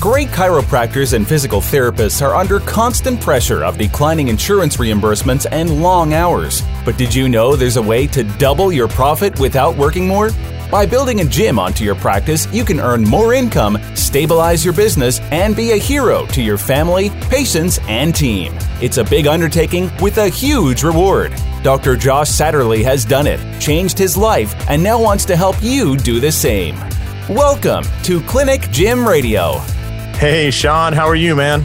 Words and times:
Great 0.00 0.28
chiropractors 0.28 1.12
and 1.12 1.28
physical 1.28 1.60
therapists 1.60 2.26
are 2.26 2.34
under 2.34 2.58
constant 2.60 3.20
pressure 3.20 3.62
of 3.62 3.76
declining 3.76 4.28
insurance 4.28 4.78
reimbursements 4.78 5.46
and 5.52 5.82
long 5.82 6.14
hours. 6.14 6.62
But 6.86 6.96
did 6.96 7.14
you 7.14 7.28
know 7.28 7.54
there's 7.54 7.76
a 7.76 7.82
way 7.82 8.06
to 8.06 8.24
double 8.38 8.72
your 8.72 8.88
profit 8.88 9.38
without 9.38 9.76
working 9.76 10.08
more? 10.08 10.30
By 10.70 10.86
building 10.86 11.20
a 11.20 11.26
gym 11.26 11.58
onto 11.58 11.84
your 11.84 11.96
practice, 11.96 12.50
you 12.50 12.64
can 12.64 12.80
earn 12.80 13.04
more 13.04 13.34
income, 13.34 13.78
stabilize 13.94 14.64
your 14.64 14.72
business, 14.72 15.20
and 15.32 15.54
be 15.54 15.72
a 15.72 15.76
hero 15.76 16.24
to 16.28 16.40
your 16.40 16.56
family, 16.56 17.10
patients, 17.28 17.78
and 17.86 18.14
team. 18.14 18.56
It's 18.80 18.96
a 18.96 19.04
big 19.04 19.26
undertaking 19.26 19.90
with 20.00 20.16
a 20.16 20.30
huge 20.30 20.82
reward. 20.82 21.34
Dr. 21.62 21.94
Josh 21.94 22.30
Satterley 22.30 22.82
has 22.84 23.04
done 23.04 23.26
it, 23.26 23.60
changed 23.60 23.98
his 23.98 24.16
life, 24.16 24.54
and 24.70 24.82
now 24.82 24.98
wants 24.98 25.26
to 25.26 25.36
help 25.36 25.62
you 25.62 25.98
do 25.98 26.20
the 26.20 26.32
same. 26.32 26.74
Welcome 27.28 27.84
to 28.04 28.22
Clinic 28.22 28.62
Gym 28.70 29.06
Radio. 29.06 29.60
Hey, 30.20 30.50
Sean, 30.50 30.92
how 30.92 31.06
are 31.08 31.14
you, 31.16 31.34
man? 31.34 31.64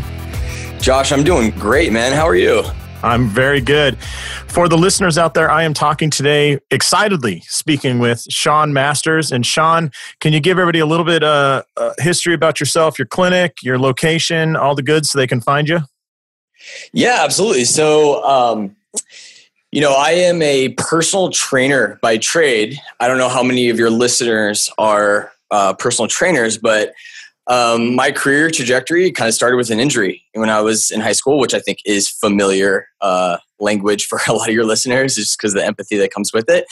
Josh, 0.79 1.11
I'm 1.11 1.25
doing 1.25 1.51
great, 1.51 1.91
man. 1.91 2.13
How 2.13 2.25
are 2.25 2.37
you? 2.37 2.63
I'm 3.03 3.27
very 3.27 3.59
good. 3.59 4.01
For 4.47 4.69
the 4.69 4.77
listeners 4.77 5.17
out 5.17 5.33
there, 5.33 5.51
I 5.51 5.63
am 5.63 5.73
talking 5.73 6.09
today 6.09 6.59
excitedly 6.71 7.41
speaking 7.47 7.99
with 7.99 8.25
Sean 8.29 8.71
Masters. 8.71 9.33
And 9.33 9.45
Sean, 9.45 9.91
can 10.21 10.31
you 10.31 10.39
give 10.39 10.57
everybody 10.57 10.79
a 10.79 10.85
little 10.85 11.05
bit 11.05 11.21
of 11.21 11.63
uh, 11.75 11.81
uh, 11.81 11.93
history 11.97 12.33
about 12.33 12.61
yourself, 12.61 12.97
your 12.97 13.07
clinic, 13.07 13.57
your 13.61 13.77
location, 13.77 14.55
all 14.55 14.73
the 14.73 14.83
goods 14.83 15.09
so 15.09 15.17
they 15.17 15.27
can 15.27 15.41
find 15.41 15.67
you? 15.67 15.79
Yeah, 16.93 17.17
absolutely. 17.25 17.65
So, 17.65 18.23
um, 18.23 18.73
you 19.73 19.81
know, 19.81 19.91
I 19.91 20.11
am 20.11 20.41
a 20.41 20.69
personal 20.77 21.29
trainer 21.29 21.99
by 22.01 22.19
trade. 22.19 22.79
I 23.01 23.09
don't 23.09 23.17
know 23.17 23.27
how 23.27 23.43
many 23.43 23.67
of 23.67 23.77
your 23.77 23.89
listeners 23.89 24.71
are 24.77 25.33
uh, 25.51 25.73
personal 25.73 26.07
trainers, 26.07 26.57
but 26.57 26.93
um, 27.47 27.95
my 27.95 28.11
career 28.11 28.49
trajectory 28.49 29.11
kind 29.11 29.27
of 29.27 29.33
started 29.33 29.57
with 29.57 29.69
an 29.69 29.79
injury 29.79 30.23
when 30.33 30.49
I 30.49 30.61
was 30.61 30.89
in 30.89 31.01
high 31.01 31.11
school, 31.11 31.39
which 31.39 31.53
I 31.53 31.59
think 31.59 31.79
is 31.85 32.09
familiar 32.09 32.87
uh, 33.01 33.37
language 33.59 34.05
for 34.05 34.19
a 34.27 34.33
lot 34.33 34.49
of 34.49 34.55
your 34.55 34.65
listeners, 34.65 35.15
just 35.15 35.37
because 35.37 35.53
the 35.53 35.65
empathy 35.65 35.97
that 35.97 36.11
comes 36.11 36.31
with 36.33 36.49
it. 36.49 36.65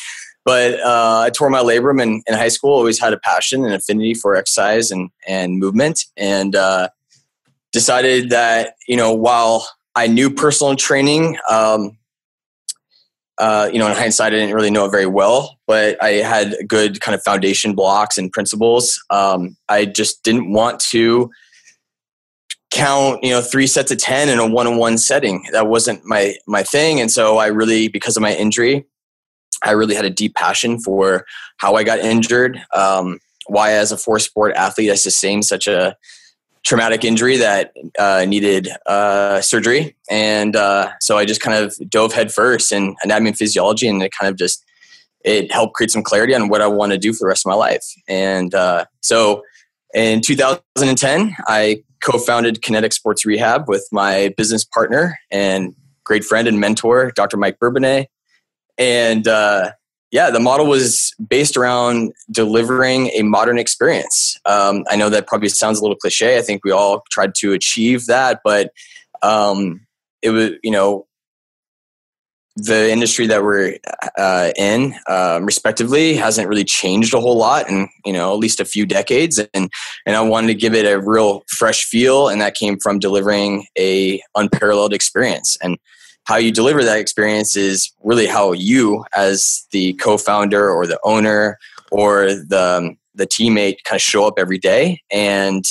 But 0.45 0.79
uh, 0.81 1.21
I 1.25 1.29
tore 1.29 1.49
my 1.49 1.59
labrum 1.59 2.01
in, 2.01 2.21
in, 2.27 2.33
high 2.33 2.49
school. 2.49 2.71
Always 2.73 2.99
had 2.99 3.13
a 3.13 3.19
passion 3.19 3.63
and 3.63 3.73
affinity 3.73 4.13
for 4.13 4.35
exercise 4.35 4.91
and 4.91 5.09
and 5.25 5.57
movement, 5.57 6.03
and 6.17 6.53
uh, 6.55 6.89
decided 7.71 8.29
that 8.31 8.75
you 8.87 8.97
know 8.97 9.13
while 9.13 9.65
I 9.95 10.07
knew 10.07 10.29
personal 10.29 10.75
training, 10.75 11.37
um, 11.49 11.97
uh, 13.43 13.69
you 13.73 13.77
know, 13.77 13.87
in 13.87 13.93
hindsight, 13.93 14.31
I 14.31 14.37
didn't 14.37 14.55
really 14.55 14.71
know 14.71 14.85
it 14.85 14.91
very 14.91 15.05
well, 15.05 15.59
but 15.67 16.01
I 16.01 16.11
had 16.11 16.55
good 16.65 17.01
kind 17.01 17.13
of 17.13 17.21
foundation 17.23 17.75
blocks 17.75 18.17
and 18.17 18.31
principles. 18.31 19.03
Um, 19.09 19.57
I 19.67 19.83
just 19.83 20.23
didn't 20.23 20.53
want 20.53 20.79
to 20.91 21.29
count, 22.71 23.21
you 23.21 23.31
know, 23.31 23.41
three 23.41 23.67
sets 23.67 23.91
of 23.91 23.97
ten 23.97 24.29
in 24.29 24.39
a 24.39 24.47
one-on-one 24.47 24.97
setting. 24.97 25.43
That 25.51 25.67
wasn't 25.67 26.05
my 26.05 26.35
my 26.47 26.63
thing, 26.63 27.01
and 27.01 27.11
so 27.11 27.37
I 27.37 27.47
really, 27.47 27.89
because 27.89 28.15
of 28.15 28.21
my 28.21 28.33
injury, 28.33 28.85
I 29.61 29.71
really 29.71 29.95
had 29.95 30.05
a 30.05 30.09
deep 30.09 30.35
passion 30.35 30.79
for 30.79 31.25
how 31.57 31.75
I 31.75 31.83
got 31.83 31.99
injured. 31.99 32.61
Um, 32.73 33.19
why, 33.47 33.73
as 33.73 33.91
a 33.91 33.97
four 33.97 34.19
sport 34.19 34.55
athlete, 34.55 34.89
I 34.89 34.95
sustained 34.95 35.43
such 35.43 35.67
a 35.67 35.97
traumatic 36.65 37.03
injury 37.03 37.37
that 37.37 37.73
uh, 37.99 38.25
needed 38.27 38.69
uh, 38.85 39.41
surgery, 39.41 39.95
and 40.09 40.55
uh, 40.55 40.91
so 40.99 41.17
I 41.17 41.25
just 41.25 41.41
kind 41.41 41.63
of 41.63 41.75
dove 41.89 42.13
headfirst 42.13 42.71
in 42.71 42.95
anatomy 43.03 43.29
and 43.29 43.37
physiology, 43.37 43.87
and 43.87 44.01
it 44.01 44.11
kind 44.17 44.29
of 44.29 44.37
just 44.37 44.63
it 45.23 45.51
helped 45.51 45.73
create 45.73 45.91
some 45.91 46.03
clarity 46.03 46.35
on 46.35 46.49
what 46.49 46.61
I 46.61 46.67
want 46.67 46.91
to 46.91 46.97
do 46.97 47.13
for 47.13 47.19
the 47.19 47.27
rest 47.27 47.45
of 47.45 47.49
my 47.49 47.55
life. 47.55 47.85
And 48.07 48.53
uh, 48.53 48.85
so, 49.01 49.43
in 49.93 50.21
2010, 50.21 51.35
I 51.47 51.83
co-founded 52.01 52.61
Kinetic 52.61 52.93
Sports 52.93 53.25
Rehab 53.25 53.67
with 53.67 53.87
my 53.91 54.33
business 54.35 54.65
partner 54.65 55.17
and 55.31 55.73
great 56.03 56.25
friend 56.25 56.47
and 56.47 56.59
mentor, 56.59 57.11
Dr. 57.15 57.37
Mike 57.37 57.57
Bourbonnais, 57.59 58.07
and 58.77 59.27
uh, 59.27 59.71
yeah, 60.13 60.29
the 60.29 60.39
model 60.39 60.67
was 60.67 61.11
based 61.27 61.57
around 61.57 62.13
delivering 62.29 63.07
a 63.15 63.23
modern 63.23 63.57
experience. 63.57 64.37
Um, 64.45 64.83
I 64.87 64.95
know 64.95 65.09
that 65.09 65.25
probably 65.25 65.49
sounds 65.49 65.79
a 65.79 65.81
little 65.81 65.97
cliche. 65.97 66.37
I 66.37 66.43
think 66.43 66.63
we 66.63 66.69
all 66.69 67.01
tried 67.09 67.33
to 67.39 67.51
achieve 67.51 68.05
that, 68.05 68.41
but 68.43 68.71
um, 69.23 69.87
it 70.21 70.29
was, 70.29 70.51
you 70.61 70.69
know, 70.69 71.07
the 72.55 72.91
industry 72.91 73.25
that 73.25 73.41
we're 73.41 73.79
uh, 74.15 74.51
in, 74.55 74.93
um, 75.09 75.45
respectively, 75.45 76.13
hasn't 76.13 76.47
really 76.47 76.63
changed 76.63 77.15
a 77.15 77.19
whole 77.19 77.35
lot 77.35 77.67
in 77.67 77.89
you 78.05 78.13
know 78.13 78.31
at 78.31 78.37
least 78.37 78.59
a 78.59 78.65
few 78.65 78.85
decades, 78.85 79.39
and 79.55 79.71
and 80.05 80.15
I 80.15 80.21
wanted 80.21 80.47
to 80.47 80.53
give 80.53 80.75
it 80.75 80.85
a 80.85 81.01
real 81.01 81.43
fresh 81.57 81.85
feel, 81.85 82.27
and 82.27 82.39
that 82.39 82.53
came 82.53 82.77
from 82.77 82.99
delivering 82.99 83.65
a 83.79 84.21
unparalleled 84.35 84.93
experience. 84.93 85.57
And 85.63 85.79
how 86.25 86.37
you 86.37 86.51
deliver 86.51 86.83
that 86.83 86.99
experience 86.99 87.55
is 87.55 87.91
really 88.03 88.27
how 88.27 88.53
you 88.53 89.03
as 89.15 89.67
the 89.71 89.93
co-founder 89.93 90.69
or 90.69 90.87
the 90.87 90.99
owner 91.03 91.57
or 91.91 92.27
the 92.27 92.79
um, 92.79 92.97
the 93.15 93.27
teammate 93.27 93.77
kind 93.83 93.97
of 93.97 94.01
show 94.01 94.27
up 94.27 94.35
every 94.37 94.57
day 94.57 95.01
and 95.11 95.65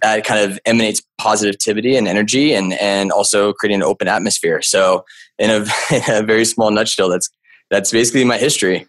that 0.00 0.24
kind 0.24 0.48
of 0.48 0.60
emanates 0.64 1.02
positivity 1.18 1.96
and 1.96 2.06
energy 2.06 2.54
and 2.54 2.72
and 2.74 3.10
also 3.10 3.52
creating 3.52 3.80
an 3.80 3.82
open 3.82 4.08
atmosphere. 4.08 4.62
So 4.62 5.04
in 5.38 5.50
a, 5.50 5.56
in 5.94 6.02
a 6.08 6.22
very 6.22 6.44
small 6.44 6.70
nutshell 6.70 7.08
that's 7.08 7.28
that's 7.70 7.90
basically 7.90 8.24
my 8.24 8.38
history 8.38 8.86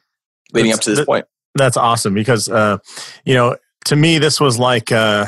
leading 0.53 0.71
that's, 0.71 0.79
up 0.79 0.83
to 0.83 0.95
this 0.95 1.05
point. 1.05 1.25
that's 1.55 1.77
awesome 1.77 2.13
because 2.13 2.49
uh, 2.49 2.77
you 3.25 3.33
know 3.33 3.55
to 3.85 3.95
me 3.95 4.19
this 4.19 4.39
was 4.39 4.59
like 4.59 4.91
uh, 4.91 5.25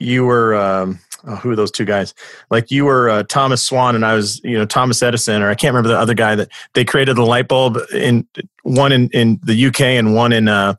you 0.00 0.24
were 0.24 0.54
um, 0.54 0.98
oh, 1.26 1.36
who 1.36 1.50
are 1.50 1.56
those 1.56 1.70
two 1.70 1.84
guys? 1.84 2.14
Like 2.50 2.70
you 2.70 2.84
were 2.84 3.10
uh, 3.10 3.22
Thomas 3.24 3.62
Swan 3.62 3.94
and 3.94 4.04
I 4.04 4.14
was, 4.14 4.40
you 4.44 4.56
know, 4.56 4.64
Thomas 4.64 5.02
Edison, 5.02 5.42
or 5.42 5.50
I 5.50 5.54
can't 5.54 5.72
remember 5.74 5.88
the 5.88 5.98
other 5.98 6.14
guy 6.14 6.34
that 6.34 6.48
they 6.74 6.84
created 6.84 7.16
the 7.16 7.24
light 7.24 7.48
bulb 7.48 7.78
in 7.92 8.26
one 8.62 8.92
in, 8.92 9.08
in 9.10 9.40
the 9.42 9.66
UK 9.66 9.80
and 9.80 10.14
one 10.14 10.32
in 10.32 10.48
uh, 10.48 10.74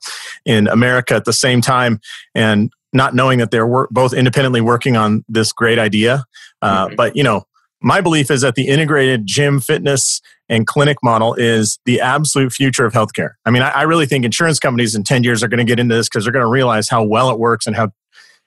in 0.46 0.68
America 0.68 1.16
at 1.16 1.26
the 1.26 1.34
same 1.34 1.62
time, 1.62 2.00
and 2.34 2.72
not 2.94 3.14
knowing 3.14 3.40
that 3.40 3.52
they're 3.52 3.68
work, 3.68 3.90
both 3.92 4.14
independently 4.14 4.62
working 4.62 4.96
on 4.96 5.24
this 5.28 5.52
great 5.52 5.80
idea. 5.80 6.26
Uh, 6.62 6.88
mm-hmm. 6.88 6.96
But 6.96 7.16
you 7.16 7.24
know, 7.24 7.46
my 7.82 8.02
belief 8.02 8.32
is 8.32 8.42
that 8.42 8.56
the 8.56 8.68
integrated 8.68 9.26
gym, 9.26 9.60
fitness, 9.60 10.22
and 10.50 10.68
clinic 10.68 10.98
model 11.04 11.34
is 11.36 11.80
the 11.86 12.00
absolute 12.02 12.54
future 12.54 12.86
of 12.86 12.94
healthcare. 12.94 13.32
I 13.46 13.50
mean, 13.50 13.62
I, 13.62 13.70
I 13.70 13.82
really 13.84 14.06
think 14.06 14.26
insurance 14.26 14.60
companies 14.60 14.96
in 14.96 15.04
10 15.04 15.24
years 15.24 15.44
are 15.44 15.48
going 15.48 15.60
to 15.60 15.64
get 15.64 15.80
into 15.80 15.96
this 15.96 16.08
because 16.08 16.24
they're 16.24 16.34
going 16.34 16.46
to 16.46 16.50
realize 16.50 16.88
how 16.88 17.04
well 17.04 17.30
it 17.30 17.40
works 17.40 17.66
and 17.68 17.76
how 17.76 17.92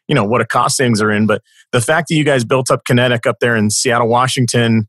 you 0.08 0.14
know 0.14 0.24
what 0.24 0.40
a 0.40 0.46
cost 0.46 0.80
are 0.80 1.12
in 1.12 1.26
but 1.26 1.42
the 1.72 1.80
fact 1.80 2.08
that 2.08 2.14
you 2.14 2.24
guys 2.24 2.44
built 2.44 2.70
up 2.70 2.84
kinetic 2.84 3.26
up 3.26 3.36
there 3.40 3.56
in 3.56 3.70
seattle 3.70 4.08
washington 4.08 4.88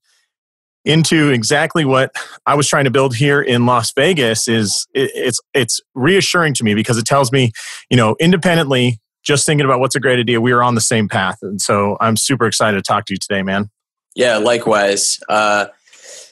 into 0.85 1.29
exactly 1.29 1.85
what 1.85 2.11
i 2.45 2.55
was 2.55 2.67
trying 2.67 2.85
to 2.85 2.91
build 2.91 3.15
here 3.15 3.41
in 3.41 3.65
las 3.65 3.91
vegas 3.93 4.47
is 4.47 4.87
it, 4.93 5.11
it's 5.13 5.39
it's 5.53 5.81
reassuring 5.93 6.53
to 6.53 6.63
me 6.63 6.73
because 6.73 6.97
it 6.97 7.05
tells 7.05 7.31
me 7.31 7.51
you 7.89 7.97
know 7.97 8.15
independently 8.19 8.99
just 9.23 9.45
thinking 9.45 9.65
about 9.65 9.79
what's 9.79 9.95
a 9.95 9.99
great 9.99 10.19
idea 10.19 10.39
we 10.39 10.51
are 10.51 10.63
on 10.63 10.75
the 10.75 10.81
same 10.81 11.07
path. 11.07 11.37
And 11.41 11.61
so 11.61 11.97
i'm 11.99 12.15
super 12.15 12.47
excited 12.47 12.77
to 12.77 12.81
talk 12.81 13.05
to 13.05 13.13
you 13.13 13.17
today 13.17 13.43
man. 13.43 13.69
Yeah 14.15 14.37
likewise. 14.37 15.19
Uh, 15.27 15.67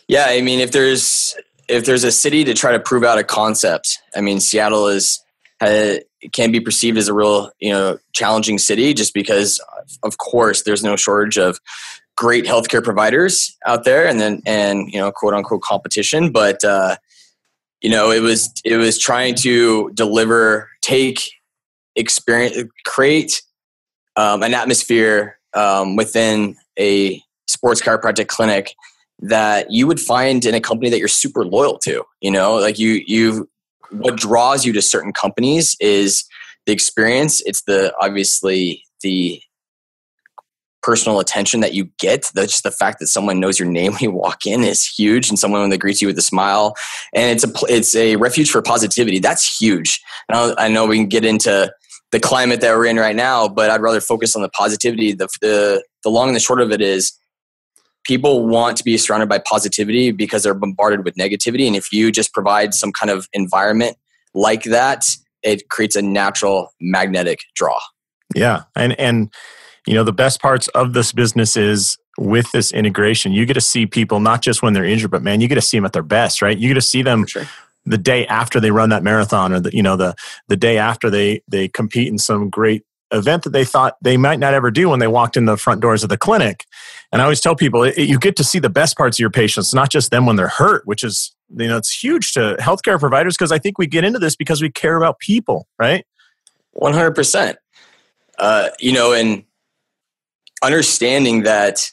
yeah 0.07 0.27
i 0.29 0.41
mean 0.41 0.59
if 0.59 0.71
there's 0.71 1.35
if 1.67 1.85
there's 1.85 2.05
a 2.05 2.11
city 2.11 2.45
to 2.45 2.53
try 2.53 2.71
to 2.71 2.79
prove 2.79 3.03
out 3.03 3.17
a 3.17 3.23
concept 3.23 3.99
i 4.15 4.21
mean 4.21 4.39
seattle 4.39 4.87
is 4.87 5.21
uh, 5.59 5.95
can 6.33 6.51
be 6.51 6.59
perceived 6.59 6.97
as 6.97 7.07
a 7.07 7.13
real 7.13 7.51
you 7.59 7.71
know 7.71 7.97
challenging 8.13 8.57
city 8.57 8.93
just 8.93 9.13
because 9.13 9.59
of 10.03 10.17
course 10.17 10.63
there's 10.63 10.83
no 10.83 10.95
shortage 10.95 11.38
of 11.38 11.59
great 12.15 12.45
healthcare 12.45 12.83
providers 12.83 13.55
out 13.65 13.83
there 13.83 14.07
and 14.07 14.19
then 14.19 14.41
and 14.45 14.91
you 14.91 14.99
know 14.99 15.11
quote 15.11 15.33
unquote 15.33 15.61
competition. 15.61 16.31
But 16.31 16.63
uh, 16.63 16.97
you 17.81 17.89
know 17.89 18.11
it 18.11 18.21
was 18.21 18.51
it 18.66 18.77
was 18.77 18.99
trying 18.99 19.35
to 19.35 19.91
deliver 19.93 20.69
take 20.81 21.31
experience 21.95 22.57
create 22.85 23.41
um, 24.16 24.43
an 24.43 24.53
atmosphere 24.53 25.40
um, 25.53 25.96
within 25.96 26.55
a 26.78 27.22
sports 27.47 27.81
chiropractic 27.81 28.28
clinic 28.28 28.75
that 29.19 29.72
you 29.72 29.87
would 29.87 29.99
find 29.99 30.46
in 30.46 30.53
a 30.53 30.61
company 30.61 30.90
that 30.90 30.99
you're 30.99 31.07
super 31.07 31.46
loyal 31.46 31.79
to 31.79 32.03
you 32.22 32.31
know? 32.31 32.55
Like 32.55 32.79
you 32.79 33.02
you 33.05 33.49
what 33.91 34.17
draws 34.17 34.66
you 34.66 34.73
to 34.73 34.81
certain 34.81 35.13
companies 35.13 35.75
is 35.79 36.25
the 36.66 36.73
experience. 36.73 37.41
It's 37.45 37.63
the 37.63 37.93
obviously 38.01 38.84
the 39.01 39.41
personal 40.84 41.19
attention 41.19 41.59
that 41.59 41.73
you 41.73 41.89
get. 41.99 42.31
That's 42.34 42.53
just 42.53 42.63
the 42.63 42.72
fact 42.72 42.99
that 42.99 43.07
someone 43.07 43.39
knows 43.39 43.59
your 43.59 43.67
name 43.67 43.91
when 43.93 44.01
you 44.01 44.11
walk 44.11 44.45
in 44.45 44.63
is 44.63 44.85
huge, 44.85 45.29
and 45.29 45.37
someone 45.37 45.69
that 45.69 45.79
greets 45.79 46.01
you 46.01 46.07
with 46.07 46.17
a 46.17 46.22
smile, 46.22 46.75
and 47.13 47.31
it's 47.31 47.43
a 47.43 47.51
it's 47.73 47.95
a 47.95 48.16
refuge 48.16 48.49
for 48.49 48.61
positivity. 48.61 49.19
That's 49.19 49.59
huge. 49.59 49.99
And 50.29 50.55
I 50.57 50.67
know 50.67 50.85
we 50.85 50.97
can 50.97 51.07
get 51.07 51.25
into 51.25 51.72
the 52.11 52.19
climate 52.19 52.61
that 52.61 52.73
we're 52.75 52.85
in 52.85 52.97
right 52.97 53.16
now, 53.16 53.49
but 53.49 53.69
I'd 53.69 53.81
rather 53.81 53.99
focus 53.99 54.35
on 54.35 54.41
the 54.41 54.49
positivity. 54.49 55.13
The 55.13 55.28
the 55.41 55.83
the 56.03 56.09
long 56.09 56.29
and 56.29 56.35
the 56.35 56.40
short 56.40 56.61
of 56.61 56.72
it 56.72 56.81
is 56.81 57.13
people 58.07 58.47
want 58.47 58.77
to 58.77 58.83
be 58.83 58.97
surrounded 58.97 59.29
by 59.29 59.37
positivity 59.37 60.11
because 60.11 60.43
they're 60.43 60.53
bombarded 60.53 61.03
with 61.03 61.15
negativity. 61.15 61.67
And 61.67 61.75
if 61.75 61.91
you 61.91 62.11
just 62.11 62.33
provide 62.33 62.73
some 62.73 62.91
kind 62.91 63.09
of 63.09 63.27
environment 63.33 63.97
like 64.33 64.63
that, 64.63 65.05
it 65.43 65.69
creates 65.69 65.95
a 65.95 66.01
natural 66.01 66.73
magnetic 66.79 67.39
draw. 67.55 67.77
Yeah. 68.33 68.63
And, 68.75 68.99
and, 68.99 69.31
you 69.85 69.93
know 69.93 70.03
the 70.03 70.13
best 70.13 70.41
parts 70.41 70.67
of 70.69 70.93
this 70.93 71.11
business 71.13 71.57
is 71.57 71.97
with 72.17 72.51
this 72.51 72.73
integration 72.73 73.31
you 73.31 73.45
get 73.45 73.53
to 73.53 73.61
see 73.61 73.85
people 73.85 74.19
not 74.19 74.41
just 74.41 74.61
when 74.61 74.73
they're 74.73 74.83
injured 74.83 75.09
but 75.09 75.23
man 75.23 75.39
you 75.39 75.47
get 75.47 75.55
to 75.55 75.61
see 75.61 75.77
them 75.77 75.85
at 75.85 75.93
their 75.93 76.03
best 76.03 76.41
right 76.41 76.57
you 76.57 76.67
get 76.67 76.73
to 76.73 76.81
see 76.81 77.01
them 77.01 77.25
the 77.85 77.97
day 77.97 78.27
after 78.27 78.59
they 78.59 78.69
run 78.69 78.89
that 78.89 79.01
marathon 79.01 79.53
or 79.53 79.59
the 79.59 79.73
you 79.73 79.81
know 79.81 79.95
the 79.95 80.13
the 80.49 80.57
day 80.57 80.77
after 80.77 81.09
they 81.09 81.41
they 81.47 81.67
compete 81.69 82.09
in 82.09 82.17
some 82.17 82.49
great 82.49 82.83
event 83.11 83.43
that 83.43 83.51
they 83.51 83.65
thought 83.65 83.95
they 84.01 84.17
might 84.17 84.39
not 84.39 84.53
ever 84.53 84.71
do 84.71 84.89
when 84.89 84.99
they 84.99 85.07
walked 85.07 85.37
in 85.37 85.45
the 85.45 85.57
front 85.57 85.81
doors 85.81 86.03
of 86.03 86.09
the 86.09 86.17
clinic. 86.17 86.65
And 87.11 87.21
i 87.21 87.25
always 87.25 87.39
tell 87.39 87.55
people 87.55 87.83
it, 87.83 87.97
you 87.97 88.19
get 88.19 88.35
to 88.37 88.43
see 88.43 88.59
the 88.59 88.69
best 88.69 88.97
parts 88.97 89.17
of 89.17 89.19
your 89.19 89.29
patients 89.29 89.73
not 89.73 89.89
just 89.89 90.11
them 90.11 90.25
when 90.25 90.35
they're 90.35 90.47
hurt 90.47 90.85
which 90.85 91.03
is 91.03 91.35
you 91.55 91.67
know 91.67 91.77
it's 91.77 92.03
huge 92.03 92.33
to 92.33 92.57
healthcare 92.59 92.99
providers 92.99 93.35
because 93.37 93.51
i 93.51 93.57
think 93.57 93.77
we 93.77 93.87
get 93.87 94.03
into 94.03 94.19
this 94.19 94.35
because 94.35 94.61
we 94.61 94.69
care 94.69 94.97
about 94.97 95.19
people 95.19 95.67
right? 95.79 96.05
100% 96.75 97.55
uh, 98.39 98.69
you 98.79 98.91
know 98.91 99.13
and 99.13 99.43
understanding 100.63 101.43
that 101.43 101.91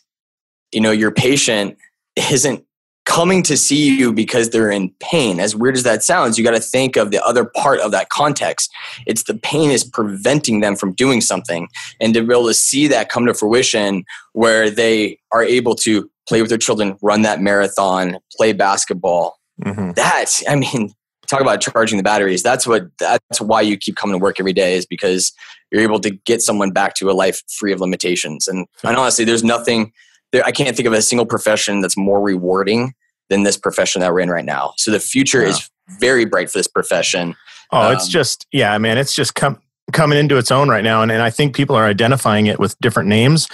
you 0.73 0.81
know 0.81 0.91
your 0.91 1.11
patient 1.11 1.77
isn't 2.17 2.65
coming 3.05 3.43
to 3.45 3.57
see 3.57 3.97
you 3.97 4.13
because 4.13 4.51
they're 4.51 4.71
in 4.71 4.91
pain. 5.01 5.41
As 5.41 5.55
weird 5.55 5.77
as 5.77 5.83
that 5.83 6.03
sounds 6.03 6.39
you 6.39 6.45
got 6.45 6.53
to 6.53 6.61
think 6.61 6.97
of 6.97 7.11
the 7.11 7.25
other 7.25 7.45
part 7.45 7.81
of 7.81 7.91
that 7.93 8.09
context. 8.09 8.71
It's 9.07 9.25
the 9.25 9.35
pain 9.35 9.71
is 9.71 9.85
preventing 9.85 10.61
them 10.61 10.77
from 10.77 10.95
doing 10.95 11.21
something. 11.21 11.69
And 12.01 12.15
to 12.15 12.23
be 12.23 12.33
able 12.33 12.47
to 12.47 12.55
see 12.55 12.89
that 12.89 13.11
come 13.11 13.27
to 13.27 13.35
fruition 13.35 14.05
where 14.33 14.71
they 14.71 15.19
are 15.33 15.45
able 15.45 15.75
to 15.77 16.11
play 16.27 16.41
with 16.41 16.49
their 16.49 16.59
children 16.59 16.97
run 17.03 17.23
that 17.23 17.41
marathon 17.41 18.19
play 18.37 18.53
basketball. 18.53 19.39
Mm-hmm. 19.63 19.93
that 19.93 20.43
i 20.49 20.57
mean 20.57 20.93
talk 21.27 21.41
about 21.41 21.61
charging 21.61 21.97
the 21.97 22.03
batteries. 22.03 22.43
That's 22.43 22.67
what 22.67 22.87
that's 22.99 23.41
why 23.41 23.61
you 23.61 23.77
keep 23.77 23.97
coming 23.97 24.19
to 24.19 24.23
work 24.23 24.39
every 24.39 24.53
day 24.53 24.77
is 24.77 24.87
because 24.87 25.33
you're 25.71 25.83
able 25.83 26.01
to 26.01 26.11
get 26.11 26.43
someone 26.43 26.71
back 26.71 26.95
to 26.95 27.11
a 27.11 27.13
life 27.13 27.43
free 27.49 27.73
of 27.73 27.81
limitations. 27.81 28.49
And, 28.49 28.67
and 28.83 28.97
honestly 28.97 29.25
there's 29.25 29.45
nothing 29.45 29.93
there, 30.35 30.45
i 30.45 30.51
can't 30.51 30.77
think 30.77 30.87
of 30.87 30.93
a 30.93 31.01
single 31.01 31.27
profession 31.27 31.81
that's 31.81 31.97
more 31.97 32.21
rewarding 32.21 32.93
than 33.31 33.45
this 33.45 33.57
profession 33.57 34.01
that 34.01 34.13
we're 34.13 34.21
in 34.21 34.29
right 34.29 34.45
now 34.45 34.73
so 34.77 34.91
the 34.91 35.01
future 35.01 35.43
yeah. 35.43 35.49
is 35.49 35.71
very 36.01 36.25
bright 36.25 36.51
for 36.51 36.59
this 36.59 36.69
profession 36.69 37.35
oh 37.73 37.89
um, 37.89 37.93
it's 37.93 38.09
just 38.09 38.47
yeah 38.53 38.77
man 38.79 38.99
it's 38.99 39.15
just 39.15 39.35
come 39.35 39.59
coming 39.93 40.19
into 40.19 40.37
its 40.37 40.51
own 40.51 40.69
right 40.69 40.85
now 40.85 41.03
and, 41.03 41.13
and 41.13 41.23
i 41.23 41.31
think 41.31 41.55
people 41.55 41.77
are 41.77 41.87
identifying 41.87 42.47
it 42.47 42.59
with 42.59 42.79
different 42.81 43.09
names 43.09 43.49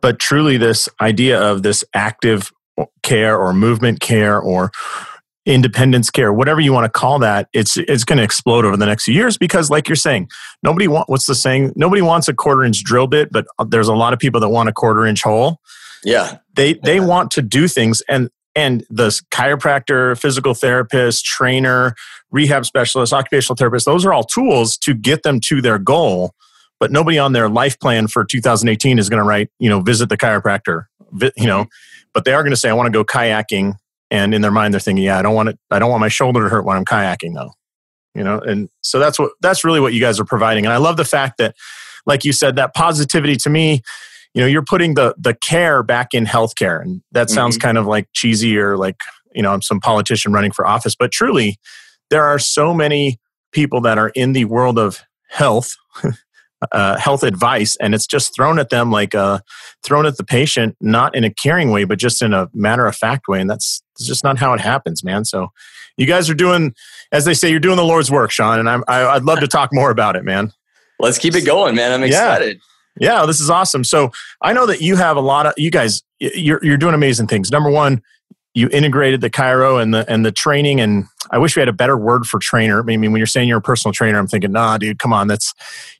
but 0.00 0.18
truly 0.18 0.56
this 0.56 0.88
idea 1.00 1.40
of 1.40 1.62
this 1.62 1.84
active 1.94 2.52
care 3.02 3.38
or 3.38 3.52
movement 3.52 4.00
care 4.00 4.40
or 4.40 4.72
independence 5.46 6.10
care, 6.10 6.32
whatever 6.32 6.60
you 6.60 6.72
want 6.72 6.84
to 6.84 6.90
call 6.90 7.18
that, 7.18 7.48
it's 7.52 7.76
it's 7.76 8.04
going 8.04 8.18
to 8.18 8.24
explode 8.24 8.64
over 8.64 8.76
the 8.76 8.86
next 8.86 9.04
few 9.04 9.14
years 9.14 9.36
because, 9.36 9.70
like 9.70 9.88
you're 9.88 9.96
saying, 9.96 10.28
nobody 10.62 10.88
want 10.88 11.08
what's 11.08 11.26
the 11.26 11.34
saying? 11.34 11.72
Nobody 11.76 12.02
wants 12.02 12.28
a 12.28 12.34
quarter 12.34 12.64
inch 12.64 12.82
drill 12.84 13.06
bit, 13.06 13.30
but 13.30 13.46
uh, 13.58 13.64
there's 13.64 13.88
a 13.88 13.94
lot 13.94 14.12
of 14.12 14.18
people 14.18 14.40
that 14.40 14.48
want 14.48 14.68
a 14.68 14.72
quarter 14.72 15.06
inch 15.06 15.22
hole. 15.22 15.60
Yeah, 16.02 16.38
they 16.54 16.74
they 16.74 16.96
yeah. 16.96 17.06
want 17.06 17.30
to 17.32 17.42
do 17.42 17.68
things, 17.68 18.02
and 18.08 18.30
and 18.54 18.84
the 18.88 19.08
chiropractor, 19.30 20.18
physical 20.18 20.54
therapist, 20.54 21.24
trainer, 21.24 21.94
rehab 22.30 22.64
specialist, 22.64 23.12
occupational 23.12 23.56
therapist, 23.56 23.86
those 23.86 24.04
are 24.04 24.12
all 24.12 24.24
tools 24.24 24.76
to 24.78 24.94
get 24.94 25.22
them 25.22 25.40
to 25.40 25.60
their 25.60 25.78
goal. 25.78 26.32
But 26.80 26.90
nobody 26.90 27.18
on 27.18 27.32
their 27.32 27.48
life 27.48 27.78
plan 27.78 28.08
for 28.08 28.24
2018 28.24 28.98
is 28.98 29.08
going 29.08 29.22
to 29.22 29.26
write, 29.26 29.48
you 29.58 29.68
know, 29.68 29.80
visit 29.80 30.08
the 30.08 30.16
chiropractor, 30.16 30.86
you 31.36 31.46
know, 31.46 31.62
mm-hmm. 31.62 31.68
but 32.12 32.24
they 32.24 32.32
are 32.34 32.42
going 32.42 32.50
to 32.50 32.56
say, 32.56 32.68
I 32.68 32.72
want 32.74 32.88
to 32.88 32.90
go 32.92 33.04
kayaking 33.04 33.74
and 34.10 34.34
in 34.34 34.42
their 34.42 34.50
mind 34.50 34.74
they're 34.74 34.80
thinking 34.80 35.04
yeah 35.04 35.18
i 35.18 35.22
don't 35.22 35.34
want 35.34 35.48
it 35.48 35.58
i 35.70 35.78
don't 35.78 35.90
want 35.90 36.00
my 36.00 36.08
shoulder 36.08 36.42
to 36.42 36.48
hurt 36.48 36.64
when 36.64 36.76
i'm 36.76 36.84
kayaking 36.84 37.34
though. 37.34 37.52
You 38.14 38.22
know 38.22 38.38
and 38.38 38.68
so 38.82 39.00
that's 39.00 39.18
what 39.18 39.32
that's 39.40 39.64
really 39.64 39.80
what 39.80 39.92
you 39.92 40.00
guys 40.00 40.20
are 40.20 40.24
providing. 40.24 40.64
And 40.64 40.72
i 40.72 40.76
love 40.76 40.96
the 40.96 41.04
fact 41.04 41.38
that 41.38 41.56
like 42.06 42.24
you 42.24 42.32
said 42.32 42.56
that 42.56 42.74
positivity 42.74 43.36
to 43.36 43.50
me 43.50 43.82
you 44.34 44.40
know 44.40 44.46
you're 44.46 44.64
putting 44.64 44.94
the 44.94 45.14
the 45.18 45.34
care 45.34 45.82
back 45.82 46.08
in 46.12 46.26
healthcare. 46.26 46.80
And 46.80 47.02
that 47.12 47.30
sounds 47.30 47.56
mm-hmm. 47.56 47.66
kind 47.66 47.78
of 47.78 47.86
like 47.86 48.08
cheesy 48.12 48.56
or 48.58 48.76
like 48.76 49.00
you 49.34 49.42
know 49.42 49.52
i'm 49.52 49.62
some 49.62 49.80
politician 49.80 50.32
running 50.32 50.52
for 50.52 50.66
office 50.66 50.94
but 50.94 51.12
truly 51.12 51.58
there 52.10 52.24
are 52.24 52.38
so 52.38 52.72
many 52.72 53.18
people 53.52 53.80
that 53.82 53.98
are 53.98 54.10
in 54.10 54.32
the 54.32 54.44
world 54.44 54.78
of 54.78 55.02
health 55.28 55.74
uh, 56.72 56.98
health 56.98 57.22
advice 57.22 57.76
and 57.76 57.94
it's 57.94 58.06
just 58.06 58.34
thrown 58.34 58.58
at 58.58 58.70
them 58.70 58.90
like 58.90 59.14
uh, 59.14 59.38
thrown 59.82 60.06
at 60.06 60.16
the 60.16 60.24
patient 60.24 60.76
not 60.80 61.14
in 61.14 61.24
a 61.24 61.30
caring 61.30 61.70
way 61.70 61.84
but 61.84 61.98
just 61.98 62.22
in 62.22 62.32
a 62.32 62.48
matter 62.54 62.86
of 62.86 62.96
fact 62.96 63.28
way 63.28 63.40
and 63.40 63.48
that's 63.48 63.82
just 64.00 64.24
not 64.24 64.38
how 64.38 64.52
it 64.52 64.60
happens 64.60 65.04
man. 65.04 65.24
So 65.24 65.48
you 65.96 66.06
guys 66.06 66.28
are 66.28 66.34
doing 66.34 66.74
as 67.12 67.24
they 67.24 67.34
say 67.34 67.50
you're 67.50 67.60
doing 67.60 67.76
the 67.76 67.84
lord's 67.84 68.10
work 68.10 68.30
sean 68.30 68.58
and 68.58 68.68
I'm, 68.68 68.82
I, 68.88 69.02
i 69.02 69.14
would 69.14 69.24
love 69.24 69.40
to 69.40 69.48
talk 69.48 69.70
more 69.72 69.90
about 69.90 70.16
it 70.16 70.24
man. 70.24 70.52
Let's 70.98 71.18
keep 71.18 71.34
it 71.34 71.44
going 71.44 71.74
man. 71.74 71.92
I'm 71.92 72.02
excited. 72.02 72.60
Yeah. 72.98 73.20
yeah 73.20 73.26
this 73.26 73.40
is 73.40 73.50
awesome. 73.50 73.84
So 73.84 74.10
i 74.42 74.52
know 74.52 74.66
that 74.66 74.80
you 74.80 74.96
have 74.96 75.16
a 75.16 75.20
lot 75.20 75.46
of 75.46 75.54
you 75.56 75.70
guys 75.70 76.02
you're, 76.18 76.64
you're 76.64 76.76
doing 76.76 76.94
amazing 76.94 77.26
things. 77.26 77.50
Number 77.50 77.70
one 77.70 78.02
you 78.54 78.68
integrated 78.72 79.20
the 79.20 79.30
chiro 79.30 79.82
and 79.82 79.92
the 79.92 80.10
and 80.10 80.24
the 80.24 80.32
training 80.32 80.80
and 80.80 81.04
i 81.30 81.38
wish 81.38 81.56
we 81.56 81.60
had 81.60 81.68
a 81.68 81.72
better 81.72 81.96
word 81.96 82.26
for 82.26 82.38
trainer 82.38 82.80
i 82.80 82.82
mean 82.82 83.12
when 83.12 83.16
you're 83.16 83.26
saying 83.26 83.48
you're 83.48 83.58
a 83.58 83.62
personal 83.62 83.92
trainer 83.92 84.18
i'm 84.18 84.26
thinking 84.26 84.52
nah 84.52 84.78
dude 84.78 84.98
come 84.98 85.12
on 85.12 85.26
that's 85.26 85.52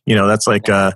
you 0.06 0.14
know 0.14 0.26
that's 0.26 0.46
like 0.46 0.68
uh 0.68 0.92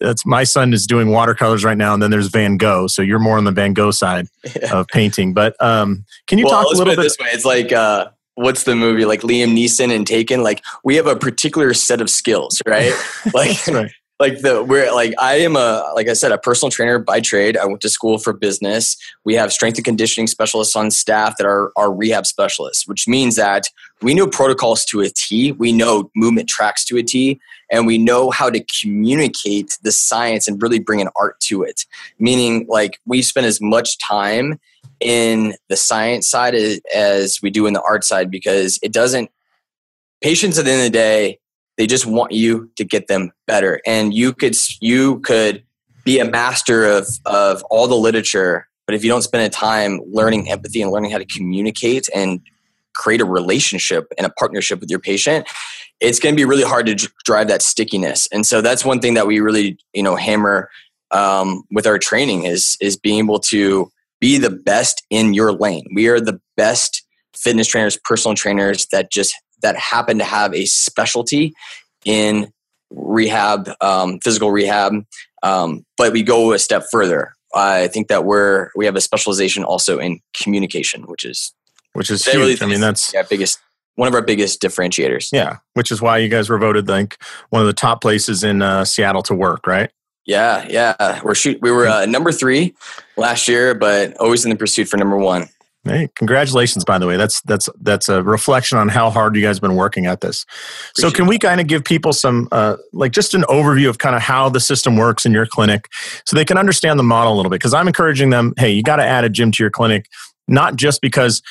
that's 0.00 0.26
my 0.26 0.44
son 0.44 0.72
is 0.74 0.86
doing 0.86 1.08
watercolors 1.08 1.64
right 1.64 1.78
now 1.78 1.94
and 1.94 2.02
then 2.02 2.10
there's 2.10 2.28
van 2.28 2.56
gogh 2.56 2.86
so 2.86 3.02
you're 3.02 3.18
more 3.18 3.38
on 3.38 3.44
the 3.44 3.52
van 3.52 3.72
gogh 3.72 3.90
side 3.90 4.28
yeah. 4.60 4.74
of 4.74 4.86
painting 4.88 5.32
but 5.32 5.60
um 5.62 6.04
can 6.26 6.38
you 6.38 6.44
well, 6.44 6.62
talk 6.62 6.66
a 6.66 6.76
little 6.76 6.94
bit 6.94 7.02
this 7.02 7.16
way 7.18 7.28
it's 7.32 7.44
like 7.44 7.72
uh 7.72 8.06
what's 8.34 8.62
the 8.62 8.76
movie 8.76 9.04
like 9.04 9.22
Liam 9.22 9.52
Neeson 9.52 9.92
and 9.92 10.06
Taken? 10.06 10.44
Like 10.44 10.62
we 10.84 10.94
have 10.94 11.08
a 11.08 11.16
particular 11.16 11.74
set 11.74 12.00
of 12.00 12.08
skills, 12.08 12.62
right? 12.68 12.92
Like 13.34 13.66
right 13.66 13.90
like 14.20 14.40
the 14.40 14.64
we're 14.64 14.92
like 14.92 15.14
I 15.18 15.36
am 15.36 15.54
a 15.54 15.92
like 15.94 16.08
I 16.08 16.12
said 16.12 16.32
a 16.32 16.38
personal 16.38 16.70
trainer 16.70 16.98
by 16.98 17.20
trade. 17.20 17.56
I 17.56 17.66
went 17.66 17.80
to 17.82 17.88
school 17.88 18.18
for 18.18 18.32
business. 18.32 18.96
We 19.24 19.34
have 19.34 19.52
strength 19.52 19.76
and 19.76 19.84
conditioning 19.84 20.26
specialists 20.26 20.74
on 20.74 20.90
staff 20.90 21.36
that 21.38 21.46
are 21.46 21.70
are 21.76 21.92
rehab 21.92 22.26
specialists, 22.26 22.88
which 22.88 23.06
means 23.06 23.36
that 23.36 23.68
we 24.02 24.14
know 24.14 24.26
protocols 24.26 24.84
to 24.86 25.00
a 25.00 25.08
T. 25.08 25.52
We 25.52 25.72
know 25.72 26.10
movement 26.16 26.48
tracks 26.48 26.84
to 26.86 26.96
a 26.96 27.02
T, 27.02 27.40
and 27.70 27.86
we 27.86 27.96
know 27.96 28.30
how 28.30 28.50
to 28.50 28.64
communicate 28.80 29.78
the 29.82 29.92
science 29.92 30.48
and 30.48 30.60
really 30.60 30.80
bring 30.80 31.00
an 31.00 31.08
art 31.16 31.38
to 31.42 31.62
it. 31.62 31.84
Meaning, 32.18 32.66
like 32.68 32.98
we 33.06 33.22
spend 33.22 33.46
as 33.46 33.60
much 33.60 33.98
time 33.98 34.58
in 34.98 35.54
the 35.68 35.76
science 35.76 36.28
side 36.28 36.56
as 36.92 37.40
we 37.40 37.50
do 37.50 37.66
in 37.66 37.72
the 37.72 37.82
art 37.82 38.02
side 38.02 38.30
because 38.30 38.80
it 38.82 38.92
doesn't. 38.92 39.30
Patients 40.20 40.58
at 40.58 40.64
the 40.64 40.72
end 40.72 40.80
of 40.80 40.86
the 40.86 40.90
day 40.90 41.38
they 41.78 41.86
just 41.86 42.04
want 42.04 42.32
you 42.32 42.70
to 42.76 42.84
get 42.84 43.06
them 43.06 43.30
better. 43.46 43.80
And 43.86 44.12
you 44.12 44.34
could 44.34 44.56
you 44.80 45.20
could 45.20 45.62
be 46.04 46.18
a 46.18 46.24
master 46.24 46.84
of 46.84 47.06
of 47.24 47.62
all 47.70 47.86
the 47.86 47.94
literature, 47.94 48.68
but 48.86 48.94
if 48.94 49.02
you 49.02 49.10
don't 49.10 49.22
spend 49.22 49.44
a 49.44 49.48
time 49.48 50.00
learning 50.12 50.50
empathy 50.50 50.82
and 50.82 50.90
learning 50.90 51.12
how 51.12 51.18
to 51.18 51.24
communicate 51.24 52.08
and 52.14 52.40
create 52.94 53.20
a 53.20 53.24
relationship 53.24 54.12
and 54.18 54.26
a 54.26 54.30
partnership 54.30 54.80
with 54.80 54.90
your 54.90 54.98
patient, 54.98 55.48
it's 56.00 56.18
going 56.18 56.34
to 56.34 56.36
be 56.36 56.44
really 56.44 56.64
hard 56.64 56.86
to 56.86 57.08
drive 57.24 57.46
that 57.48 57.62
stickiness. 57.62 58.28
And 58.32 58.44
so 58.44 58.60
that's 58.60 58.84
one 58.84 58.98
thing 58.98 59.14
that 59.14 59.26
we 59.26 59.40
really 59.40 59.78
you 59.94 60.02
know 60.02 60.16
hammer 60.16 60.68
um, 61.12 61.62
with 61.70 61.86
our 61.86 61.98
training 61.98 62.44
is 62.44 62.76
is 62.80 62.96
being 62.96 63.18
able 63.20 63.38
to 63.38 63.90
be 64.20 64.36
the 64.36 64.50
best 64.50 65.04
in 65.10 65.32
your 65.32 65.52
lane. 65.52 65.86
We 65.94 66.08
are 66.08 66.20
the 66.20 66.40
best 66.56 67.04
fitness 67.36 67.68
trainers, 67.68 67.96
personal 68.04 68.34
trainers 68.34 68.86
that 68.86 69.12
just 69.12 69.32
that 69.62 69.76
happen 69.76 70.18
to 70.18 70.24
have 70.24 70.54
a 70.54 70.64
specialty 70.66 71.54
in 72.04 72.52
rehab, 72.90 73.70
um, 73.80 74.18
physical 74.20 74.50
rehab. 74.50 75.04
Um, 75.42 75.84
but 75.96 76.12
we 76.12 76.22
go 76.22 76.52
a 76.52 76.58
step 76.58 76.84
further. 76.90 77.34
I 77.54 77.88
think 77.88 78.08
that 78.08 78.24
we're 78.24 78.70
we 78.76 78.84
have 78.86 78.96
a 78.96 79.00
specialization 79.00 79.64
also 79.64 79.98
in 79.98 80.20
communication, 80.34 81.02
which 81.02 81.24
is 81.24 81.52
which 81.94 82.10
is 82.10 82.24
huge. 82.24 82.36
Really 82.36 82.56
I 82.60 82.66
mean, 82.66 82.80
that's 82.80 83.12
yeah, 83.14 83.22
biggest 83.22 83.58
one 83.94 84.06
of 84.06 84.14
our 84.14 84.22
biggest 84.22 84.60
differentiators. 84.60 85.28
Yeah, 85.32 85.58
which 85.74 85.90
is 85.90 86.00
why 86.00 86.18
you 86.18 86.28
guys 86.28 86.48
were 86.48 86.58
voted 86.58 86.88
like 86.88 87.20
one 87.50 87.60
of 87.60 87.66
the 87.66 87.72
top 87.72 88.00
places 88.00 88.44
in 88.44 88.62
uh, 88.62 88.84
Seattle 88.84 89.22
to 89.22 89.34
work, 89.34 89.66
right? 89.66 89.90
Yeah, 90.26 90.66
yeah. 90.68 91.20
We're 91.22 91.34
shoot. 91.34 91.60
We 91.62 91.70
were 91.70 91.88
uh, 91.88 92.04
number 92.04 92.32
three 92.32 92.74
last 93.16 93.48
year, 93.48 93.74
but 93.74 94.16
always 94.18 94.44
in 94.44 94.50
the 94.50 94.56
pursuit 94.56 94.86
for 94.86 94.98
number 94.98 95.16
one. 95.16 95.48
Hey, 95.84 96.08
congratulations! 96.16 96.84
By 96.84 96.98
the 96.98 97.06
way, 97.06 97.16
that's 97.16 97.40
that's 97.42 97.68
that's 97.80 98.08
a 98.08 98.22
reflection 98.22 98.78
on 98.78 98.88
how 98.88 99.10
hard 99.10 99.36
you 99.36 99.42
guys 99.42 99.56
have 99.56 99.62
been 99.62 99.76
working 99.76 100.06
at 100.06 100.20
this. 100.20 100.44
Appreciate 100.92 101.10
so, 101.10 101.10
can 101.10 101.26
we 101.26 101.38
kind 101.38 101.60
of 101.60 101.66
give 101.66 101.84
people 101.84 102.12
some, 102.12 102.48
uh, 102.52 102.76
like, 102.92 103.12
just 103.12 103.32
an 103.32 103.42
overview 103.42 103.88
of 103.88 103.98
kind 103.98 104.16
of 104.16 104.20
how 104.20 104.48
the 104.48 104.60
system 104.60 104.96
works 104.96 105.24
in 105.24 105.32
your 105.32 105.46
clinic, 105.46 105.88
so 106.26 106.36
they 106.36 106.44
can 106.44 106.58
understand 106.58 106.98
the 106.98 107.04
model 107.04 107.32
a 107.32 107.36
little 107.36 107.48
bit? 107.48 107.60
Because 107.60 107.74
I'm 107.74 107.86
encouraging 107.86 108.30
them, 108.30 108.54
hey, 108.58 108.72
you 108.72 108.82
got 108.82 108.96
to 108.96 109.04
add 109.04 109.24
a 109.24 109.28
gym 109.28 109.52
to 109.52 109.62
your 109.62 109.70
clinic, 109.70 110.06
not 110.48 110.76
just 110.76 111.00
because 111.00 111.42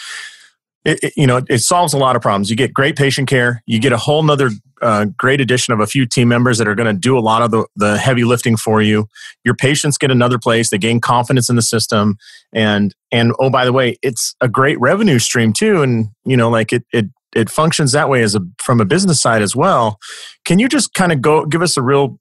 it, 0.88 1.00
it, 1.04 1.14
you 1.16 1.28
know 1.28 1.42
it 1.50 1.60
solves 1.60 1.94
a 1.94 1.98
lot 1.98 2.16
of 2.16 2.22
problems 2.22 2.50
you 2.50 2.56
get 2.56 2.74
great 2.74 2.96
patient 2.96 3.28
care 3.28 3.62
you 3.66 3.80
get 3.80 3.92
a 3.92 3.98
whole 3.98 4.24
nother 4.24 4.50
uh, 4.82 5.06
great 5.18 5.42
addition 5.42 5.74
of 5.74 5.80
a 5.80 5.88
few 5.88 6.06
team 6.06 6.28
members 6.28 6.58
that 6.58 6.68
are 6.68 6.76
going 6.76 6.94
to 6.94 7.00
do 7.00 7.18
a 7.18 7.22
lot 7.22 7.42
of 7.42 7.52
the, 7.52 7.66
the 7.76 7.98
heavy 7.98 8.24
lifting 8.24 8.56
for 8.58 8.82
you 8.82 9.08
your 9.44 9.56
patients 9.56 9.98
get 9.98 10.12
another 10.12 10.38
place 10.38 10.70
they 10.70 10.78
gain 10.78 11.00
confidence 11.00 11.50
in 11.50 11.56
the 11.56 11.62
system 11.62 12.18
and 12.54 12.94
and 13.12 13.34
oh 13.40 13.50
by 13.50 13.66
the 13.66 13.74
way 13.74 13.98
it's 14.02 14.36
a 14.42 14.48
great 14.48 14.80
revenue 14.80 15.20
stream 15.20 15.52
too 15.52 15.82
and 15.82 16.08
you 16.26 16.38
know 16.38 16.50
like 16.50 16.72
it 16.72 16.84
it 16.94 17.06
it 17.36 17.50
functions 17.50 17.92
that 17.92 18.10
way 18.10 18.22
as 18.24 18.36
a 18.36 18.42
from 18.60 18.80
a 18.80 18.86
business 18.86 19.22
side 19.22 19.42
as 19.42 19.56
well 19.56 19.98
can 20.46 20.60
you 20.60 20.68
just 20.68 20.94
kind 20.94 21.12
of 21.12 21.22
go 21.22 21.46
give 21.46 21.62
us 21.62 21.78
a 21.78 21.82
real 21.82 22.20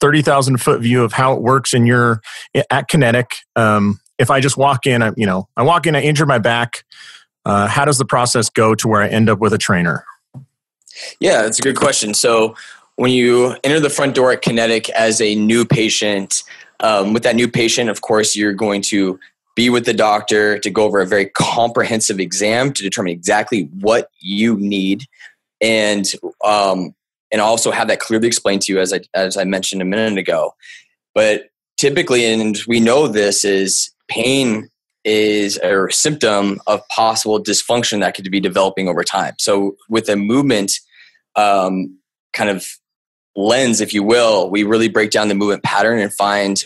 thirty 0.00 0.22
thousand 0.22 0.58
foot 0.58 0.80
view 0.80 1.02
of 1.02 1.12
how 1.12 1.32
it 1.34 1.42
works 1.42 1.74
in 1.74 1.86
your 1.86 2.20
at 2.70 2.88
Kinetic. 2.88 3.32
Um, 3.56 4.00
if 4.18 4.30
I 4.30 4.40
just 4.40 4.56
walk 4.56 4.86
in, 4.86 5.02
I, 5.02 5.12
you 5.16 5.26
know, 5.26 5.48
I 5.56 5.62
walk 5.62 5.86
in, 5.86 5.96
I 5.96 6.02
injure 6.02 6.26
my 6.26 6.38
back. 6.38 6.84
Uh, 7.44 7.66
how 7.66 7.84
does 7.84 7.98
the 7.98 8.04
process 8.04 8.48
go 8.48 8.74
to 8.74 8.88
where 8.88 9.02
I 9.02 9.08
end 9.08 9.28
up 9.28 9.40
with 9.40 9.52
a 9.52 9.58
trainer? 9.58 10.04
Yeah, 11.20 11.42
that's 11.42 11.58
a 11.58 11.62
good 11.62 11.76
question. 11.76 12.14
So 12.14 12.54
when 12.96 13.10
you 13.10 13.56
enter 13.64 13.80
the 13.80 13.90
front 13.90 14.14
door 14.14 14.32
at 14.32 14.42
Kinetic 14.42 14.88
as 14.90 15.20
a 15.20 15.34
new 15.34 15.64
patient, 15.64 16.42
um, 16.80 17.12
with 17.12 17.22
that 17.22 17.36
new 17.36 17.48
patient, 17.48 17.90
of 17.90 18.00
course, 18.00 18.36
you're 18.36 18.52
going 18.52 18.82
to 18.82 19.18
be 19.54 19.70
with 19.70 19.84
the 19.84 19.94
doctor 19.94 20.58
to 20.58 20.70
go 20.70 20.84
over 20.84 21.00
a 21.00 21.06
very 21.06 21.26
comprehensive 21.26 22.18
exam 22.18 22.72
to 22.72 22.82
determine 22.82 23.12
exactly 23.12 23.68
what 23.80 24.10
you 24.20 24.56
need, 24.56 25.04
and 25.60 26.12
um, 26.44 26.94
and 27.30 27.40
also 27.40 27.70
have 27.70 27.88
that 27.88 28.00
clearly 28.00 28.26
explained 28.26 28.62
to 28.62 28.72
you, 28.72 28.80
as 28.80 28.92
I 28.92 29.00
as 29.14 29.36
I 29.36 29.44
mentioned 29.44 29.82
a 29.82 29.84
minute 29.84 30.18
ago. 30.18 30.54
But 31.14 31.50
typically, 31.76 32.24
and 32.24 32.58
we 32.66 32.80
know 32.80 33.06
this 33.06 33.44
is 33.44 33.90
pain 34.08 34.70
is 35.04 35.58
a 35.58 35.86
symptom 35.90 36.60
of 36.66 36.86
possible 36.88 37.42
dysfunction 37.42 38.00
that 38.00 38.14
could 38.14 38.30
be 38.30 38.40
developing 38.40 38.88
over 38.88 39.02
time. 39.02 39.34
So 39.38 39.76
with 39.88 40.08
a 40.08 40.16
movement 40.16 40.72
um, 41.34 41.98
kind 42.32 42.50
of 42.50 42.66
lens, 43.34 43.80
if 43.80 43.92
you 43.92 44.02
will, 44.02 44.50
we 44.50 44.62
really 44.62 44.88
break 44.88 45.10
down 45.10 45.28
the 45.28 45.34
movement 45.34 45.62
pattern 45.62 45.98
and 45.98 46.12
find 46.12 46.62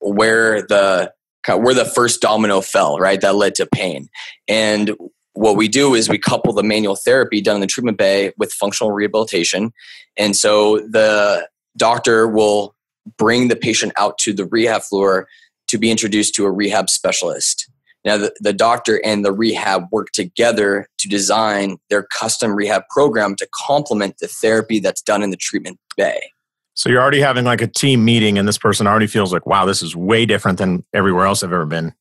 where 0.00 0.62
the 0.62 1.12
where 1.46 1.74
the 1.74 1.86
first 1.86 2.20
domino 2.20 2.60
fell, 2.60 2.98
right? 2.98 3.22
That 3.22 3.34
led 3.34 3.54
to 3.54 3.66
pain. 3.66 4.10
And 4.48 4.94
what 5.32 5.56
we 5.56 5.66
do 5.66 5.94
is 5.94 6.08
we 6.08 6.18
couple 6.18 6.52
the 6.52 6.62
manual 6.62 6.96
therapy 6.96 7.40
done 7.40 7.56
in 7.56 7.60
the 7.60 7.66
treatment 7.66 7.96
bay 7.96 8.32
with 8.36 8.52
functional 8.52 8.92
rehabilitation. 8.92 9.72
And 10.16 10.36
so 10.36 10.78
the 10.80 11.48
doctor 11.76 12.28
will 12.28 12.74
bring 13.16 13.48
the 13.48 13.56
patient 13.56 13.92
out 13.96 14.18
to 14.18 14.34
the 14.34 14.44
rehab 14.44 14.82
floor 14.82 15.26
to 15.68 15.78
be 15.78 15.90
introduced 15.90 16.34
to 16.34 16.44
a 16.44 16.50
rehab 16.50 16.90
specialist. 16.90 17.70
Now, 18.08 18.16
the, 18.16 18.34
the 18.40 18.54
doctor 18.54 19.04
and 19.04 19.22
the 19.22 19.32
rehab 19.32 19.88
work 19.92 20.12
together 20.12 20.88
to 20.96 21.08
design 21.08 21.76
their 21.90 22.04
custom 22.04 22.54
rehab 22.54 22.84
program 22.88 23.36
to 23.36 23.46
complement 23.54 24.16
the 24.16 24.28
therapy 24.28 24.80
that's 24.80 25.02
done 25.02 25.22
in 25.22 25.28
the 25.28 25.36
treatment 25.36 25.78
bay. 25.94 26.32
So 26.72 26.88
you're 26.88 27.02
already 27.02 27.20
having 27.20 27.44
like 27.44 27.60
a 27.60 27.66
team 27.66 28.06
meeting, 28.06 28.38
and 28.38 28.48
this 28.48 28.56
person 28.56 28.86
already 28.86 29.08
feels 29.08 29.30
like, 29.30 29.44
wow, 29.44 29.66
this 29.66 29.82
is 29.82 29.94
way 29.94 30.24
different 30.24 30.56
than 30.56 30.86
everywhere 30.94 31.26
else 31.26 31.42
I've 31.42 31.52
ever 31.52 31.66
been. 31.66 31.92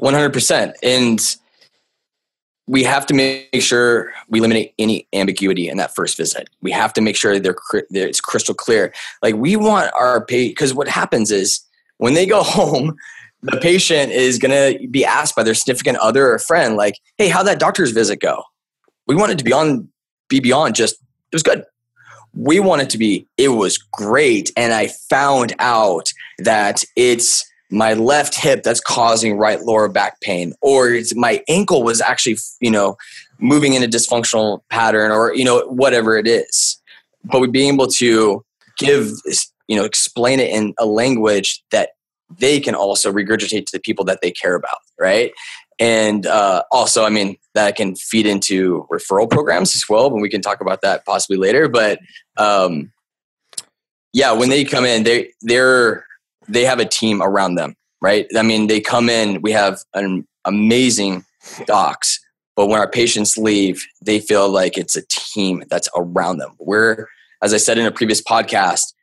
100%. 0.00 0.72
And 0.82 1.36
we 2.66 2.82
have 2.84 3.04
to 3.04 3.12
make 3.12 3.60
sure 3.60 4.10
we 4.30 4.38
eliminate 4.38 4.72
any 4.78 5.06
ambiguity 5.12 5.68
in 5.68 5.76
that 5.76 5.94
first 5.94 6.16
visit. 6.16 6.48
We 6.62 6.70
have 6.70 6.94
to 6.94 7.02
make 7.02 7.16
sure 7.16 7.38
they're, 7.38 7.56
it's 7.90 8.22
crystal 8.22 8.54
clear. 8.54 8.94
Like 9.22 9.34
we 9.34 9.56
want 9.56 9.92
our 9.94 10.24
pay 10.24 10.48
because 10.48 10.72
what 10.72 10.88
happens 10.88 11.30
is 11.30 11.60
when 11.98 12.14
they 12.14 12.24
go 12.24 12.42
home, 12.44 12.96
the 13.42 13.58
patient 13.58 14.12
is 14.12 14.38
going 14.38 14.50
to 14.50 14.88
be 14.88 15.04
asked 15.04 15.36
by 15.36 15.42
their 15.42 15.54
significant 15.54 15.98
other 15.98 16.32
or 16.32 16.38
friend, 16.38 16.76
like, 16.76 16.94
"Hey, 17.16 17.28
how'd 17.28 17.46
that 17.46 17.58
doctor's 17.58 17.92
visit 17.92 18.20
go?" 18.20 18.42
We 19.06 19.14
want 19.14 19.32
it 19.32 19.38
to 19.38 19.44
be 19.44 19.52
on, 19.52 19.88
be 20.28 20.40
beyond 20.40 20.74
just 20.74 20.94
it 20.94 21.34
was 21.34 21.42
good. 21.42 21.64
We 22.34 22.60
want 22.60 22.82
it 22.82 22.90
to 22.90 22.98
be 22.98 23.26
it 23.36 23.48
was 23.48 23.78
great, 23.78 24.50
and 24.56 24.72
I 24.72 24.88
found 25.08 25.54
out 25.58 26.12
that 26.38 26.84
it's 26.96 27.44
my 27.70 27.92
left 27.94 28.34
hip 28.34 28.62
that's 28.62 28.80
causing 28.80 29.36
right 29.36 29.60
lower 29.62 29.88
back 29.88 30.20
pain, 30.20 30.54
or 30.60 30.88
it's 30.88 31.14
my 31.14 31.42
ankle 31.48 31.82
was 31.82 32.00
actually 32.00 32.38
you 32.60 32.70
know 32.70 32.96
moving 33.38 33.74
in 33.74 33.84
a 33.84 33.88
dysfunctional 33.88 34.62
pattern, 34.68 35.12
or 35.12 35.34
you 35.34 35.44
know 35.44 35.60
whatever 35.68 36.16
it 36.16 36.26
is. 36.26 36.80
But 37.24 37.40
we 37.40 37.48
being 37.48 37.74
able 37.74 37.88
to 37.88 38.44
give 38.78 39.10
you 39.68 39.76
know 39.76 39.84
explain 39.84 40.40
it 40.40 40.50
in 40.50 40.74
a 40.78 40.86
language 40.86 41.62
that 41.70 41.90
they 42.36 42.60
can 42.60 42.74
also 42.74 43.12
regurgitate 43.12 43.66
to 43.66 43.72
the 43.72 43.80
people 43.80 44.04
that 44.04 44.20
they 44.20 44.30
care 44.30 44.54
about, 44.54 44.78
right? 44.98 45.32
And 45.78 46.26
uh, 46.26 46.64
also, 46.72 47.04
I 47.04 47.10
mean, 47.10 47.36
that 47.54 47.76
can 47.76 47.94
feed 47.94 48.26
into 48.26 48.86
referral 48.90 49.30
programs 49.30 49.74
as 49.74 49.84
well, 49.88 50.10
but 50.10 50.16
we 50.16 50.28
can 50.28 50.42
talk 50.42 50.60
about 50.60 50.82
that 50.82 51.04
possibly 51.06 51.36
later. 51.36 51.68
But 51.68 52.00
um, 52.36 52.92
yeah, 54.12 54.32
when 54.32 54.48
they 54.48 54.64
come 54.64 54.84
in, 54.84 55.04
they 55.04 55.30
they're 55.42 56.04
they 56.48 56.64
have 56.64 56.80
a 56.80 56.84
team 56.84 57.22
around 57.22 57.54
them, 57.54 57.76
right? 58.00 58.26
I 58.36 58.42
mean, 58.42 58.66
they 58.66 58.80
come 58.80 59.08
in. 59.08 59.40
We 59.42 59.52
have 59.52 59.78
an 59.94 60.26
amazing 60.44 61.24
docs, 61.66 62.18
but 62.56 62.66
when 62.66 62.80
our 62.80 62.90
patients 62.90 63.36
leave, 63.36 63.84
they 64.02 64.18
feel 64.18 64.48
like 64.48 64.76
it's 64.76 64.96
a 64.96 65.02
team 65.08 65.62
that's 65.68 65.88
around 65.94 66.38
them. 66.38 66.52
We're, 66.58 67.06
as 67.42 67.54
I 67.54 67.58
said 67.58 67.78
in 67.78 67.86
a 67.86 67.92
previous 67.92 68.22
podcast, 68.22 68.94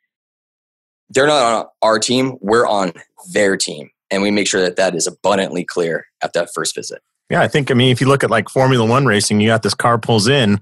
they're 1.10 1.26
not 1.26 1.42
on 1.42 1.66
our 1.82 1.98
team. 1.98 2.36
We're 2.40 2.66
on 2.66 2.92
their 3.32 3.56
team. 3.56 3.90
And 4.10 4.22
we 4.22 4.30
make 4.30 4.46
sure 4.46 4.60
that 4.60 4.76
that 4.76 4.94
is 4.94 5.06
abundantly 5.06 5.64
clear 5.64 6.06
at 6.22 6.32
that 6.34 6.48
first 6.54 6.74
visit. 6.74 7.02
Yeah, 7.28 7.42
I 7.42 7.48
think, 7.48 7.72
I 7.72 7.74
mean, 7.74 7.90
if 7.90 8.00
you 8.00 8.06
look 8.06 8.22
at 8.22 8.30
like 8.30 8.48
Formula 8.48 8.84
One 8.86 9.04
racing, 9.04 9.40
you 9.40 9.48
got 9.48 9.64
this 9.64 9.74
car 9.74 9.98
pulls 9.98 10.28
in 10.28 10.60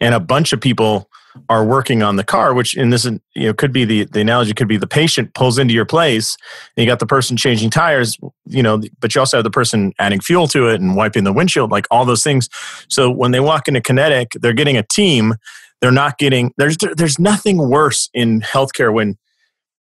and 0.00 0.14
a 0.14 0.20
bunch 0.20 0.52
of 0.52 0.60
people 0.60 1.10
are 1.48 1.64
working 1.64 2.04
on 2.04 2.14
the 2.14 2.22
car, 2.22 2.54
which 2.54 2.76
in 2.76 2.90
this, 2.90 3.04
you 3.04 3.20
know, 3.34 3.52
could 3.52 3.72
be 3.72 3.84
the, 3.84 4.04
the 4.04 4.20
analogy 4.20 4.54
could 4.54 4.68
be 4.68 4.76
the 4.76 4.86
patient 4.86 5.34
pulls 5.34 5.58
into 5.58 5.74
your 5.74 5.84
place 5.84 6.36
and 6.76 6.84
you 6.84 6.88
got 6.88 7.00
the 7.00 7.06
person 7.06 7.36
changing 7.36 7.70
tires, 7.70 8.16
you 8.46 8.62
know, 8.62 8.80
but 9.00 9.12
you 9.12 9.20
also 9.20 9.38
have 9.38 9.44
the 9.44 9.50
person 9.50 9.92
adding 9.98 10.20
fuel 10.20 10.46
to 10.46 10.68
it 10.68 10.80
and 10.80 10.94
wiping 10.94 11.24
the 11.24 11.32
windshield, 11.32 11.72
like 11.72 11.86
all 11.90 12.04
those 12.04 12.22
things. 12.22 12.48
So 12.88 13.10
when 13.10 13.32
they 13.32 13.40
walk 13.40 13.66
into 13.66 13.80
Kinetic, 13.80 14.28
they're 14.40 14.52
getting 14.52 14.76
a 14.76 14.84
team. 14.84 15.34
They're 15.80 15.90
not 15.90 16.18
getting, 16.18 16.52
there's, 16.56 16.76
there's 16.96 17.18
nothing 17.18 17.68
worse 17.68 18.08
in 18.14 18.40
healthcare 18.40 18.92
when, 18.92 19.18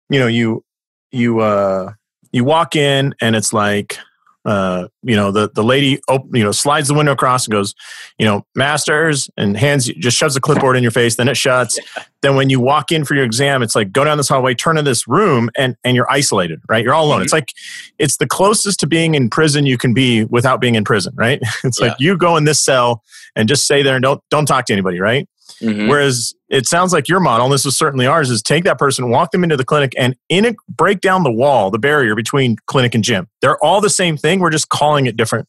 you 0.09 0.19
know, 0.19 0.27
you, 0.27 0.63
you, 1.11 1.39
uh, 1.39 1.93
you 2.31 2.43
walk 2.43 2.75
in 2.75 3.13
and 3.21 3.35
it's 3.35 3.53
like 3.53 3.97
uh, 4.45 4.87
you 5.03 5.15
know 5.15 5.31
the 5.31 5.49
the 5.53 5.63
lady 5.63 6.01
op- 6.09 6.27
you 6.33 6.43
know 6.43 6.51
slides 6.51 6.89
the 6.89 6.93
window 6.93 7.13
across 7.13 7.45
and 7.45 7.53
goes 7.53 7.73
you 8.17 8.25
know 8.25 8.45
masters 8.55 9.29
and 9.37 9.55
hands 9.55 9.87
you, 9.87 9.93
just 9.95 10.17
shoves 10.17 10.33
the 10.33 10.41
clipboard 10.41 10.75
in 10.75 10.83
your 10.83 10.91
face 10.91 11.15
then 11.15 11.29
it 11.29 11.37
shuts. 11.37 11.79
Then 12.21 12.35
when 12.35 12.49
you 12.49 12.59
walk 12.59 12.91
in 12.91 13.05
for 13.05 13.15
your 13.15 13.23
exam 13.23 13.63
it's 13.63 13.75
like 13.75 13.93
go 13.93 14.03
down 14.03 14.17
this 14.17 14.27
hallway 14.27 14.53
turn 14.53 14.77
in 14.77 14.83
this 14.83 15.07
room 15.07 15.49
and 15.57 15.77
and 15.85 15.95
you're 15.95 16.11
isolated 16.11 16.59
right? 16.67 16.83
You're 16.83 16.93
all 16.93 17.05
alone. 17.05 17.19
Mm-hmm. 17.19 17.23
it's 17.23 17.33
like 17.33 17.53
it's 17.99 18.17
the 18.17 18.27
closest 18.27 18.81
to 18.81 18.87
being 18.87 19.15
in 19.15 19.29
prison 19.29 19.65
you 19.65 19.77
can 19.77 19.93
be 19.93 20.25
without 20.25 20.59
being 20.59 20.75
in 20.75 20.83
prison 20.83 21.13
right? 21.15 21.39
It's 21.63 21.79
yeah. 21.79 21.87
like 21.87 21.99
you 21.99 22.17
go 22.17 22.35
in 22.35 22.43
this 22.43 22.59
cell 22.59 23.01
and 23.37 23.47
just 23.47 23.63
stay 23.63 23.81
there 23.81 23.95
and 23.95 24.03
don't 24.03 24.21
don't 24.29 24.45
talk 24.45 24.65
to 24.65 24.73
anybody 24.73 24.99
right 24.99 25.27
Mm-hmm. 25.61 25.87
Whereas 25.87 26.33
it 26.49 26.65
sounds 26.67 26.93
like 26.93 27.07
your 27.07 27.19
model, 27.19 27.45
and 27.45 27.53
this 27.53 27.65
is 27.65 27.77
certainly 27.77 28.05
ours, 28.05 28.29
is 28.29 28.41
take 28.41 28.63
that 28.65 28.77
person, 28.77 29.09
walk 29.09 29.31
them 29.31 29.43
into 29.43 29.57
the 29.57 29.63
clinic, 29.63 29.93
and 29.97 30.15
in 30.29 30.45
it, 30.45 30.55
break 30.67 31.01
down 31.01 31.23
the 31.23 31.31
wall, 31.31 31.71
the 31.71 31.79
barrier 31.79 32.15
between 32.15 32.57
clinic 32.65 32.93
and 32.95 33.03
gym. 33.03 33.27
They're 33.41 33.63
all 33.63 33.81
the 33.81 33.89
same 33.89 34.17
thing. 34.17 34.39
We're 34.39 34.49
just 34.49 34.69
calling 34.69 35.05
it 35.05 35.15
different, 35.15 35.47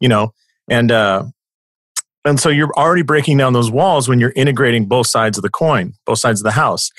you 0.00 0.08
know. 0.08 0.32
And 0.68 0.90
uh, 0.90 1.24
and 2.24 2.38
so 2.38 2.48
you're 2.48 2.72
already 2.76 3.02
breaking 3.02 3.38
down 3.38 3.52
those 3.52 3.70
walls 3.70 4.08
when 4.08 4.20
you're 4.20 4.32
integrating 4.36 4.86
both 4.86 5.06
sides 5.06 5.38
of 5.38 5.42
the 5.42 5.50
coin, 5.50 5.94
both 6.06 6.18
sides 6.18 6.40
of 6.40 6.44
the 6.44 6.52
house. 6.52 6.90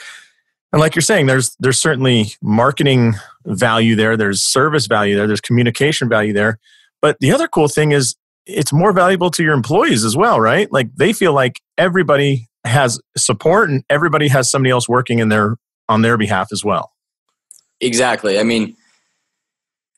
And 0.73 0.79
like 0.79 0.95
you're 0.95 1.01
saying, 1.01 1.25
there's 1.25 1.55
there's 1.59 1.79
certainly 1.79 2.33
marketing 2.41 3.15
value 3.45 3.95
there, 3.95 4.15
there's 4.17 4.41
service 4.41 4.87
value 4.87 5.15
there, 5.15 5.27
there's 5.27 5.41
communication 5.41 6.09
value 6.09 6.33
there. 6.33 6.59
But 7.01 7.17
the 7.19 7.31
other 7.31 7.47
cool 7.47 7.67
thing 7.67 7.91
is 7.91 8.15
it's 8.45 8.73
more 8.73 8.93
valuable 8.93 9.31
to 9.31 9.43
your 9.43 9.53
employees 9.53 10.03
as 10.03 10.15
well, 10.17 10.39
right? 10.39 10.71
Like 10.71 10.95
they 10.95 11.13
feel 11.13 11.33
like 11.33 11.61
everybody 11.77 12.47
has 12.63 12.99
support 13.17 13.69
and 13.69 13.83
everybody 13.89 14.27
has 14.27 14.49
somebody 14.49 14.71
else 14.71 14.87
working 14.87 15.19
in 15.19 15.29
their 15.29 15.57
on 15.89 16.01
their 16.01 16.17
behalf 16.17 16.49
as 16.51 16.63
well. 16.63 16.93
Exactly. 17.79 18.39
I 18.39 18.43
mean, 18.43 18.75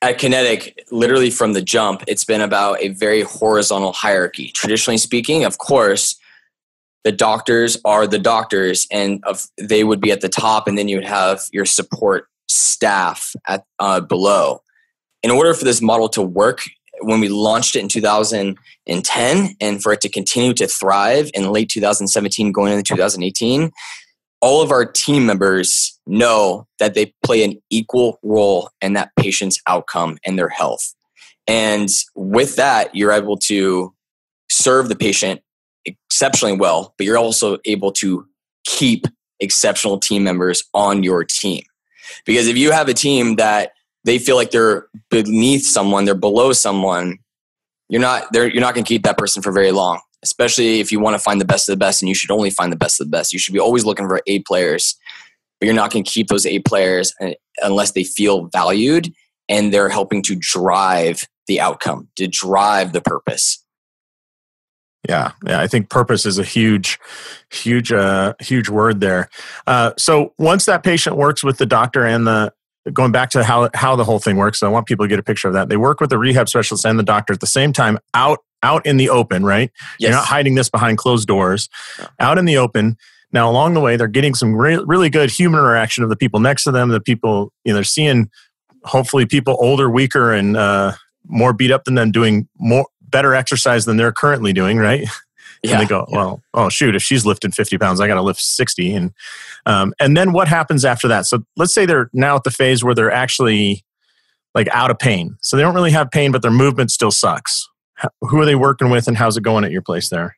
at 0.01 0.17
Kinetic, 0.17 0.85
literally 0.91 1.29
from 1.29 1.53
the 1.53 1.61
jump, 1.61 2.03
it's 2.07 2.25
been 2.25 2.41
about 2.41 2.81
a 2.81 2.89
very 2.89 3.21
horizontal 3.21 3.93
hierarchy. 3.93 4.49
Traditionally 4.49 4.97
speaking, 4.97 5.45
of 5.45 5.57
course, 5.59 6.15
the 7.03 7.11
doctors 7.11 7.77
are 7.85 8.07
the 8.07 8.19
doctors, 8.19 8.87
and 8.91 9.21
of 9.25 9.45
they 9.57 9.83
would 9.83 10.01
be 10.01 10.11
at 10.11 10.21
the 10.21 10.29
top, 10.29 10.67
and 10.67 10.77
then 10.77 10.87
you 10.87 10.97
would 10.97 11.05
have 11.05 11.41
your 11.51 11.65
support 11.65 12.27
staff 12.47 13.35
at 13.47 13.65
uh, 13.79 13.99
below. 13.99 14.61
In 15.21 15.31
order 15.31 15.53
for 15.53 15.65
this 15.65 15.81
model 15.81 16.09
to 16.09 16.21
work, 16.21 16.63
when 17.01 17.19
we 17.19 17.29
launched 17.29 17.75
it 17.75 17.79
in 17.79 17.87
2010 17.87 19.55
and 19.59 19.83
for 19.83 19.93
it 19.93 20.01
to 20.01 20.09
continue 20.09 20.53
to 20.53 20.67
thrive 20.67 21.29
in 21.33 21.51
late 21.51 21.69
2017 21.69 22.51
going 22.51 22.73
into 22.73 22.95
2018 22.95 23.71
all 24.43 24.61
of 24.61 24.71
our 24.71 24.85
team 24.85 25.25
members 25.25 25.97
know 26.05 26.67
that 26.77 26.95
they 26.95 27.13
play 27.23 27.45
an 27.45 27.55
equal 27.69 28.19
role 28.23 28.69
in 28.81 28.91
that 28.91 29.09
patient's 29.17 29.57
outcome 29.67 30.17
and 30.25 30.37
their 30.37 30.49
health. 30.49 30.93
And 31.47 31.87
with 32.13 32.57
that 32.57 32.93
you're 32.93 33.13
able 33.13 33.37
to 33.37 33.93
serve 34.51 34.89
the 34.89 34.97
patient 34.97 35.39
exceptionally 35.85 36.57
well 36.57 36.93
but 36.97 37.07
you're 37.07 37.17
also 37.17 37.57
able 37.65 37.93
to 37.93 38.27
keep 38.65 39.05
exceptional 39.39 39.97
team 39.97 40.25
members 40.25 40.63
on 40.73 41.03
your 41.03 41.23
team. 41.23 41.63
Because 42.25 42.47
if 42.47 42.57
you 42.57 42.71
have 42.71 42.89
a 42.89 42.93
team 42.93 43.37
that 43.37 43.71
they 44.03 44.19
feel 44.19 44.35
like 44.35 44.51
they're 44.51 44.87
beneath 45.09 45.65
someone, 45.65 46.05
they're 46.05 46.15
below 46.15 46.53
someone, 46.53 47.19
you're 47.89 48.01
not 48.01 48.27
you're 48.33 48.61
not 48.61 48.73
going 48.73 48.83
to 48.83 48.87
keep 48.87 49.03
that 49.03 49.17
person 49.17 49.41
for 49.41 49.51
very 49.51 49.71
long. 49.71 49.99
Especially 50.23 50.79
if 50.79 50.89
you 50.89 51.01
want 51.01 51.15
to 51.15 51.19
find 51.19 51.41
the 51.41 51.45
best 51.45 51.67
of 51.67 51.73
the 51.73 51.77
best, 51.77 52.01
and 52.01 52.07
you 52.07 52.15
should 52.15 52.31
only 52.31 52.49
find 52.49 52.71
the 52.71 52.77
best 52.77 53.01
of 53.01 53.07
the 53.07 53.11
best. 53.11 53.33
You 53.33 53.39
should 53.39 53.53
be 53.53 53.59
always 53.59 53.83
looking 53.83 54.07
for 54.07 54.21
A 54.25 54.39
players 54.39 54.95
but 55.63 55.67
you're 55.67 55.75
not 55.75 55.91
going 55.91 56.03
to 56.03 56.11
keep 56.11 56.27
those 56.27 56.45
A 56.45 56.59
players 56.59 57.13
uh, 57.21 57.31
unless 57.61 57.91
they 57.91 58.03
feel 58.03 58.49
valued 58.51 59.13
and 59.47 59.73
they're 59.73 59.87
helping 59.87 60.21
to 60.23 60.35
drive 60.35 61.23
the 61.47 61.61
outcome, 61.61 62.09
to 62.17 62.27
drive 62.27 62.91
the 62.91 62.99
purpose. 62.99 63.63
Yeah, 65.07 65.31
yeah, 65.45 65.61
I 65.61 65.67
think 65.67 65.89
purpose 65.89 66.25
is 66.25 66.37
a 66.37 66.43
huge, 66.43 66.99
huge, 67.49 67.93
uh, 67.93 68.33
huge 68.41 68.67
word 68.67 68.99
there. 68.99 69.29
Uh, 69.65 69.93
so 69.97 70.33
once 70.37 70.65
that 70.65 70.83
patient 70.83 71.15
works 71.15 71.45
with 71.45 71.59
the 71.59 71.65
doctor 71.65 72.05
and 72.05 72.27
the 72.27 72.51
going 72.91 73.11
back 73.11 73.29
to 73.31 73.43
how 73.43 73.69
how 73.73 73.95
the 73.95 74.03
whole 74.03 74.19
thing 74.19 74.37
works, 74.37 74.59
so 74.59 74.67
I 74.67 74.69
want 74.69 74.87
people 74.87 75.05
to 75.05 75.09
get 75.09 75.19
a 75.19 75.23
picture 75.23 75.47
of 75.47 75.53
that. 75.53 75.69
They 75.69 75.77
work 75.77 75.99
with 75.99 76.09
the 76.09 76.17
rehab 76.17 76.49
specialist 76.49 76.85
and 76.85 76.99
the 76.99 77.03
doctor 77.03 77.33
at 77.33 77.39
the 77.39 77.47
same 77.47 77.71
time 77.71 77.99
out 78.13 78.39
out 78.61 78.85
in 78.85 78.97
the 78.97 79.09
open, 79.09 79.45
right? 79.45 79.71
Yes. 79.99 80.09
You're 80.09 80.11
not 80.11 80.25
hiding 80.25 80.55
this 80.55 80.69
behind 80.69 80.97
closed 80.97 81.27
doors. 81.27 81.69
Out 82.19 82.37
in 82.37 82.45
the 82.45 82.57
open. 82.57 82.97
Now, 83.31 83.49
along 83.49 83.73
the 83.73 83.81
way, 83.81 83.97
they're 83.97 84.07
getting 84.07 84.35
some 84.35 84.55
re- 84.55 84.83
really 84.85 85.09
good 85.09 85.29
human 85.29 85.59
interaction 85.59 86.03
of 86.03 86.09
the 86.09 86.15
people 86.15 86.39
next 86.39 86.63
to 86.65 86.71
them. 86.71 86.89
The 86.89 87.01
people, 87.01 87.51
you 87.65 87.71
know, 87.71 87.75
they're 87.75 87.83
seeing 87.83 88.29
hopefully 88.83 89.25
people 89.25 89.57
older, 89.59 89.89
weaker, 89.89 90.31
and 90.31 90.55
uh, 90.55 90.93
more 91.27 91.51
beat 91.51 91.71
up 91.71 91.83
than 91.83 91.95
them 91.95 92.11
doing 92.11 92.47
more 92.59 92.85
better 93.01 93.33
exercise 93.33 93.85
than 93.85 93.97
they're 93.97 94.11
currently 94.11 94.53
doing, 94.53 94.77
right? 94.77 95.07
Yeah, 95.63 95.73
and 95.73 95.81
they 95.81 95.85
go, 95.85 96.05
well, 96.09 96.41
oh 96.53 96.69
shoot, 96.69 96.93
if 96.93 97.01
she's 97.01 97.25
lifting 97.25 97.51
50 97.51 97.77
pounds, 97.77 98.01
I 98.01 98.07
got 98.07 98.15
to 98.15 98.21
lift 98.21 98.41
60. 98.41 98.93
And 98.93 99.13
um, 99.65 99.93
and 99.99 100.17
then 100.17 100.33
what 100.33 100.47
happens 100.47 100.83
after 100.83 101.07
that? 101.07 101.25
So 101.25 101.43
let's 101.55 101.73
say 101.73 101.85
they're 101.85 102.09
now 102.13 102.35
at 102.35 102.43
the 102.43 102.51
phase 102.51 102.83
where 102.83 102.93
they're 102.93 103.11
actually 103.11 103.83
like 104.53 104.67
out 104.69 104.91
of 104.91 104.99
pain. 104.99 105.37
So 105.41 105.55
they 105.55 105.63
don't 105.63 105.73
really 105.73 105.91
have 105.91 106.11
pain, 106.11 106.31
but 106.31 106.41
their 106.41 106.51
movement 106.51 106.91
still 106.91 107.11
sucks. 107.11 107.67
Who 108.21 108.39
are 108.41 108.45
they 108.45 108.55
working 108.55 108.89
with, 108.89 109.07
and 109.07 109.15
how's 109.15 109.37
it 109.37 109.43
going 109.43 109.63
at 109.63 109.71
your 109.71 109.81
place 109.81 110.09
there? 110.09 110.35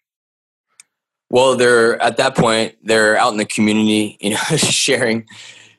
Well, 1.32 1.56
they're 1.56 2.00
at 2.02 2.18
that 2.18 2.36
point, 2.36 2.76
they're 2.84 3.18
out 3.18 3.32
in 3.32 3.38
the 3.38 3.46
community, 3.46 4.18
you 4.22 4.32
know, 4.32 4.38
sharing 4.58 5.26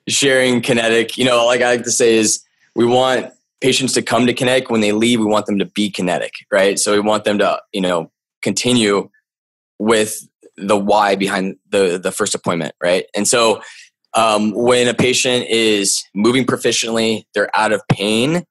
sharing 0.09 0.61
kinetic. 0.61 1.17
You 1.17 1.25
know, 1.25 1.47
like 1.47 1.61
I 1.61 1.71
like 1.71 1.85
to 1.85 1.93
say 1.93 2.17
is 2.17 2.43
we 2.75 2.85
want 2.85 3.33
patients 3.61 3.93
to 3.95 4.03
come 4.03 4.26
to 4.26 4.35
kinetic 4.35 4.71
when 4.71 4.81
they 4.81 4.93
leave 4.93 5.19
we 5.19 5.26
want 5.26 5.47
them 5.47 5.59
to 5.59 5.65
be 5.65 5.91
kinetic 5.91 6.33
right 6.53 6.79
so 6.79 6.93
we 6.93 7.00
want 7.00 7.25
them 7.25 7.38
to 7.38 7.61
you 7.73 7.81
know 7.81 8.11
continue 8.43 9.09
with 9.78 10.26
the 10.56 10.76
why 10.76 11.14
behind 11.14 11.56
the 11.71 11.99
the 11.99 12.12
first 12.12 12.35
appointment 12.35 12.75
right? 12.83 13.06
And 13.14 13.26
so 13.26 13.61
um, 14.14 14.52
when 14.52 14.88
a 14.88 14.95
patient 14.95 15.47
is 15.49 16.02
moving 16.14 16.45
proficiently 16.45 17.25
they're 17.35 17.50
out 17.56 17.73
of 17.73 17.83
pain 17.90 18.45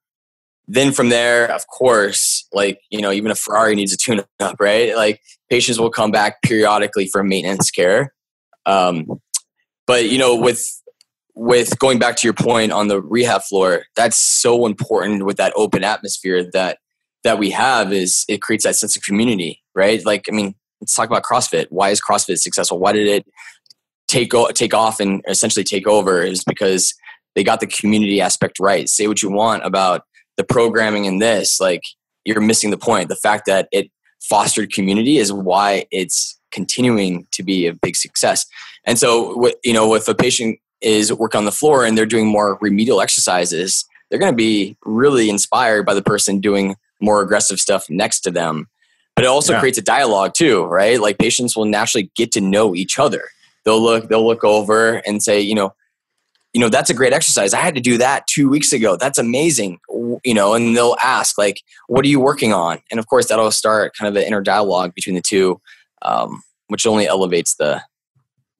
then 0.68 0.92
from 0.92 1.08
there 1.10 1.50
of 1.52 1.66
course 1.68 2.46
like 2.52 2.80
you 2.90 3.00
know 3.00 3.12
even 3.12 3.30
a 3.30 3.34
ferrari 3.34 3.74
needs 3.74 3.92
a 3.92 3.96
tune 3.96 4.22
up 4.40 4.56
right? 4.60 4.96
Like 4.96 5.20
patients 5.50 5.78
will 5.78 5.90
come 5.90 6.10
back 6.10 6.42
periodically 6.42 7.06
for 7.06 7.22
maintenance 7.22 7.70
care. 7.70 8.12
Um, 8.64 9.06
but 9.86 10.08
you 10.08 10.18
know 10.18 10.36
with 10.36 10.64
with 11.36 11.78
going 11.78 11.98
back 11.98 12.16
to 12.16 12.26
your 12.26 12.34
point 12.34 12.72
on 12.72 12.88
the 12.88 13.00
rehab 13.00 13.42
floor, 13.42 13.84
that's 13.94 14.16
so 14.16 14.66
important 14.66 15.26
with 15.26 15.36
that 15.36 15.52
open 15.54 15.84
atmosphere 15.84 16.50
that 16.52 16.78
that 17.24 17.38
we 17.38 17.50
have 17.50 17.92
is 17.92 18.24
it 18.28 18.40
creates 18.40 18.64
that 18.64 18.76
sense 18.76 18.96
of 18.96 19.02
community, 19.02 19.62
right? 19.74 20.04
Like, 20.04 20.26
I 20.30 20.34
mean, 20.34 20.54
let's 20.80 20.94
talk 20.94 21.08
about 21.08 21.22
CrossFit. 21.22 21.66
Why 21.70 21.90
is 21.90 22.00
CrossFit 22.00 22.38
successful? 22.38 22.78
Why 22.78 22.92
did 22.92 23.06
it 23.06 23.26
take 24.08 24.32
take 24.54 24.74
off 24.74 25.00
and 25.00 25.22
essentially 25.28 25.64
take 25.64 25.86
over? 25.86 26.22
Is 26.22 26.44
because 26.44 26.94
they 27.34 27.44
got 27.44 27.60
the 27.60 27.66
community 27.66 28.20
aspect 28.20 28.58
right. 28.58 28.88
Say 28.88 29.06
what 29.06 29.22
you 29.22 29.30
want 29.30 29.64
about 29.64 30.02
the 30.36 30.44
programming 30.44 31.04
in 31.04 31.18
this, 31.18 31.60
like 31.60 31.82
you're 32.24 32.40
missing 32.40 32.70
the 32.70 32.78
point. 32.78 33.08
The 33.08 33.16
fact 33.16 33.44
that 33.46 33.68
it 33.72 33.90
fostered 34.20 34.72
community 34.72 35.18
is 35.18 35.32
why 35.32 35.86
it's 35.90 36.38
continuing 36.50 37.26
to 37.32 37.42
be 37.42 37.66
a 37.66 37.74
big 37.74 37.96
success. 37.96 38.46
And 38.84 38.98
so, 38.98 39.50
you 39.64 39.72
know, 39.72 39.94
if 39.94 40.08
a 40.08 40.14
patient 40.14 40.58
is 40.80 41.12
work 41.12 41.34
on 41.34 41.44
the 41.44 41.52
floor 41.52 41.84
and 41.84 41.96
they're 41.96 42.06
doing 42.06 42.26
more 42.26 42.58
remedial 42.60 43.00
exercises, 43.00 43.84
they're 44.08 44.18
going 44.18 44.32
to 44.32 44.36
be 44.36 44.76
really 44.84 45.28
inspired 45.28 45.84
by 45.84 45.94
the 45.94 46.02
person 46.02 46.40
doing 46.40 46.76
more 47.00 47.20
aggressive 47.20 47.58
stuff 47.58 47.84
next 47.90 48.20
to 48.20 48.30
them. 48.30 48.68
But 49.16 49.24
it 49.24 49.28
also 49.28 49.54
yeah. 49.54 49.60
creates 49.60 49.78
a 49.78 49.82
dialogue 49.82 50.34
too, 50.36 50.64
right? 50.64 51.00
Like 51.00 51.18
patients 51.18 51.56
will 51.56 51.64
naturally 51.64 52.10
get 52.14 52.32
to 52.32 52.40
know 52.40 52.74
each 52.74 52.98
other. 52.98 53.24
They'll 53.64 53.82
look, 53.82 54.08
they'll 54.08 54.26
look 54.26 54.44
over 54.44 55.02
and 55.06 55.22
say, 55.22 55.40
you 55.40 55.54
know, 55.54 55.74
you 56.52 56.60
know, 56.60 56.68
that's 56.68 56.88
a 56.88 56.94
great 56.94 57.12
exercise. 57.12 57.52
I 57.52 57.60
had 57.60 57.74
to 57.74 57.80
do 57.80 57.98
that 57.98 58.26
two 58.28 58.48
weeks 58.48 58.72
ago. 58.72 58.96
That's 58.96 59.18
amazing. 59.18 59.78
You 59.90 60.34
know, 60.34 60.54
and 60.54 60.76
they'll 60.76 60.96
ask 61.02 61.36
like, 61.36 61.60
what 61.88 62.04
are 62.04 62.08
you 62.08 62.20
working 62.20 62.52
on? 62.52 62.78
And 62.90 63.00
of 63.00 63.06
course, 63.08 63.28
that'll 63.28 63.50
start 63.50 63.94
kind 63.98 64.08
of 64.08 64.20
an 64.20 64.26
inner 64.26 64.40
dialogue 64.40 64.94
between 64.94 65.16
the 65.16 65.22
two, 65.22 65.60
um, 66.02 66.42
which 66.68 66.86
only 66.86 67.06
elevates 67.06 67.56
the 67.56 67.82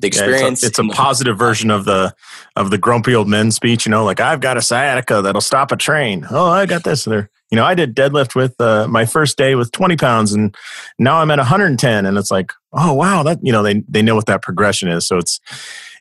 the 0.00 0.08
experience. 0.08 0.62
Yeah, 0.62 0.68
it's 0.68 0.78
a, 0.78 0.82
it's 0.82 0.92
a 0.92 0.96
positive 0.96 1.38
version 1.38 1.70
of 1.70 1.84
the 1.84 2.14
of 2.54 2.70
the 2.70 2.78
grumpy 2.78 3.14
old 3.14 3.28
men 3.28 3.50
speech. 3.50 3.86
You 3.86 3.90
know, 3.90 4.04
like 4.04 4.20
I've 4.20 4.40
got 4.40 4.56
a 4.56 4.62
sciatica 4.62 5.22
that'll 5.22 5.40
stop 5.40 5.72
a 5.72 5.76
train. 5.76 6.26
Oh, 6.30 6.46
I 6.46 6.66
got 6.66 6.84
this. 6.84 7.04
There, 7.04 7.30
you 7.50 7.56
know, 7.56 7.64
I 7.64 7.74
did 7.74 7.94
deadlift 7.94 8.34
with 8.34 8.60
uh, 8.60 8.86
my 8.88 9.06
first 9.06 9.36
day 9.36 9.54
with 9.54 9.72
20 9.72 9.96
pounds, 9.96 10.32
and 10.32 10.54
now 10.98 11.18
I'm 11.18 11.30
at 11.30 11.38
110, 11.38 12.06
and 12.06 12.18
it's 12.18 12.30
like, 12.30 12.52
oh 12.72 12.92
wow, 12.92 13.22
that 13.22 13.38
you 13.42 13.52
know 13.52 13.62
they 13.62 13.82
they 13.88 14.02
know 14.02 14.14
what 14.14 14.26
that 14.26 14.42
progression 14.42 14.88
is. 14.88 15.06
So 15.06 15.16
it's 15.16 15.40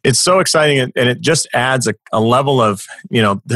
it's 0.03 0.19
so 0.19 0.39
exciting, 0.39 0.79
and, 0.79 0.91
it 0.95 1.21
just 1.21 1.47
adds 1.53 1.87
a, 1.87 1.95
a 2.11 2.19
level 2.19 2.61
of 2.61 2.85
you 3.09 3.21
know. 3.21 3.41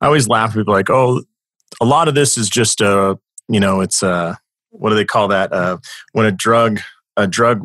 I 0.00 0.06
always 0.06 0.28
laugh. 0.28 0.52
People 0.52 0.74
like, 0.74 0.90
oh, 0.90 1.22
a 1.80 1.84
lot 1.84 2.08
of 2.08 2.14
this 2.14 2.36
is 2.36 2.50
just 2.50 2.80
a 2.80 2.98
uh, 2.98 3.14
you 3.48 3.60
know, 3.60 3.80
it's 3.80 4.02
a 4.02 4.08
uh, 4.08 4.34
what 4.70 4.90
do 4.90 4.96
they 4.96 5.04
call 5.04 5.28
that? 5.28 5.52
Uh, 5.52 5.78
when 6.12 6.26
a 6.26 6.32
drug 6.32 6.80
a 7.16 7.26
drug 7.26 7.62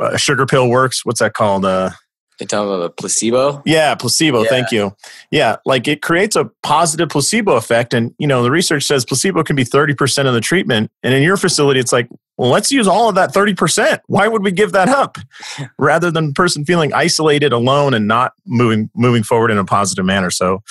a 0.00 0.18
sugar 0.18 0.46
pill 0.46 0.68
works. 0.68 1.04
What's 1.04 1.20
that 1.20 1.34
called? 1.34 1.64
Uh, 1.64 1.90
they 2.38 2.46
talking 2.46 2.72
about 2.72 2.84
a 2.84 2.90
placebo? 2.90 3.62
Yeah, 3.66 3.94
placebo. 3.96 4.42
Yeah. 4.44 4.48
Thank 4.48 4.70
you. 4.70 4.94
Yeah, 5.30 5.56
like 5.66 5.88
it 5.88 6.02
creates 6.02 6.36
a 6.36 6.50
positive 6.62 7.08
placebo 7.08 7.56
effect. 7.56 7.92
And, 7.92 8.14
you 8.18 8.26
know, 8.26 8.42
the 8.42 8.50
research 8.50 8.84
says 8.84 9.04
placebo 9.04 9.42
can 9.42 9.56
be 9.56 9.64
30% 9.64 10.26
of 10.26 10.34
the 10.34 10.40
treatment. 10.40 10.90
And 11.02 11.14
in 11.14 11.22
your 11.22 11.36
facility, 11.36 11.80
it's 11.80 11.92
like, 11.92 12.08
well, 12.36 12.50
let's 12.50 12.70
use 12.70 12.86
all 12.86 13.08
of 13.08 13.16
that 13.16 13.34
30%. 13.34 13.98
Why 14.06 14.28
would 14.28 14.44
we 14.44 14.52
give 14.52 14.70
that 14.72 14.88
up? 14.88 15.18
Rather 15.78 16.12
than 16.12 16.28
the 16.28 16.32
person 16.32 16.64
feeling 16.64 16.92
isolated, 16.92 17.52
alone, 17.52 17.92
and 17.92 18.06
not 18.06 18.32
moving 18.46 18.90
moving 18.94 19.24
forward 19.24 19.50
in 19.50 19.58
a 19.58 19.64
positive 19.64 20.04
manner. 20.04 20.30
So 20.30 20.62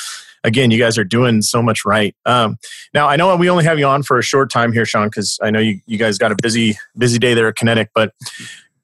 again, 0.45 0.71
you 0.71 0.79
guys 0.79 0.97
are 0.97 1.03
doing 1.03 1.41
so 1.41 1.61
much 1.61 1.83
right. 1.83 2.15
Um, 2.25 2.57
now, 2.93 3.09
I 3.09 3.17
know 3.17 3.35
we 3.35 3.49
only 3.49 3.65
have 3.65 3.77
you 3.77 3.85
on 3.85 4.03
for 4.03 4.17
a 4.17 4.23
short 4.23 4.49
time 4.49 4.71
here, 4.71 4.85
Sean, 4.85 5.07
because 5.07 5.37
I 5.41 5.51
know 5.51 5.59
you, 5.59 5.81
you 5.85 5.97
guys 5.97 6.17
got 6.17 6.31
a 6.31 6.37
busy 6.41 6.77
busy 6.97 7.19
day 7.19 7.33
there 7.33 7.49
at 7.49 7.57
Kinetic, 7.57 7.89
but 7.93 8.13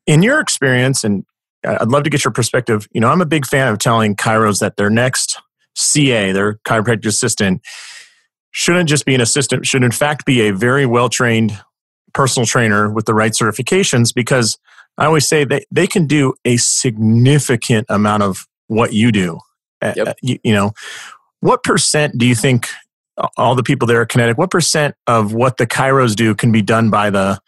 in 0.06 0.24
your 0.24 0.40
experience, 0.40 1.04
and 1.04 1.26
I'd 1.66 1.90
love 1.90 2.04
to 2.04 2.10
get 2.10 2.24
your 2.24 2.32
perspective. 2.32 2.88
You 2.92 3.02
know, 3.02 3.10
I'm 3.10 3.22
a 3.22 3.26
big 3.26 3.46
fan 3.46 3.68
of 3.68 3.80
telling 3.80 4.16
chiros 4.16 4.60
that 4.60 4.78
their 4.78 4.90
next 4.90 5.40
CA, 5.76 6.32
their 6.32 6.56
chiropractic 6.68 7.06
assistant, 7.06 7.62
shouldn't 8.52 8.90
just 8.90 9.06
be 9.06 9.16
an 9.16 9.22
assistant, 9.22 9.66
should 9.66 9.84
in 9.84 9.92
fact 9.92 10.26
be 10.26 10.42
a 10.42 10.54
very 10.54 10.86
well 10.86 11.10
trained 11.10 11.60
personal 12.14 12.46
trainer 12.46 12.90
with 12.90 13.06
the 13.06 13.14
right 13.14 13.32
certifications 13.32 14.14
because 14.14 14.58
I 14.98 15.06
always 15.06 15.28
say 15.28 15.44
they, 15.44 15.66
they 15.72 15.88
can 15.88 16.06
do 16.06 16.36
a 16.46 16.58
significant 16.58 17.88
amount 17.90 18.24
of 18.24 18.48
what 18.68 18.94
you 18.94 19.12
do. 19.12 19.40
Yep. 19.82 20.18
You, 20.22 20.40
you, 20.44 20.54
know, 20.54 20.72
what 21.42 21.64
percent 21.64 22.18
do 22.18 22.26
you 22.26 22.36
think 22.36 22.70
all 23.36 23.56
the 23.56 23.64
people 23.64 23.88
there 23.88 24.02
at 24.02 24.10
Kinetic, 24.10 24.38
what 24.38 24.52
percent 24.52 24.96
of 25.08 25.34
what 25.34 25.58
the 25.58 25.68
chiros 25.68 26.16
do 26.16 26.34
can 26.34 26.52
be 26.52 26.62
done 26.62 26.90
by 26.90 27.10
the 27.10 27.40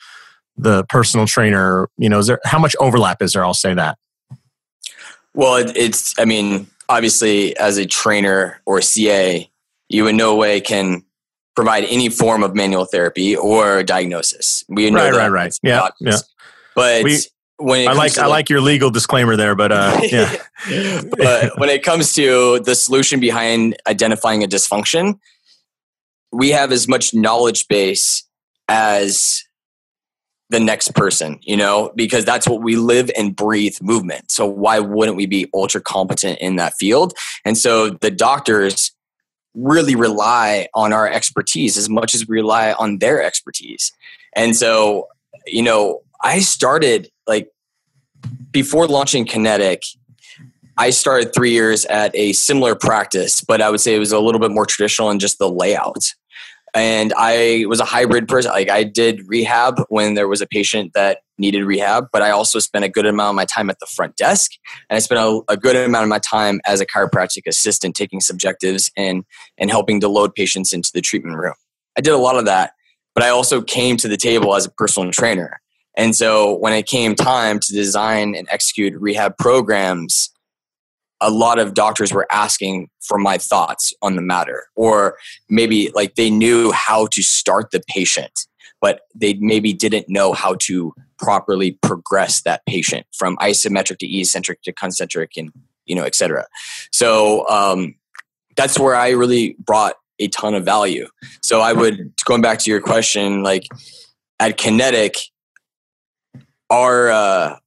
the 0.58 0.84
personal 0.86 1.26
trainer? 1.26 1.89
You 1.98 2.10
know, 2.10 2.20
is 2.20 2.28
there 2.28 2.39
how 2.46 2.60
much 2.60 2.76
overlap 2.80 3.22
is 3.22 3.34
there? 3.34 3.44
I'll 3.46 3.54
say 3.54 3.74
that. 3.74 3.98
Well, 5.34 5.56
it, 5.56 5.76
it's. 5.76 6.18
I 6.20 6.26
mean, 6.26 6.68
obviously, 6.89 7.56
as 7.58 7.78
a 7.78 7.86
trainer 7.86 8.62
or 8.65 8.82
CA, 8.82 9.50
you 9.89 10.08
in 10.08 10.18
no 10.18 10.36
way 10.36 10.62
can 10.62 11.04
provide 11.56 11.86
any 11.86 12.10
form 12.10 12.44
of 12.44 12.54
manual 12.54 12.86
therapy 12.86 13.36
or 13.36 13.84
diagnosis. 13.84 14.63
We 14.68 14.91
know 14.91 15.00
right, 15.00 15.12
that 15.12 15.18
right, 15.18 15.30
right. 15.32 15.60
Yeah, 15.63 15.89
yeah. 16.00 16.18
But 16.76 17.04
we, 17.04 17.20
when 17.58 17.88
I 17.88 17.94
like 17.94 18.18
I 18.18 18.28
like 18.28 18.50
your 18.50 18.62
legal 18.62 18.91
disclaimer 18.91 19.36
there, 19.38 19.56
but 19.56 19.72
uh, 19.72 20.00
yeah. 20.04 20.36
but 21.18 21.58
when 21.58 21.70
it 21.70 21.84
comes 21.84 22.13
to 22.13 22.60
the 22.60 22.76
solution 22.76 23.20
behind 23.20 23.78
identifying 23.88 24.44
a 24.44 24.48
dysfunction, 24.48 25.20
we 26.32 26.50
have 26.50 26.72
as 26.72 26.88
much 26.88 27.13
knowledge 27.13 27.68
base 27.68 28.24
as 28.68 29.44
the 30.49 30.60
next 30.60 30.93
person, 30.93 31.39
you 31.41 31.58
know, 31.58 31.91
because 31.95 32.23
that's 32.23 32.47
what 32.47 32.62
we 32.62 32.75
live 32.75 33.10
and 33.17 33.36
breathe 33.36 33.77
movement. 33.81 34.31
So 34.31 34.45
why 34.45 34.79
wouldn't 34.79 35.17
we 35.17 35.25
be 35.25 35.49
ultra 35.53 35.81
competent 35.81 36.39
in 36.39 36.58
that 36.58 36.75
field? 36.75 37.13
And 37.43 37.58
so 37.58 37.89
the 37.89 38.12
doctors 38.12 38.91
really 39.55 39.95
rely 39.95 40.67
on 40.73 40.93
our 40.93 41.08
expertise 41.08 41.77
as 41.77 41.89
much 41.89 42.13
as 42.13 42.27
we 42.27 42.36
rely 42.36 42.73
on 42.73 42.99
their 42.99 43.23
expertise. 43.23 43.91
And 44.36 44.55
so, 44.55 45.08
you 45.47 45.63
know, 45.63 46.01
I 46.21 46.39
started 46.39 47.10
like 47.25 47.49
before 48.51 48.88
launching 48.88 49.25
Kinetic, 49.25 49.84
I 50.77 50.89
started 50.89 51.34
three 51.34 51.51
years 51.51 51.86
at 51.86 52.13
a 52.15 52.34
similar 52.34 52.75
practice, 52.75 53.41
but 53.41 53.62
I 53.62 53.69
would 53.69 53.79
say 53.79 53.95
it 53.95 53.99
was 53.99 54.12
a 54.12 54.19
little 54.19 54.41
bit 54.41 54.51
more 54.51 54.65
traditional 54.65 55.10
in 55.10 55.19
just 55.19 55.39
the 55.39 55.49
layout. 55.49 56.13
And 56.75 57.13
I 57.17 57.65
was 57.67 57.79
a 57.79 57.85
hybrid 57.85 58.27
person. 58.27 58.51
Like 58.51 58.69
I 58.69 58.83
did 58.83 59.21
rehab 59.27 59.81
when 59.89 60.13
there 60.13 60.27
was 60.27 60.41
a 60.41 60.47
patient 60.47 60.91
that 60.93 61.19
needed 61.38 61.63
rehab, 61.63 62.07
but 62.11 62.21
I 62.21 62.31
also 62.31 62.59
spent 62.59 62.85
a 62.85 62.89
good 62.89 63.05
amount 63.05 63.29
of 63.29 63.35
my 63.35 63.45
time 63.45 63.69
at 63.69 63.79
the 63.79 63.88
front 63.88 64.17
desk, 64.17 64.51
and 64.89 64.97
I 64.97 64.99
spent 64.99 65.19
a, 65.19 65.41
a 65.49 65.57
good 65.57 65.75
amount 65.75 66.03
of 66.03 66.09
my 66.09 66.19
time 66.19 66.59
as 66.65 66.81
a 66.81 66.85
chiropractic 66.85 67.43
assistant, 67.47 67.95
taking 67.95 68.19
subjectives 68.19 68.91
and 68.97 69.23
and 69.57 69.71
helping 69.71 70.01
to 70.01 70.09
load 70.09 70.35
patients 70.35 70.73
into 70.73 70.91
the 70.93 71.01
treatment 71.01 71.38
room. 71.38 71.55
I 71.97 72.01
did 72.01 72.13
a 72.13 72.17
lot 72.17 72.38
of 72.38 72.45
that, 72.45 72.73
but 73.13 73.23
I 73.23 73.29
also 73.29 73.61
came 73.61 73.97
to 73.97 74.07
the 74.07 74.17
table 74.17 74.53
as 74.55 74.65
a 74.65 74.71
personal 74.71 75.11
trainer. 75.11 75.61
And 75.97 76.13
so 76.13 76.57
when 76.57 76.73
it 76.73 76.88
came 76.88 77.15
time 77.15 77.59
to 77.59 77.73
design 77.73 78.35
and 78.35 78.47
execute 78.51 78.93
rehab 78.99 79.38
programs, 79.38 80.29
a 81.25 81.31
lot 81.31 81.57
of 81.57 81.73
doctors 81.73 82.13
were 82.13 82.27
asking 82.31 82.88
for 83.01 83.17
my 83.17 83.38
thoughts 83.38 83.91
on 84.03 84.15
the 84.15 84.21
matter 84.21 84.67
or 84.75 85.17
maybe 85.49 85.89
like 85.95 86.13
they 86.15 86.29
knew 86.29 86.71
how 86.71 87.07
to 87.07 87.23
start 87.23 87.71
the 87.71 87.81
patient 87.88 88.47
but 88.79 89.01
they 89.15 89.33
maybe 89.35 89.73
didn't 89.73 90.07
know 90.07 90.33
how 90.33 90.55
to 90.59 90.93
properly 91.17 91.71
progress 91.81 92.43
that 92.43 92.63
patient 92.67 93.07
from 93.17 93.35
isometric 93.38 93.97
to 93.97 94.07
eccentric 94.07 94.61
to 94.61 94.71
concentric 94.71 95.31
and 95.35 95.51
you 95.85 95.95
know 95.95 96.03
etc 96.03 96.45
so 96.91 97.47
um, 97.49 97.95
that's 98.55 98.77
where 98.77 98.95
i 98.95 99.09
really 99.09 99.55
brought 99.59 99.95
a 100.19 100.27
ton 100.29 100.53
of 100.53 100.63
value. 100.63 101.07
So 101.41 101.61
i 101.61 101.73
would 101.73 102.13
going 102.23 102.41
back 102.41 102.59
to 102.59 102.69
your 102.69 102.81
question 102.81 103.43
like 103.43 103.67
at 104.39 104.57
kinetic 104.57 105.15
our 106.69 107.09
uh, 107.09 107.57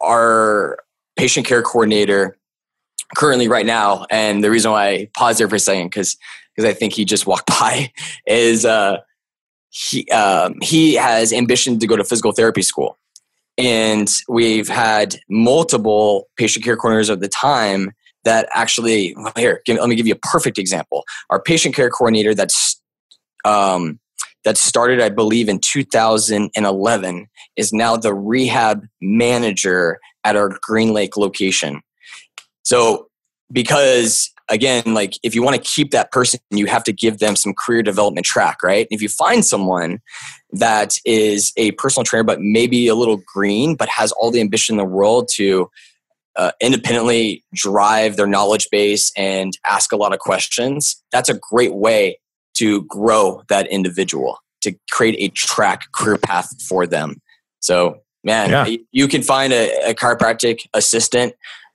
our 0.00 0.78
patient 1.16 1.46
care 1.46 1.62
coordinator 1.62 2.38
currently 3.16 3.48
right 3.48 3.66
now, 3.66 4.06
and 4.10 4.42
the 4.42 4.50
reason 4.50 4.70
why 4.70 4.88
I 4.88 5.10
paused 5.16 5.40
there 5.40 5.48
for 5.48 5.56
a 5.56 5.60
second 5.60 5.86
because 5.86 6.16
because 6.54 6.68
I 6.68 6.74
think 6.74 6.92
he 6.92 7.04
just 7.04 7.26
walked 7.26 7.46
by 7.60 7.92
is 8.26 8.64
uh, 8.64 8.98
he 9.70 10.08
um, 10.10 10.54
he 10.62 10.94
has 10.94 11.32
ambition 11.32 11.78
to 11.78 11.86
go 11.86 11.96
to 11.96 12.04
physical 12.04 12.32
therapy 12.32 12.62
school, 12.62 12.98
and 13.56 14.08
we've 14.28 14.68
had 14.68 15.16
multiple 15.28 16.28
patient 16.36 16.64
care 16.64 16.76
coordinators 16.76 17.10
at 17.10 17.20
the 17.20 17.28
time 17.28 17.92
that 18.24 18.48
actually 18.52 19.14
here 19.36 19.62
give, 19.64 19.78
let 19.78 19.88
me 19.88 19.96
give 19.96 20.06
you 20.06 20.14
a 20.14 20.28
perfect 20.28 20.58
example. 20.58 21.04
Our 21.30 21.40
patient 21.40 21.74
care 21.74 21.90
coordinator 21.90 22.34
that's 22.34 22.80
um, 23.44 24.00
that 24.44 24.56
started, 24.56 25.00
I 25.00 25.08
believe, 25.08 25.48
in 25.48 25.58
2011 25.60 27.26
is 27.56 27.72
now 27.72 27.96
the 27.96 28.14
rehab 28.14 28.86
manager 29.00 29.98
at 30.24 30.36
our 30.36 30.58
Green 30.62 30.92
Lake 30.92 31.16
location. 31.16 31.82
So, 32.68 33.08
because 33.50 34.30
again, 34.50 34.82
like 34.92 35.14
if 35.22 35.34
you 35.34 35.42
want 35.42 35.56
to 35.56 35.62
keep 35.62 35.90
that 35.92 36.12
person, 36.12 36.38
you 36.50 36.66
have 36.66 36.84
to 36.84 36.92
give 36.92 37.18
them 37.18 37.34
some 37.34 37.54
career 37.54 37.82
development 37.82 38.26
track, 38.26 38.62
right? 38.62 38.86
If 38.90 39.00
you 39.00 39.08
find 39.08 39.42
someone 39.42 40.00
that 40.52 40.98
is 41.06 41.50
a 41.56 41.70
personal 41.72 42.04
trainer, 42.04 42.24
but 42.24 42.42
maybe 42.42 42.86
a 42.86 42.94
little 42.94 43.22
green, 43.32 43.74
but 43.74 43.88
has 43.88 44.12
all 44.12 44.30
the 44.30 44.42
ambition 44.42 44.74
in 44.74 44.76
the 44.76 44.84
world 44.84 45.30
to 45.36 45.70
uh, 46.36 46.50
independently 46.60 47.42
drive 47.54 48.16
their 48.16 48.26
knowledge 48.26 48.68
base 48.70 49.12
and 49.16 49.56
ask 49.64 49.90
a 49.90 49.96
lot 49.96 50.12
of 50.12 50.18
questions, 50.18 51.02
that's 51.10 51.30
a 51.30 51.38
great 51.50 51.74
way 51.74 52.18
to 52.58 52.82
grow 52.82 53.42
that 53.48 53.66
individual, 53.68 54.40
to 54.60 54.74
create 54.90 55.16
a 55.18 55.32
track 55.34 55.90
career 55.92 56.18
path 56.18 56.50
for 56.68 56.86
them. 56.86 57.22
So, 57.60 58.02
man, 58.24 58.50
yeah. 58.50 58.76
you 58.92 59.08
can 59.08 59.22
find 59.22 59.54
a, 59.54 59.90
a 59.90 59.94
chiropractic 59.94 60.66
assistant 60.74 61.32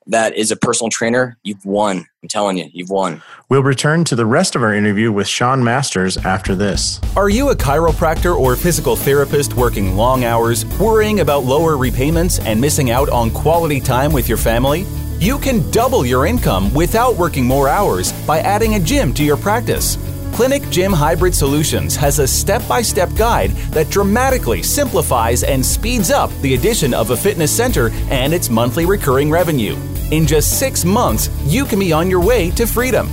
that 0.07 0.35
is 0.35 0.51
a 0.51 0.55
personal 0.55 0.89
trainer, 0.89 1.37
you've 1.43 1.65
won. 1.65 2.05
I'm 2.21 2.29
telling 2.29 2.57
you, 2.57 2.69
you've 2.71 2.89
won. 2.89 3.21
We'll 3.49 3.63
return 3.63 4.03
to 4.05 4.15
the 4.15 4.25
rest 4.25 4.55
of 4.55 4.63
our 4.63 4.73
interview 4.73 5.11
with 5.11 5.27
Sean 5.27 5.63
Masters 5.63 6.17
after 6.17 6.55
this. 6.55 6.99
Are 7.15 7.29
you 7.29 7.49
a 7.49 7.55
chiropractor 7.55 8.37
or 8.37 8.55
physical 8.55 8.95
therapist 8.95 9.53
working 9.55 9.95
long 9.95 10.23
hours, 10.23 10.65
worrying 10.79 11.19
about 11.19 11.43
lower 11.43 11.77
repayments, 11.77 12.39
and 12.39 12.59
missing 12.59 12.91
out 12.91 13.09
on 13.09 13.31
quality 13.31 13.79
time 13.79 14.11
with 14.11 14.27
your 14.27 14.37
family? 14.37 14.85
You 15.19 15.37
can 15.39 15.69
double 15.71 16.05
your 16.05 16.25
income 16.25 16.73
without 16.73 17.15
working 17.15 17.45
more 17.45 17.69
hours 17.69 18.11
by 18.25 18.39
adding 18.39 18.75
a 18.75 18.79
gym 18.79 19.13
to 19.13 19.23
your 19.23 19.37
practice. 19.37 19.97
Clinic 20.33 20.67
Gym 20.71 20.91
Hybrid 20.91 21.35
Solutions 21.35 21.95
has 21.95 22.17
a 22.17 22.27
step 22.27 22.67
by 22.67 22.81
step 22.81 23.13
guide 23.15 23.51
that 23.71 23.91
dramatically 23.91 24.63
simplifies 24.63 25.43
and 25.43 25.63
speeds 25.63 26.09
up 26.09 26.31
the 26.41 26.55
addition 26.55 26.95
of 26.95 27.11
a 27.11 27.17
fitness 27.17 27.55
center 27.55 27.91
and 28.09 28.33
its 28.33 28.49
monthly 28.49 28.87
recurring 28.87 29.29
revenue. 29.29 29.77
In 30.09 30.25
just 30.25 30.57
six 30.57 30.83
months, 30.83 31.29
you 31.45 31.65
can 31.65 31.77
be 31.77 31.93
on 31.93 32.09
your 32.09 32.19
way 32.19 32.49
to 32.51 32.65
freedom. 32.65 33.05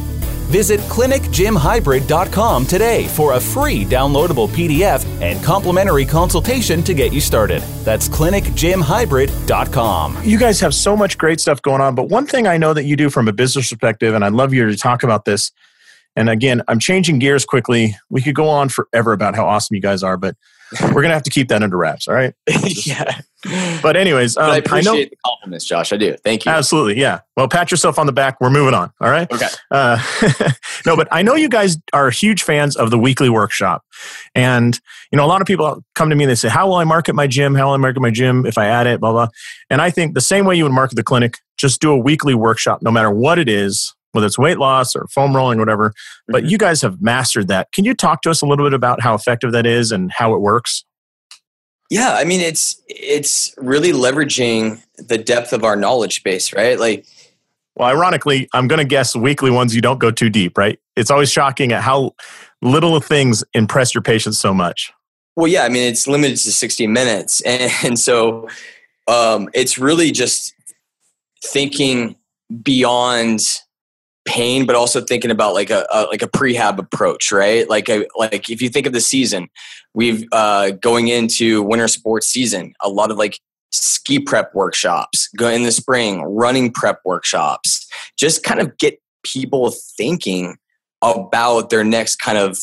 Visit 0.49 0.81
clinicgymhybrid.com 0.81 2.67
today 2.67 3.07
for 3.09 3.35
a 3.35 3.41
free 3.41 3.85
downloadable 3.85 4.49
PDF 4.49 5.05
and 5.21 5.45
complimentary 5.45 6.07
consultation 6.07 6.83
to 6.83 6.95
get 6.95 7.13
you 7.13 7.21
started. 7.21 7.61
That's 7.85 8.09
clinicgymhybrid.com. 8.09 10.25
You 10.25 10.39
guys 10.39 10.59
have 10.61 10.75
so 10.75 10.97
much 10.97 11.19
great 11.19 11.39
stuff 11.39 11.61
going 11.61 11.83
on, 11.83 11.95
but 11.95 12.09
one 12.09 12.27
thing 12.27 12.47
I 12.47 12.57
know 12.57 12.73
that 12.73 12.85
you 12.85 12.97
do 12.97 13.11
from 13.11 13.29
a 13.29 13.33
business 13.33 13.69
perspective, 13.69 14.15
and 14.15 14.25
I'd 14.25 14.33
love 14.33 14.55
you 14.55 14.71
to 14.71 14.77
talk 14.77 15.03
about 15.03 15.27
this. 15.27 15.53
And 16.17 16.29
again, 16.29 16.63
I'm 16.69 16.79
changing 16.79 17.19
gears 17.19 17.45
quickly. 17.45 17.97
We 18.09 18.23
could 18.23 18.35
go 18.35 18.49
on 18.49 18.69
forever 18.69 19.13
about 19.13 19.37
how 19.37 19.47
awesome 19.47 19.75
you 19.75 19.81
guys 19.81 20.03
are, 20.03 20.17
but 20.17 20.37
we're 20.93 21.03
gonna 21.03 21.15
have 21.15 21.25
to 21.25 21.31
keep 21.31 21.49
that 21.49 21.63
under 21.63 21.77
wraps. 21.77 22.07
All 22.07 22.15
right. 22.15 22.35
yeah. 22.65 23.21
But 23.83 23.97
anyways, 23.97 24.37
um, 24.37 24.47
but 24.47 24.51
I 24.51 24.57
appreciate 24.59 24.91
I 24.91 24.95
know, 24.95 25.05
the 25.05 25.17
compliments, 25.25 25.65
Josh. 25.65 25.93
I 25.93 25.97
do. 25.97 26.15
Thank 26.23 26.45
you. 26.45 26.53
Absolutely. 26.53 27.01
Yeah. 27.01 27.21
Well, 27.37 27.49
pat 27.49 27.71
yourself 27.71 27.99
on 27.99 28.07
the 28.07 28.13
back. 28.13 28.41
We're 28.41 28.51
moving 28.51 28.75
on. 28.75 28.93
All 29.01 29.11
right. 29.11 29.31
Okay. 29.33 29.49
Uh, 29.71 30.01
no, 30.87 30.97
but 30.97 31.09
I 31.11 31.23
know 31.23 31.35
you 31.35 31.49
guys 31.49 31.79
are 31.93 32.11
huge 32.11 32.43
fans 32.43 32.77
of 32.77 32.91
the 32.91 32.99
weekly 32.99 33.31
workshop, 33.31 33.83
and 34.35 34.79
you 35.11 35.17
know 35.17 35.25
a 35.25 35.29
lot 35.29 35.41
of 35.41 35.47
people 35.47 35.83
come 35.95 36.11
to 36.11 36.17
me 36.17 36.25
and 36.25 36.31
they 36.31 36.35
say, 36.37 36.49
"How 36.49 36.69
will 36.69 36.77
I 36.77 36.85
market 36.85 37.15
my 37.15 37.27
gym? 37.27 37.55
How 37.55 37.67
will 37.67 37.75
I 37.75 37.79
market 37.79 38.01
my 38.01 38.11
gym 38.11 38.47
if 38.47 38.59
I 38.59 38.67
add 38.67 38.87
it?" 38.87 39.01
Blah 39.01 39.13
blah. 39.13 39.29
And 39.71 39.81
I 39.81 39.91
think 39.91 40.15
the 40.15 40.21
same 40.21 40.45
way 40.45 40.57
you 40.57 40.65
would 40.65 40.73
market 40.73 40.97
the 40.97 41.03
clinic, 41.03 41.39
just 41.57 41.81
do 41.81 41.91
a 41.91 41.99
weekly 41.99 42.35
workshop, 42.35 42.81
no 42.83 42.91
matter 42.91 43.11
what 43.11 43.39
it 43.39 43.49
is 43.49 43.95
whether 44.13 44.27
it's 44.27 44.39
weight 44.39 44.59
loss 44.59 44.95
or 44.95 45.07
foam 45.09 45.35
rolling, 45.35 45.59
or 45.59 45.63
whatever. 45.63 45.93
But 46.29 46.43
mm-hmm. 46.43 46.51
you 46.51 46.59
guys 46.59 46.83
have 46.83 47.01
mastered 47.01 47.49
that. 47.49 47.73
Can 47.73 47.85
you 47.85 47.95
talk 47.95 48.23
to 48.23 48.31
us 48.31 48.43
a 48.43 48.47
little 48.47 48.65
bit 48.67 48.75
about 48.75 49.01
how 49.01 49.15
effective 49.15 49.53
that 49.53 49.67
is 49.67 49.93
and 49.93 50.11
how 50.13 50.35
it 50.35 50.41
works? 50.41 50.85
Yeah, 51.91 52.15
I 52.15 52.25
mean 52.25 52.41
it's 52.41 52.81
it's 52.87 53.53
really 53.59 53.93
leveraging 53.93 54.81
the 54.97 55.19
depth 55.19 55.53
of 55.53 55.65
our 55.65 55.75
knowledge 55.75 56.23
base, 56.23 56.53
right? 56.53 56.79
Like 56.79 57.05
well, 57.77 57.89
ironically, 57.89 58.49
I'm 58.53 58.69
going 58.69 58.79
to 58.79 58.85
guess 58.85 59.17
weekly 59.17 59.51
ones 59.51 59.75
you 59.75 59.81
don't 59.81 59.99
go 59.99 60.11
too 60.11 60.29
deep, 60.29 60.59
right? 60.59 60.79
It's 60.97 61.11
always 61.11 61.33
shocking 61.33 61.73
at 61.73 61.83
how 61.83 62.15
little 62.63 63.01
things 63.01 63.43
impress 63.55 63.95
your 63.95 64.03
patients 64.03 64.39
so 64.39 64.53
much. 64.53 64.93
Well, 65.37 65.47
yeah, 65.47 65.63
I 65.65 65.69
mean 65.69 65.89
it's 65.89 66.07
limited 66.07 66.37
to 66.37 66.53
60 66.53 66.87
minutes, 66.87 67.41
and, 67.41 67.73
and 67.85 67.99
so 67.99 68.49
um, 69.09 69.49
it's 69.55 69.79
really 69.79 70.13
just 70.13 70.55
thinking 71.45 72.17
beyond 72.63 73.41
pain, 74.25 74.67
but 74.67 74.77
also 74.77 75.01
thinking 75.01 75.31
about 75.31 75.55
like 75.55 75.71
a, 75.71 75.87
a 75.93 76.05
like 76.05 76.23
a 76.23 76.29
prehab 76.29 76.79
approach, 76.79 77.33
right? 77.33 77.69
Like 77.69 77.89
a, 77.89 78.07
like 78.17 78.51
if 78.51 78.61
you 78.61 78.69
think 78.69 78.87
of 78.87 78.93
the 78.93 79.01
season, 79.01 79.49
we've 79.95 80.27
uh, 80.33 80.73
going 80.73 81.09
into 81.09 81.63
winter 81.63 81.89
sports 81.89 82.29
season, 82.29 82.75
a 82.83 82.89
lot 82.89 83.11
of 83.11 83.17
like 83.17 83.41
ski 83.73 84.19
prep 84.19 84.55
workshops, 84.55 85.29
go 85.37 85.49
in 85.49 85.63
the 85.63 85.73
spring, 85.73 86.23
running 86.23 86.73
prep 86.73 87.01
workshops, 87.05 87.89
just 88.19 88.43
kind 88.43 88.61
of 88.61 88.77
get 88.79 89.01
people 89.23 89.71
thinking 89.97 90.57
about 91.03 91.71
their 91.71 91.85
next 91.85 92.17
kind 92.17 92.39
of 92.39 92.59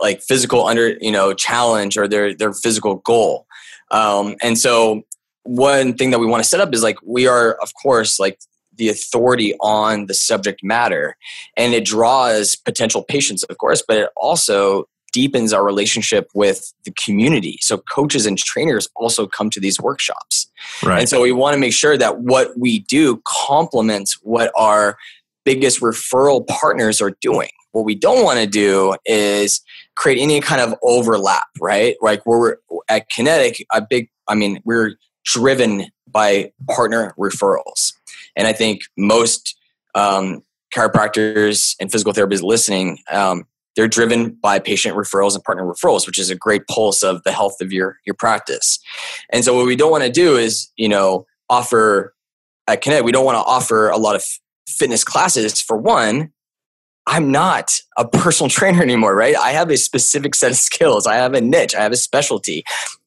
like 0.00 0.20
physical 0.20 0.66
under 0.66 0.96
you 1.00 1.12
know 1.12 1.32
challenge 1.32 1.96
or 1.96 2.08
their 2.08 2.34
their 2.34 2.52
physical 2.52 2.96
goal. 2.96 3.46
Um, 3.90 4.36
and 4.42 4.58
so 4.58 5.02
one 5.44 5.94
thing 5.94 6.10
that 6.10 6.18
we 6.18 6.26
want 6.26 6.42
to 6.42 6.48
set 6.48 6.60
up 6.60 6.74
is 6.74 6.82
like 6.82 6.96
we 7.04 7.26
are 7.26 7.54
of 7.62 7.72
course 7.80 8.18
like 8.18 8.38
the 8.76 8.88
authority 8.88 9.54
on 9.60 10.06
the 10.06 10.14
subject 10.14 10.62
matter. 10.62 11.16
And 11.56 11.74
it 11.74 11.84
draws 11.84 12.56
potential 12.56 13.02
patients, 13.02 13.42
of 13.44 13.58
course, 13.58 13.82
but 13.86 13.96
it 13.96 14.10
also 14.16 14.88
deepens 15.12 15.52
our 15.52 15.64
relationship 15.64 16.28
with 16.34 16.72
the 16.84 16.92
community. 16.92 17.58
So 17.60 17.78
coaches 17.78 18.26
and 18.26 18.36
trainers 18.36 18.88
also 18.96 19.28
come 19.28 19.48
to 19.50 19.60
these 19.60 19.80
workshops. 19.80 20.50
Right. 20.82 20.98
And 20.98 21.08
so 21.08 21.22
we 21.22 21.30
want 21.30 21.54
to 21.54 21.60
make 21.60 21.72
sure 21.72 21.96
that 21.96 22.20
what 22.20 22.58
we 22.58 22.80
do 22.80 23.22
complements 23.24 24.18
what 24.22 24.52
our 24.56 24.98
biggest 25.44 25.80
referral 25.80 26.46
partners 26.48 27.00
are 27.00 27.12
doing. 27.20 27.50
What 27.70 27.84
we 27.84 27.94
don't 27.94 28.24
want 28.24 28.40
to 28.40 28.46
do 28.46 28.96
is 29.04 29.60
create 29.94 30.20
any 30.20 30.40
kind 30.40 30.60
of 30.60 30.74
overlap, 30.82 31.46
right? 31.60 31.96
Like 32.00 32.26
we're 32.26 32.56
at 32.88 33.08
Kinetic, 33.08 33.64
a 33.72 33.82
big 33.88 34.08
I 34.26 34.34
mean, 34.34 34.60
we're 34.64 34.96
driven 35.24 35.86
by 36.08 36.52
partner 36.68 37.14
referrals. 37.18 37.93
And 38.36 38.46
I 38.46 38.52
think 38.52 38.82
most 38.96 39.56
um, 39.94 40.42
chiropractors 40.74 41.76
and 41.80 41.90
physical 41.90 42.12
therapists 42.12 42.42
listening, 42.42 42.98
um, 43.10 43.44
they're 43.76 43.88
driven 43.88 44.30
by 44.42 44.58
patient 44.58 44.96
referrals 44.96 45.34
and 45.34 45.42
partner 45.42 45.64
referrals, 45.64 46.06
which 46.06 46.18
is 46.18 46.30
a 46.30 46.36
great 46.36 46.66
pulse 46.68 47.02
of 47.02 47.22
the 47.24 47.32
health 47.32 47.60
of 47.60 47.72
your 47.72 47.98
your 48.06 48.14
practice. 48.14 48.78
And 49.30 49.44
so, 49.44 49.54
what 49.54 49.66
we 49.66 49.76
don't 49.76 49.90
want 49.90 50.04
to 50.04 50.10
do 50.10 50.36
is, 50.36 50.70
you 50.76 50.88
know, 50.88 51.26
offer 51.50 52.14
at 52.68 52.82
Kinetic. 52.82 53.04
We 53.04 53.12
don't 53.12 53.24
want 53.24 53.36
to 53.36 53.42
offer 53.42 53.88
a 53.88 53.96
lot 53.96 54.14
of 54.14 54.24
fitness 54.68 55.04
classes 55.04 55.60
for 55.60 55.76
one, 55.76 56.32
I'm 57.06 57.30
not 57.30 57.72
a 57.96 58.06
personal 58.08 58.50
trainer 58.50 58.82
anymore, 58.82 59.14
right? 59.14 59.36
I 59.36 59.50
have 59.52 59.70
a 59.70 59.76
specific 59.76 60.34
set 60.34 60.50
of 60.50 60.56
skills. 60.56 61.06
I 61.06 61.16
have 61.16 61.34
a 61.34 61.40
niche. 61.40 61.74
I 61.74 61.82
have 61.82 61.92
a 61.92 61.96
specialty. 61.96 62.64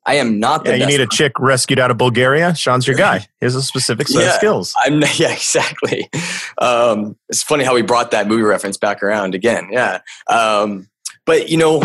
I 0.08 0.16
am 0.16 0.40
not 0.40 0.64
the 0.64 0.72
yeah, 0.72 0.86
you 0.86 0.86
need 0.86 1.02
a 1.02 1.08
chick 1.08 1.34
rescued 1.38 1.80
out 1.80 1.92
of 1.92 1.98
Bulgaria. 1.98 2.56
Sean's 2.56 2.88
your 2.88 2.96
guy. 2.96 3.20
He 3.20 3.46
has 3.46 3.56
a 3.56 3.62
specific 3.62 4.08
set 4.08 4.22
yeah, 4.22 4.30
of 4.30 4.34
skills. 4.36 4.74
I'm 4.78 5.02
yeah, 5.16 5.34
exactly. 5.34 6.10
Um, 6.58 7.18
it's 7.28 7.44
funny 7.44 7.66
how 7.66 7.76
we 7.76 7.82
brought 7.82 8.12
that 8.12 8.28
movie 8.28 8.44
reference 8.44 8.78
back 8.78 9.04
around 9.04 9.36
again. 9.36 9.68
Yeah. 9.70 10.00
Um, 10.30 10.88
but 11.26 11.50
you 11.50 11.58
know, 11.58 11.84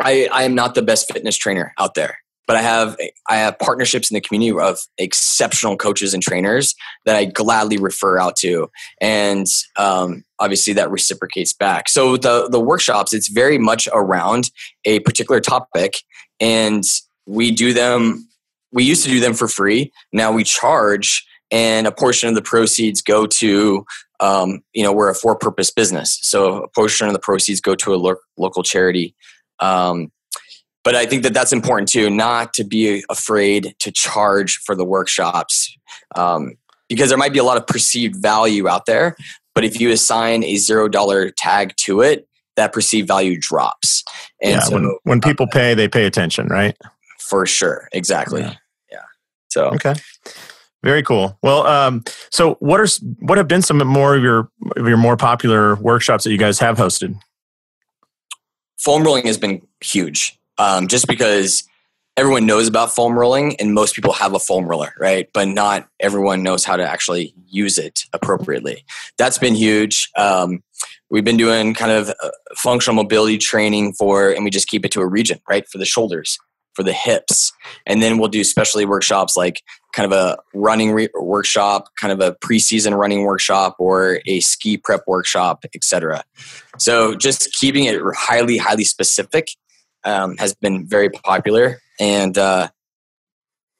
I 0.00 0.26
I 0.32 0.44
am 0.44 0.54
not 0.54 0.74
the 0.74 0.82
best 0.82 1.12
fitness 1.12 1.36
trainer 1.36 1.74
out 1.78 1.94
there 1.94 2.21
but 2.46 2.56
I 2.56 2.62
have 2.62 2.96
I 3.28 3.36
have 3.36 3.58
partnerships 3.58 4.10
in 4.10 4.14
the 4.14 4.20
community 4.20 4.58
of 4.58 4.80
exceptional 4.98 5.76
coaches 5.76 6.12
and 6.14 6.22
trainers 6.22 6.74
that 7.04 7.16
I 7.16 7.24
gladly 7.24 7.78
refer 7.78 8.18
out 8.18 8.36
to, 8.36 8.70
and 9.00 9.46
um, 9.76 10.24
obviously 10.38 10.72
that 10.74 10.90
reciprocates 10.90 11.52
back. 11.52 11.88
So 11.88 12.16
the 12.16 12.48
the 12.48 12.60
workshops, 12.60 13.12
it's 13.12 13.28
very 13.28 13.58
much 13.58 13.88
around 13.92 14.50
a 14.84 15.00
particular 15.00 15.40
topic, 15.40 15.98
and 16.40 16.84
we 17.26 17.50
do 17.50 17.72
them. 17.72 18.28
We 18.72 18.84
used 18.84 19.04
to 19.04 19.10
do 19.10 19.20
them 19.20 19.34
for 19.34 19.48
free. 19.48 19.92
Now 20.12 20.32
we 20.32 20.44
charge, 20.44 21.24
and 21.50 21.86
a 21.86 21.92
portion 21.92 22.28
of 22.28 22.34
the 22.34 22.42
proceeds 22.42 23.02
go 23.02 23.26
to 23.26 23.84
um, 24.20 24.62
you 24.72 24.82
know 24.82 24.92
we're 24.92 25.10
a 25.10 25.14
for 25.14 25.36
purpose 25.36 25.70
business, 25.70 26.18
so 26.22 26.64
a 26.64 26.68
portion 26.68 27.06
of 27.06 27.12
the 27.12 27.20
proceeds 27.20 27.60
go 27.60 27.74
to 27.76 27.94
a 27.94 27.96
lo- 27.96 28.16
local 28.36 28.62
charity. 28.62 29.14
Um, 29.60 30.10
but 30.84 30.94
I 30.94 31.06
think 31.06 31.22
that 31.22 31.34
that's 31.34 31.52
important 31.52 31.88
too, 31.88 32.10
not 32.10 32.54
to 32.54 32.64
be 32.64 33.04
afraid 33.08 33.74
to 33.78 33.92
charge 33.92 34.58
for 34.58 34.74
the 34.74 34.84
workshops 34.84 35.74
um, 36.16 36.54
because 36.88 37.08
there 37.08 37.18
might 37.18 37.32
be 37.32 37.38
a 37.38 37.44
lot 37.44 37.56
of 37.56 37.66
perceived 37.66 38.20
value 38.20 38.68
out 38.68 38.86
there. 38.86 39.16
But 39.54 39.64
if 39.64 39.80
you 39.80 39.90
assign 39.90 40.44
a 40.44 40.56
zero 40.56 40.88
dollar 40.88 41.30
tag 41.30 41.74
to 41.78 42.00
it, 42.00 42.26
that 42.56 42.72
perceived 42.72 43.08
value 43.08 43.38
drops. 43.38 44.04
And 44.42 44.52
yeah, 44.52 44.60
so, 44.60 44.74
when, 44.74 44.96
when 45.04 45.20
people 45.20 45.46
uh, 45.46 45.52
pay, 45.52 45.74
they 45.74 45.88
pay 45.88 46.04
attention, 46.04 46.48
right? 46.48 46.76
For 47.18 47.46
sure. 47.46 47.88
Exactly. 47.92 48.42
Yeah. 48.42 48.54
yeah. 48.90 49.02
So, 49.48 49.66
okay. 49.74 49.94
Very 50.82 51.02
cool. 51.02 51.38
Well, 51.42 51.66
um, 51.66 52.02
so 52.30 52.54
what 52.54 52.80
are 52.80 52.88
what 53.20 53.38
have 53.38 53.46
been 53.46 53.62
some 53.62 53.78
more 53.86 54.16
of 54.16 54.22
your 54.22 54.50
of 54.76 54.88
your 54.88 54.96
more 54.96 55.16
popular 55.16 55.76
workshops 55.76 56.24
that 56.24 56.32
you 56.32 56.38
guys 56.38 56.58
have 56.58 56.76
hosted? 56.76 57.20
Foam 58.78 59.04
rolling 59.04 59.26
has 59.26 59.38
been 59.38 59.62
huge 59.80 60.36
um, 60.58 60.88
just 60.88 61.06
because 61.06 61.64
everyone 62.16 62.46
knows 62.46 62.68
about 62.68 62.94
foam 62.94 63.18
rolling 63.18 63.56
and 63.56 63.72
most 63.72 63.94
people 63.94 64.12
have 64.12 64.34
a 64.34 64.38
foam 64.38 64.66
roller, 64.66 64.92
right? 64.98 65.28
But 65.32 65.48
not 65.48 65.88
everyone 65.98 66.42
knows 66.42 66.64
how 66.64 66.76
to 66.76 66.88
actually 66.88 67.34
use 67.46 67.78
it 67.78 68.04
appropriately. 68.12 68.84
That's 69.16 69.38
been 69.38 69.54
huge. 69.54 70.10
Um, 70.16 70.62
we've 71.10 71.24
been 71.24 71.36
doing 71.36 71.74
kind 71.74 71.92
of 71.92 72.10
uh, 72.22 72.30
functional 72.56 72.94
mobility 72.94 73.38
training 73.38 73.94
for, 73.94 74.30
and 74.30 74.44
we 74.44 74.50
just 74.50 74.68
keep 74.68 74.84
it 74.84 74.90
to 74.92 75.00
a 75.00 75.06
region, 75.06 75.40
right? 75.48 75.66
For 75.68 75.78
the 75.78 75.86
shoulders, 75.86 76.38
for 76.74 76.82
the 76.82 76.92
hips. 76.92 77.52
And 77.86 78.02
then 78.02 78.18
we'll 78.18 78.28
do 78.28 78.44
specialty 78.44 78.84
workshops 78.84 79.36
like 79.36 79.62
kind 79.94 80.10
of 80.10 80.18
a 80.18 80.38
running 80.54 80.92
re- 80.92 81.08
workshop, 81.14 81.88
kind 81.98 82.12
of 82.12 82.20
a 82.20 82.34
preseason 82.36 82.96
running 82.96 83.22
workshop, 83.22 83.76
or 83.78 84.20
a 84.26 84.40
ski 84.40 84.76
prep 84.76 85.02
workshop, 85.06 85.64
etc. 85.74 86.24
So 86.78 87.14
just 87.14 87.52
keeping 87.54 87.84
it 87.84 88.00
highly, 88.14 88.58
highly 88.58 88.84
specific 88.84 89.48
um, 90.04 90.36
has 90.38 90.54
been 90.54 90.86
very 90.86 91.10
popular, 91.10 91.78
and 92.00 92.36
uh, 92.36 92.68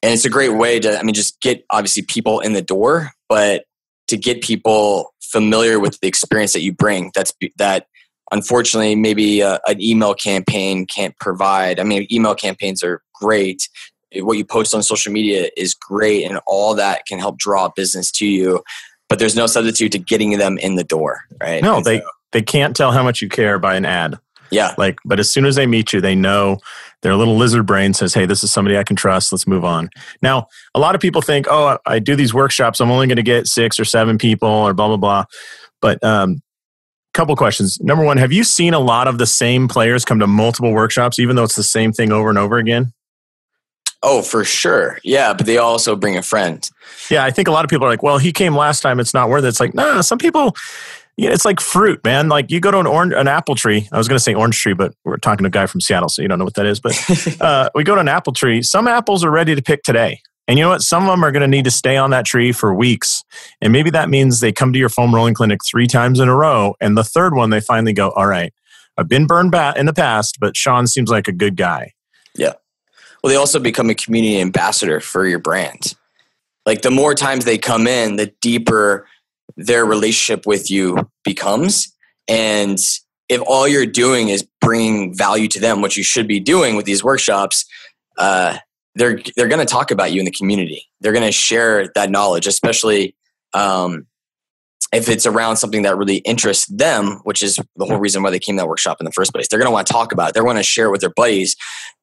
and 0.03 0.13
it's 0.13 0.25
a 0.25 0.31
great 0.31 0.57
way 0.57 0.81
to 0.81 0.99
I 0.99 1.03
mean 1.03 1.15
just 1.15 1.41
get 1.41 1.65
obviously 1.71 2.03
people 2.03 2.41
in 2.41 2.53
the 2.53 2.63
door, 2.63 3.11
but 3.29 3.65
to 4.09 4.17
get 4.17 4.43
people 4.43 5.15
familiar 5.21 5.81
with 5.81 5.99
the 6.01 6.09
experience 6.09 6.53
that 6.53 6.63
you 6.63 6.73
bring. 6.73 7.11
That's 7.15 7.33
that 7.57 7.87
unfortunately 8.31 8.95
maybe 8.95 9.41
a, 9.41 9.59
an 9.67 9.81
email 9.81 10.15
campaign 10.15 10.87
can't 10.87 11.17
provide. 11.19 11.81
I 11.81 11.85
mean, 11.85 12.07
email 12.13 12.35
campaigns 12.35 12.83
are 12.83 13.03
great. 13.15 13.69
What 14.17 14.37
you 14.37 14.45
post 14.45 14.75
on 14.75 14.83
social 14.83 15.13
media 15.13 15.49
is 15.57 15.75
great, 15.75 16.25
and 16.25 16.39
all 16.47 16.75
that 16.75 17.07
can 17.07 17.19
help 17.19 17.39
draw 17.39 17.71
business 17.75 18.11
to 18.13 18.27
you. 18.27 18.63
But 19.09 19.19
there's 19.19 19.37
no 19.37 19.47
substitute 19.47 19.93
to 19.93 19.99
getting 19.99 20.39
them 20.39 20.59
in 20.59 20.75
the 20.75 20.85
door, 20.85 21.21
right? 21.41 21.63
No, 21.63 21.77
and 21.77 21.85
they 21.85 22.01
so, 22.01 22.07
they 22.33 22.43
can't 22.43 22.77
tell 22.77 22.93
how 22.93 23.03
much 23.03 23.23
you 23.23 23.29
care 23.29 23.59
by 23.59 23.77
an 23.77 23.87
ad. 23.87 24.19
Yeah. 24.53 24.75
Like, 24.79 24.99
but 25.05 25.19
as 25.19 25.31
soon 25.31 25.47
as 25.47 25.57
they 25.57 25.67
meet 25.67 25.93
you, 25.93 26.01
they 26.01 26.15
know 26.15 26.59
their 27.01 27.17
little 27.17 27.37
lizard 27.37 27.67
brain 27.67 27.95
says, 27.95 28.15
Hey, 28.15 28.27
this 28.27 28.45
is 28.45 28.53
somebody 28.53 28.77
I 28.77 28.85
can 28.85 28.97
trust. 28.97 29.33
Let's 29.33 29.47
move 29.47 29.65
on. 29.65 29.91
Now, 30.21 30.47
a 30.75 30.79
lot 30.79 30.95
of 30.95 31.01
people 31.01 31.23
think, 31.23 31.47
Oh, 31.51 31.79
I 31.87 31.99
do 31.99 32.15
these 32.15 32.35
workshops. 32.35 32.81
I'm 32.81 32.91
only 32.91 33.07
going 33.07 33.17
to 33.17 33.23
get 33.23 33.47
six 33.47 33.81
or 33.81 33.85
seven 33.85 34.19
people 34.19 34.49
or 34.49 34.75
blah, 34.75 34.89
blah, 34.89 34.97
blah. 34.99 35.25
But, 35.81 36.03
um, 36.05 36.43
couple 37.15 37.37
questions. 37.37 37.79
Number 37.81 38.05
one, 38.05 38.17
have 38.17 38.33
you 38.33 38.43
seen 38.43 38.73
a 38.73 38.79
lot 38.79 39.07
of 39.07 39.19
the 39.19 39.27
same 39.27 39.69
players 39.69 40.05
come 40.05 40.19
to 40.21 40.27
multiple 40.27 40.73
workshops, 40.73 41.19
even 41.19 41.37
though 41.37 41.45
it's 41.45 41.57
the 41.57 41.63
same 41.63 41.93
thing 41.93 42.11
over 42.11 42.31
and 42.31 42.39
over 42.39 42.57
again? 42.57 42.93
Oh, 44.03 44.23
for 44.23 44.45
sure. 44.45 44.99
Yeah, 45.05 45.33
but 45.33 45.47
they 45.47 45.59
also 45.59 45.95
bring 45.95 46.17
a 46.17 46.23
friend. 46.23 46.69
Yeah, 47.09 47.25
I 47.25 47.31
think 47.31 47.47
a 47.47 47.53
lot 47.53 47.65
of 47.65 47.71
people 47.71 47.87
are 47.87 47.91
like, 47.91 48.03
well, 48.03 48.19
he 48.19 48.33
came 48.33 48.57
last 48.57 48.81
time. 48.81 48.99
It's 48.99 49.15
not 49.15 49.29
worth 49.29 49.45
it. 49.45 49.49
It's 49.49 49.61
like, 49.61 49.75
no, 49.75 49.95
nah, 49.95 50.01
some 50.01 50.19
people, 50.19 50.57
yeah, 51.17 51.31
it's 51.31 51.45
like 51.45 51.61
fruit, 51.61 52.03
man. 52.05 52.29
Like 52.29 52.51
you 52.51 52.61
go 52.61 52.71
to 52.71 52.79
an 52.79 52.87
orange, 52.87 53.13
an 53.13 53.29
apple 53.29 53.55
tree. 53.55 53.89
I 53.93 53.99
was 53.99 54.09
going 54.09 54.17
to 54.17 54.23
say 54.23 54.35
orange 54.35 54.59
tree, 54.59 54.73
but 54.73 54.95
we're 55.05 55.19
talking 55.19 55.45
to 55.45 55.49
a 55.49 55.51
guy 55.51 55.67
from 55.67 55.81
Seattle, 55.81 56.09
so 56.09 56.23
you 56.23 56.29
don't 56.29 56.39
know 56.39 56.45
what 56.45 56.55
that 56.55 56.67
is. 56.67 56.81
But 56.81 57.41
uh, 57.41 57.71
we 57.75 57.85
go 57.85 57.95
to 57.95 58.01
an 58.01 58.09
apple 58.09 58.33
tree. 58.33 58.63
Some 58.63 58.89
apples 58.89 59.23
are 59.23 59.31
ready 59.31 59.55
to 59.55 59.63
pick 59.63 59.83
today, 59.83 60.23
and 60.49 60.59
you 60.59 60.65
know 60.65 60.71
what? 60.71 60.83
Some 60.83 61.05
of 61.05 61.11
them 61.11 61.23
are 61.25 61.31
going 61.31 61.43
to 61.43 61.49
need 61.49 61.65
to 61.65 61.71
stay 61.71 61.97
on 61.97 62.11
that 62.11 62.25
tree 62.25 62.53
for 62.53 62.75
weeks, 62.75 63.25
and 63.61 63.73
maybe 63.73 63.91
that 63.91 64.09
means 64.09 64.41
they 64.41 64.53
come 64.53 64.73
to 64.73 64.79
your 64.79 64.89
foam 64.89 65.15
rolling 65.15 65.35
clinic 65.35 65.61
three 65.65 65.87
times 65.87 66.19
in 66.19 66.29
a 66.29 66.35
row, 66.35 66.75
and 66.81 66.97
the 66.97 67.05
third 67.05 67.35
one 67.35 67.51
they 67.51 67.61
finally 67.61 67.93
go, 67.93 68.11
"All 68.13 68.27
right, 68.27 68.55
I've 68.97 69.09
been 69.09 69.27
burned 69.27 69.51
bat 69.51 69.77
in 69.77 69.87
the 69.87 69.93
past, 69.93 70.39
but 70.41 70.57
Sean 70.57 70.87
seems 70.87 71.11
like 71.11 71.29
a 71.29 71.33
good 71.33 71.57
guy." 71.57 71.93
Yeah. 72.35 72.55
Well, 73.23 73.31
they 73.31 73.37
also 73.37 73.61
become 73.61 73.91
a 73.91 73.95
community 73.95 74.41
ambassador 74.41 74.99
for 74.99 75.27
your 75.27 75.39
brand. 75.39 75.95
Like 76.65 76.83
the 76.83 76.91
more 76.91 77.15
times 77.15 77.45
they 77.45 77.59
come 77.59 77.87
in, 77.87 78.17
the 78.17 78.33
deeper 78.41 79.07
their 79.57 79.85
relationship 79.85 80.47
with 80.47 80.71
you 80.71 80.97
becomes. 81.25 81.95
And 82.29 82.79
if 83.29 83.41
all 83.47 83.67
you're 83.67 83.87
doing 83.87 84.29
is 84.29 84.47
bringing 84.61 85.17
value 85.17 85.49
to 85.49 85.61
them, 85.61 85.81
what 85.81 85.97
you 85.97 86.03
should 86.03 86.29
be 86.29 86.41
doing 86.41 86.77
with 86.77 86.87
these 86.87 87.03
workshops, 87.03 87.65
uh, 88.19 88.59
they're 88.95 89.19
they're 89.37 89.49
going 89.49 89.65
to 89.65 89.71
talk 89.71 89.91
about 89.91 90.13
you 90.13 90.21
in 90.21 90.27
the 90.27 90.31
community. 90.31 90.89
They're 91.01 91.13
going 91.13 91.25
to 91.25 91.33
share 91.33 91.91
that 91.95 92.11
knowledge, 92.11 92.47
especially 92.47 93.17
um, 93.55 94.07
if 94.93 95.09
it's 95.09 95.27
around 95.27 95.57
something 95.57 95.83
that 95.83 95.97
really 95.97 96.17
interests 96.19 96.67
them, 96.67 97.21
which 97.25 97.43
is 97.43 97.59
the 97.77 97.87
whole 97.87 97.99
reason 97.99 98.23
why 98.23 98.31
they 98.31 98.39
came 98.39 98.57
to 98.57 98.63
that 98.63 98.69
workshop 98.69 98.99
in 99.01 99.07
the 99.07 99.13
first 99.13 99.33
place. 99.33 99.49
They're 99.49 99.59
going 99.59 99.71
to 99.71 99.73
want 99.73 99.87
to 99.87 99.93
talk 99.93 100.13
about 100.13 100.31
it. 100.31 100.35
They're 100.35 100.43
going 100.43 100.57
to 100.57 100.63
share 100.63 100.87
it 100.87 100.91
with 100.91 101.01
their 101.01 101.11
buddies 101.11 101.57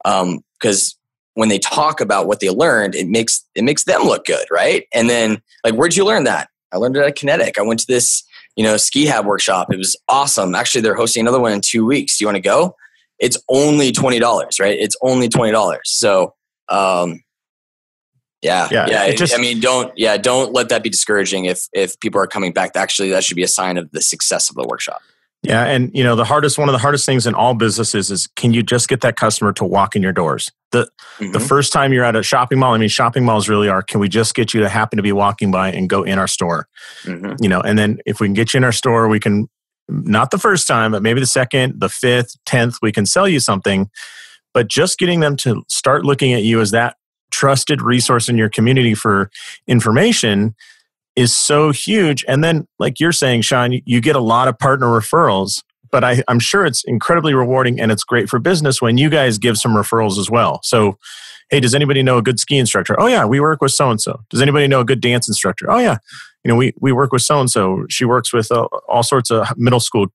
because 0.04 0.96
um, 0.96 1.00
when 1.36 1.50
they 1.50 1.60
talk 1.60 2.02
about 2.02 2.28
what 2.28 2.40
they 2.40 2.50
learned, 2.50 2.96
it 2.96 3.08
makes 3.08 3.46
it 3.54 3.64
makes 3.64 3.84
them 3.84 4.02
look 4.04 4.26
good, 4.26 4.46
right? 4.50 4.86
And 4.94 5.10
then 5.10 5.42
like, 5.64 5.76
where'd 5.76 5.96
you 5.96 6.06
learn 6.06 6.24
that? 6.24 6.50
I 6.72 6.78
learned 6.78 6.98
it 6.98 7.04
at 7.04 7.16
Kinetic. 7.16 7.58
I 7.58 7.62
went 7.62 7.80
to 7.82 7.88
this, 7.88 8.24
you 8.56 8.64
know, 8.64 8.78
ski 8.78 9.06
hab 9.06 9.26
workshop. 9.26 9.74
It 9.74 9.78
was 9.78 9.96
awesome. 10.08 10.56
Actually, 10.56 10.82
they're 10.82 10.96
hosting 10.96 11.22
another 11.22 11.40
one 11.40 11.52
in 11.52 11.62
two 11.62 11.86
weeks. 11.86 12.18
Do 12.18 12.24
you 12.24 12.28
want 12.28 12.38
to 12.38 12.42
go? 12.42 12.76
It's 13.20 13.38
only 13.50 13.92
twenty 13.92 14.20
dollars, 14.20 14.60
right? 14.60 14.78
It's 14.80 14.96
only 15.02 15.28
twenty 15.30 15.52
dollars. 15.52 15.82
So, 15.86 16.36
um, 16.70 17.22
yeah, 18.42 18.70
yeah. 18.72 18.88
yeah 18.88 19.12
just, 19.12 19.34
I 19.34 19.42
mean, 19.42 19.60
don't 19.60 19.92
yeah, 19.98 20.16
don't 20.18 20.54
let 20.54 20.70
that 20.70 20.84
be 20.84 20.90
discouraging. 20.90 21.46
If 21.46 21.68
if 21.74 22.00
people 22.00 22.22
are 22.22 22.28
coming 22.28 22.54
back, 22.54 22.72
actually, 22.76 23.10
that 23.10 23.24
should 23.24 23.36
be 23.36 23.44
a 23.44 23.48
sign 23.48 23.78
of 23.78 23.92
the 23.92 24.02
success 24.02 24.50
of 24.50 24.56
the 24.56 24.66
workshop. 24.68 25.02
Yeah, 25.41 25.63
and 25.63 25.89
you 25.93 26.04
know 26.04 26.17
the 26.17 26.25
hardest 26.25 26.58
one 26.58 26.67
of 26.67 26.73
the 26.73 26.80
hardest 26.80 27.06
things 27.06 27.25
in 27.25 27.34
all 27.34 27.54
businesses 27.54 28.12
is 28.12 28.28
can 28.36 28.54
you 28.54 28.62
just 28.62 28.89
get 28.89 28.99
that 29.02 29.15
customer 29.15 29.54
to 29.54 29.63
walk 29.63 29.95
in 29.95 30.04
your 30.04 30.12
doors? 30.12 30.52
The 30.71 30.89
mm-hmm. 31.17 31.32
the 31.32 31.39
first 31.39 31.71
time 31.71 31.93
you're 31.93 32.04
at 32.04 32.17
a 32.17 32.23
shopping 32.23 32.60
mall, 32.60 32.73
I 32.73 32.78
mean 32.78 32.89
shopping 32.89 33.23
malls 33.23 33.47
really 33.47 33.69
are 33.69 33.82
can 33.82 34.02
we 34.02 34.10
just 34.10 34.36
get 34.36 34.54
you 34.54 34.60
to 34.60 34.67
happen 34.67 34.97
to 34.97 35.04
be 35.04 35.13
walking 35.13 35.49
by 35.49 35.71
and 35.71 35.89
go 35.89 36.04
in 36.04 36.19
our 36.19 36.28
store? 36.28 36.67
Mm-hmm. 37.04 37.41
You 37.41 37.47
know, 37.47 37.62
and 37.62 37.80
then 37.80 37.99
if 38.06 38.19
we 38.19 38.28
can 38.28 38.34
get 38.34 38.54
you 38.54 38.58
in 38.58 38.65
our 38.65 38.73
store, 38.73 39.08
we 39.08 39.19
can 39.19 39.47
not 39.88 40.32
the 40.32 40.38
first 40.38 40.67
time, 40.67 40.91
but 40.91 41.02
maybe 41.02 41.21
the 41.21 41.25
second, 41.25 41.80
the 41.80 41.89
fifth, 41.89 42.36
tenth, 42.45 42.78
we 42.82 42.91
can 42.91 43.06
sell 43.06 43.28
you 43.28 43.39
something. 43.39 43.89
But 44.54 44.67
just 44.67 44.99
getting 44.99 45.21
them 45.21 45.38
to 45.38 45.63
start 45.69 46.04
looking 46.04 46.34
at 46.34 46.43
you 46.43 46.60
as 46.60 46.71
that 46.71 46.97
trusted 47.32 47.82
resource 47.82 48.28
in 48.28 48.38
your 48.38 48.49
community 48.49 48.93
for 48.93 49.30
information 49.67 50.56
is 51.20 51.36
so 51.36 51.72
huge. 51.72 52.24
And 52.30 52.44
then, 52.44 52.66
like 52.80 53.00
you're 53.00 53.12
saying, 53.12 53.42
Sean, 53.42 53.74
you 53.86 54.00
get 54.00 54.16
a 54.16 54.22
lot 54.22 54.48
of 54.48 54.58
partner 54.58 54.88
referrals, 54.88 55.64
but 55.92 56.02
I, 56.02 56.24
I'm 56.30 56.40
sure 56.40 56.66
it's 56.66 56.84
incredibly 56.86 57.34
rewarding 57.34 57.80
and 57.80 57.92
it's 57.92 58.06
great 58.06 58.30
for 58.30 58.40
business 58.40 58.82
when 58.82 58.98
you 58.98 59.10
guys 59.10 59.38
give 59.38 59.58
some 59.58 59.74
referrals 59.74 60.18
as 60.18 60.30
well. 60.30 60.62
So, 60.64 60.98
hey, 61.50 61.60
does 61.60 61.76
anybody 61.76 62.04
know 62.04 62.18
a 62.18 62.22
good 62.22 62.40
ski 62.40 62.58
instructor? 62.58 62.98
Oh, 62.98 63.08
yeah, 63.08 63.26
we 63.26 63.42
work 63.42 63.62
with 63.62 63.74
so 63.74 63.90
and 63.90 64.00
so. 64.00 64.22
Does 64.30 64.42
anybody 64.42 64.68
know 64.68 64.80
a 64.80 64.86
good 64.86 65.02
dance 65.02 65.28
instructor? 65.28 65.70
Oh, 65.70 65.80
yeah, 65.80 65.98
you 66.46 66.50
know, 66.50 66.56
we, 66.56 66.74
we 66.80 66.94
work 66.94 67.12
with 67.12 67.22
so 67.22 67.42
and 67.42 67.52
so. 67.52 67.86
She 67.90 68.06
works 68.06 68.32
with 68.32 68.50
uh, 68.50 68.70
all 68.88 69.04
sorts 69.04 69.30
of 69.30 69.46
middle 69.58 69.82
school 69.82 70.08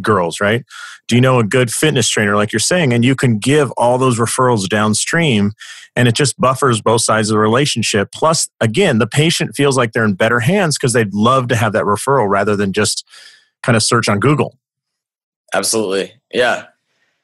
girls, 0.00 0.40
right? 0.40 0.64
Do 1.08 1.14
you 1.14 1.20
know 1.20 1.38
a 1.38 1.44
good 1.44 1.72
fitness 1.72 2.08
trainer, 2.08 2.36
like 2.36 2.52
you're 2.52 2.60
saying? 2.60 2.92
And 2.92 3.04
you 3.04 3.14
can 3.14 3.38
give 3.38 3.70
all 3.72 3.98
those 3.98 4.18
referrals 4.18 4.68
downstream, 4.68 5.52
and 5.96 6.06
it 6.06 6.14
just 6.14 6.40
buffers 6.40 6.80
both 6.80 7.02
sides 7.02 7.30
of 7.30 7.34
the 7.34 7.40
relationship. 7.40 8.10
Plus, 8.12 8.48
again, 8.60 8.98
the 8.98 9.06
patient 9.06 9.56
feels 9.56 9.76
like 9.76 9.92
they're 9.92 10.04
in 10.04 10.14
better 10.14 10.40
hands 10.40 10.76
because 10.76 10.92
they'd 10.92 11.12
love 11.12 11.48
to 11.48 11.56
have 11.56 11.72
that 11.72 11.84
referral 11.84 12.28
rather 12.28 12.54
than 12.56 12.72
just 12.72 13.04
kind 13.62 13.76
of 13.76 13.82
search 13.82 14.08
on 14.08 14.20
Google. 14.20 14.56
Absolutely. 15.52 16.14
Yeah. 16.32 16.66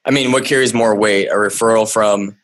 I 0.05 0.11
mean, 0.11 0.33
what 0.33 0.45
carries 0.45 0.75
more 0.75 0.95
weight? 0.95 1.29
A 1.29 1.35
referral 1.35 1.91
from 1.91 2.37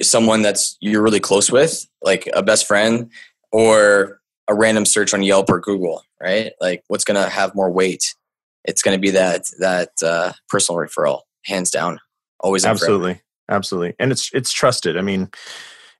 someone 0.00 0.42
that's 0.42 0.76
you're 0.80 1.02
really 1.02 1.20
close 1.20 1.50
with, 1.50 1.86
like 2.02 2.28
a 2.34 2.42
best 2.42 2.66
friend, 2.66 3.10
or 3.52 4.20
a 4.48 4.54
random 4.54 4.84
search 4.84 5.14
on 5.14 5.22
Yelp 5.22 5.50
or 5.50 5.60
Google, 5.60 6.04
right? 6.20 6.52
Like 6.60 6.82
what's 6.88 7.04
going 7.04 7.22
to 7.22 7.28
have 7.28 7.54
more 7.54 7.70
weight? 7.70 8.14
It's 8.64 8.82
going 8.82 8.96
to 8.96 9.00
be 9.00 9.10
that 9.10 9.42
that 9.58 9.90
uh, 10.04 10.32
personal 10.48 10.80
referral, 10.80 11.22
hands 11.44 11.70
down. 11.70 11.98
Always 12.40 12.64
absolutely, 12.64 13.20
absolutely, 13.48 13.94
and 13.98 14.12
it's 14.12 14.30
it's 14.32 14.52
trusted. 14.52 14.96
I 14.96 15.02
mean, 15.02 15.30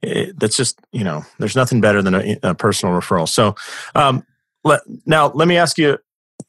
it, 0.03 0.39
that's 0.39 0.57
just 0.57 0.81
you 0.93 1.05
know, 1.05 1.25
there's 1.39 1.57
nothing 1.57 1.81
better 1.81 2.03
than 2.03 2.15
a, 2.15 2.39
a 2.43 2.55
personal 2.55 2.95
referral. 2.95 3.29
So, 3.29 3.55
um, 3.95 4.25
let, 4.65 4.81
now 5.07 5.29
let 5.29 5.49
me 5.49 5.57
ask 5.57 5.79
you. 5.79 5.99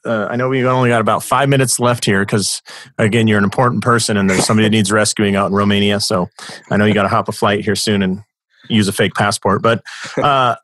Uh, 0.06 0.28
I 0.30 0.36
know 0.36 0.50
we 0.50 0.66
only 0.66 0.90
got 0.90 1.02
about 1.02 1.24
five 1.24 1.48
minutes 1.48 1.80
left 1.80 2.04
here 2.04 2.26
because, 2.26 2.62
again, 2.98 3.28
you're 3.28 3.38
an 3.38 3.44
important 3.44 3.84
person 3.84 4.18
and 4.18 4.30
there's 4.30 4.44
somebody 4.44 4.66
that 4.66 4.72
needs 4.72 4.92
rescuing 4.92 5.36
out 5.36 5.48
in 5.48 5.54
Romania. 5.54 6.00
So 6.00 6.30
I 6.70 6.78
know 6.78 6.86
you 6.86 6.94
got 6.94 7.04
to 7.04 7.10
hop 7.10 7.30
a 7.30 7.32
flight 7.32 7.64
here 7.64 7.76
soon 7.76 8.02
and 8.02 8.24
use 8.68 8.88
a 8.88 8.92
fake 8.92 9.14
passport. 9.14 9.62
But 9.62 9.84
uh, 10.18 10.56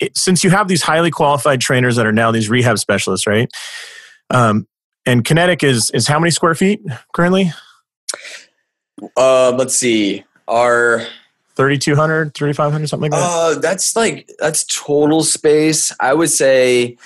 it, 0.00 0.16
since 0.16 0.42
you 0.42 0.50
have 0.50 0.66
these 0.66 0.82
highly 0.82 1.10
qualified 1.10 1.60
trainers 1.60 1.96
that 1.96 2.06
are 2.06 2.12
now 2.12 2.32
these 2.32 2.48
rehab 2.48 2.78
specialists, 2.78 3.26
right? 3.26 3.48
Um, 4.30 4.66
and 5.06 5.24
Kinetic 5.24 5.62
is 5.62 5.90
is 5.90 6.06
how 6.06 6.18
many 6.18 6.30
square 6.30 6.54
feet 6.54 6.80
currently? 7.12 7.52
Uh, 9.16 9.52
let's 9.56 9.76
see. 9.76 10.24
Our 10.46 11.06
3200 11.56 12.34
3500 12.34 12.88
something 12.88 13.10
like 13.10 13.20
that 13.20 13.26
uh, 13.26 13.58
that's 13.60 13.94
like 13.94 14.30
that's 14.38 14.64
total 14.64 15.22
space 15.22 15.92
i 16.00 16.14
would 16.14 16.30
say 16.30 16.96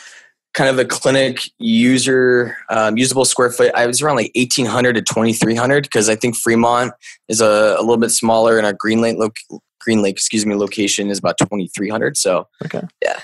kind 0.52 0.70
of 0.70 0.78
a 0.78 0.84
clinic 0.84 1.40
user 1.58 2.56
um, 2.70 2.96
usable 2.96 3.24
square 3.24 3.50
foot 3.50 3.72
i 3.74 3.84
was 3.84 4.00
around 4.00 4.14
like 4.14 4.30
1800 4.36 4.94
to 4.94 5.02
2300 5.02 5.82
because 5.82 6.08
i 6.08 6.14
think 6.14 6.36
fremont 6.36 6.92
is 7.28 7.40
a, 7.40 7.74
a, 7.78 7.80
little 7.80 7.96
bit 7.96 8.10
smaller 8.10 8.56
and 8.56 8.64
our 8.64 8.74
green 8.74 9.00
lake 9.00 9.16
lo- 9.18 9.60
green 9.80 10.02
lake 10.02 10.14
excuse 10.14 10.46
me 10.46 10.54
location 10.54 11.10
is 11.10 11.18
about 11.18 11.36
2300 11.38 12.16
so 12.16 12.46
okay 12.64 12.82
yeah 13.02 13.18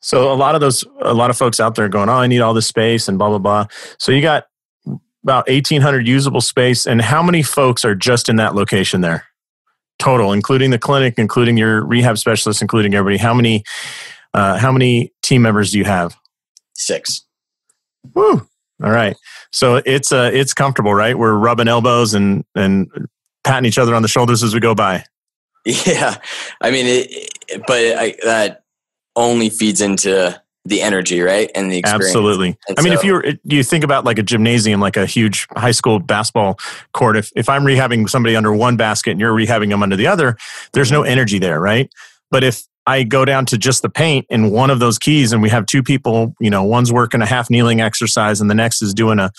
so 0.00 0.32
a 0.32 0.34
lot 0.34 0.54
of 0.54 0.60
those 0.60 0.84
a 1.02 1.14
lot 1.14 1.30
of 1.30 1.36
folks 1.36 1.60
out 1.60 1.74
there 1.74 1.88
going 1.88 2.08
oh 2.08 2.14
i 2.14 2.26
need 2.26 2.40
all 2.40 2.54
this 2.54 2.66
space 2.66 3.08
and 3.08 3.18
blah 3.18 3.28
blah 3.28 3.38
blah 3.38 3.66
so 3.98 4.12
you 4.12 4.22
got 4.22 4.46
about 5.22 5.46
1800 5.48 6.06
usable 6.06 6.40
space 6.40 6.86
and 6.86 7.02
how 7.02 7.22
many 7.22 7.42
folks 7.42 7.84
are 7.84 7.94
just 7.94 8.28
in 8.28 8.36
that 8.36 8.54
location 8.54 9.02
there 9.02 9.26
total, 10.00 10.32
including 10.32 10.70
the 10.70 10.78
clinic, 10.78 11.14
including 11.18 11.56
your 11.56 11.84
rehab 11.84 12.18
specialist, 12.18 12.60
including 12.60 12.94
everybody? 12.94 13.18
How 13.18 13.32
many 13.32 13.62
uh, 14.34 14.58
how 14.58 14.72
many 14.72 15.12
team 15.22 15.42
members 15.42 15.70
do 15.70 15.78
you 15.78 15.84
have? 15.84 16.16
Six. 16.74 17.24
Woo! 18.14 18.48
All 18.82 18.90
right. 18.90 19.16
So 19.52 19.76
it's 19.84 20.10
uh, 20.10 20.30
it's 20.32 20.54
comfortable, 20.54 20.94
right? 20.94 21.16
We're 21.16 21.34
rubbing 21.34 21.68
elbows 21.68 22.14
and 22.14 22.44
and 22.56 22.88
patting 23.44 23.66
each 23.66 23.78
other 23.78 23.94
on 23.94 24.02
the 24.02 24.08
shoulders 24.08 24.42
as 24.42 24.52
we 24.54 24.58
go 24.58 24.74
by. 24.74 25.04
Yeah, 25.66 26.16
I 26.62 26.70
mean, 26.70 26.86
it, 26.86 27.62
but 27.66 27.76
I, 27.76 28.16
that 28.24 28.62
only 29.16 29.50
feeds 29.50 29.80
into 29.80 30.40
the 30.64 30.82
energy, 30.82 31.20
right? 31.20 31.50
And 31.54 31.70
the 31.70 31.78
experience. 31.78 32.06
Absolutely. 32.06 32.56
And 32.68 32.78
I 32.78 32.82
mean, 32.82 32.92
if 32.92 33.02
you 33.02 33.22
you 33.44 33.62
think 33.62 33.82
about 33.82 34.04
like 34.04 34.18
a 34.18 34.22
gymnasium, 34.22 34.80
like 34.80 34.96
a 34.96 35.06
huge 35.06 35.46
high 35.56 35.70
school 35.70 35.98
basketball 35.98 36.58
court, 36.92 37.16
if, 37.16 37.30
if 37.34 37.48
I'm 37.48 37.62
rehabbing 37.62 38.08
somebody 38.08 38.36
under 38.36 38.54
one 38.54 38.76
basket 38.76 39.12
and 39.12 39.20
you're 39.20 39.34
rehabbing 39.34 39.70
them 39.70 39.82
under 39.82 39.96
the 39.96 40.06
other, 40.06 40.36
there's 40.72 40.92
no 40.92 41.02
energy 41.02 41.38
there, 41.38 41.60
right? 41.60 41.90
But 42.30 42.44
if 42.44 42.64
I 42.86 43.04
go 43.04 43.24
down 43.24 43.46
to 43.46 43.58
just 43.58 43.82
the 43.82 43.90
paint 43.90 44.26
in 44.30 44.50
one 44.50 44.70
of 44.70 44.80
those 44.80 44.98
keys 44.98 45.32
and 45.32 45.42
we 45.42 45.48
have 45.48 45.66
two 45.66 45.82
people, 45.82 46.34
you 46.40 46.50
know, 46.50 46.62
one's 46.62 46.92
working 46.92 47.22
a 47.22 47.26
half 47.26 47.50
kneeling 47.50 47.80
exercise 47.80 48.40
and 48.40 48.50
the 48.50 48.54
next 48.54 48.82
is 48.82 48.92
doing 48.94 49.18
a 49.18 49.30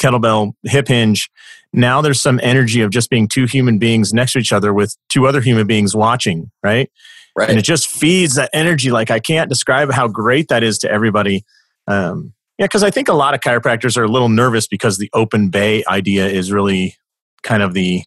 kettlebell 0.00 0.52
hip 0.64 0.88
hinge. 0.88 1.30
Now 1.72 2.00
there's 2.00 2.20
some 2.20 2.40
energy 2.42 2.80
of 2.80 2.90
just 2.90 3.10
being 3.10 3.28
two 3.28 3.46
human 3.46 3.78
beings 3.78 4.12
next 4.12 4.32
to 4.32 4.38
each 4.38 4.52
other 4.52 4.72
with 4.72 4.96
two 5.08 5.26
other 5.26 5.40
human 5.40 5.66
beings 5.66 5.94
watching, 5.94 6.50
right? 6.62 6.90
Right. 7.38 7.50
And 7.50 7.56
it 7.56 7.62
just 7.62 7.86
feeds 7.86 8.34
that 8.34 8.50
energy. 8.52 8.90
Like 8.90 9.12
I 9.12 9.20
can't 9.20 9.48
describe 9.48 9.92
how 9.92 10.08
great 10.08 10.48
that 10.48 10.64
is 10.64 10.76
to 10.78 10.90
everybody. 10.90 11.44
Um, 11.86 12.32
yeah, 12.58 12.66
because 12.66 12.82
I 12.82 12.90
think 12.90 13.06
a 13.06 13.12
lot 13.12 13.32
of 13.32 13.40
chiropractors 13.40 13.96
are 13.96 14.02
a 14.02 14.08
little 14.08 14.28
nervous 14.28 14.66
because 14.66 14.98
the 14.98 15.08
open 15.12 15.48
bay 15.48 15.84
idea 15.88 16.26
is 16.26 16.50
really 16.50 16.96
kind 17.44 17.62
of 17.62 17.74
the 17.74 18.02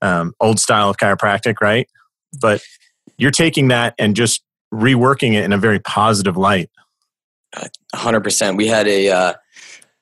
um, 0.00 0.32
old 0.38 0.60
style 0.60 0.88
of 0.88 0.96
chiropractic, 0.96 1.56
right? 1.60 1.88
But 2.40 2.62
you're 3.16 3.32
taking 3.32 3.66
that 3.66 3.96
and 3.98 4.14
just 4.14 4.44
reworking 4.72 5.34
it 5.34 5.42
in 5.42 5.52
a 5.52 5.58
very 5.58 5.80
positive 5.80 6.36
light. 6.36 6.70
hundred 7.92 8.20
percent. 8.20 8.56
We 8.56 8.68
had 8.68 8.86
a 8.86 9.10
uh, 9.10 9.32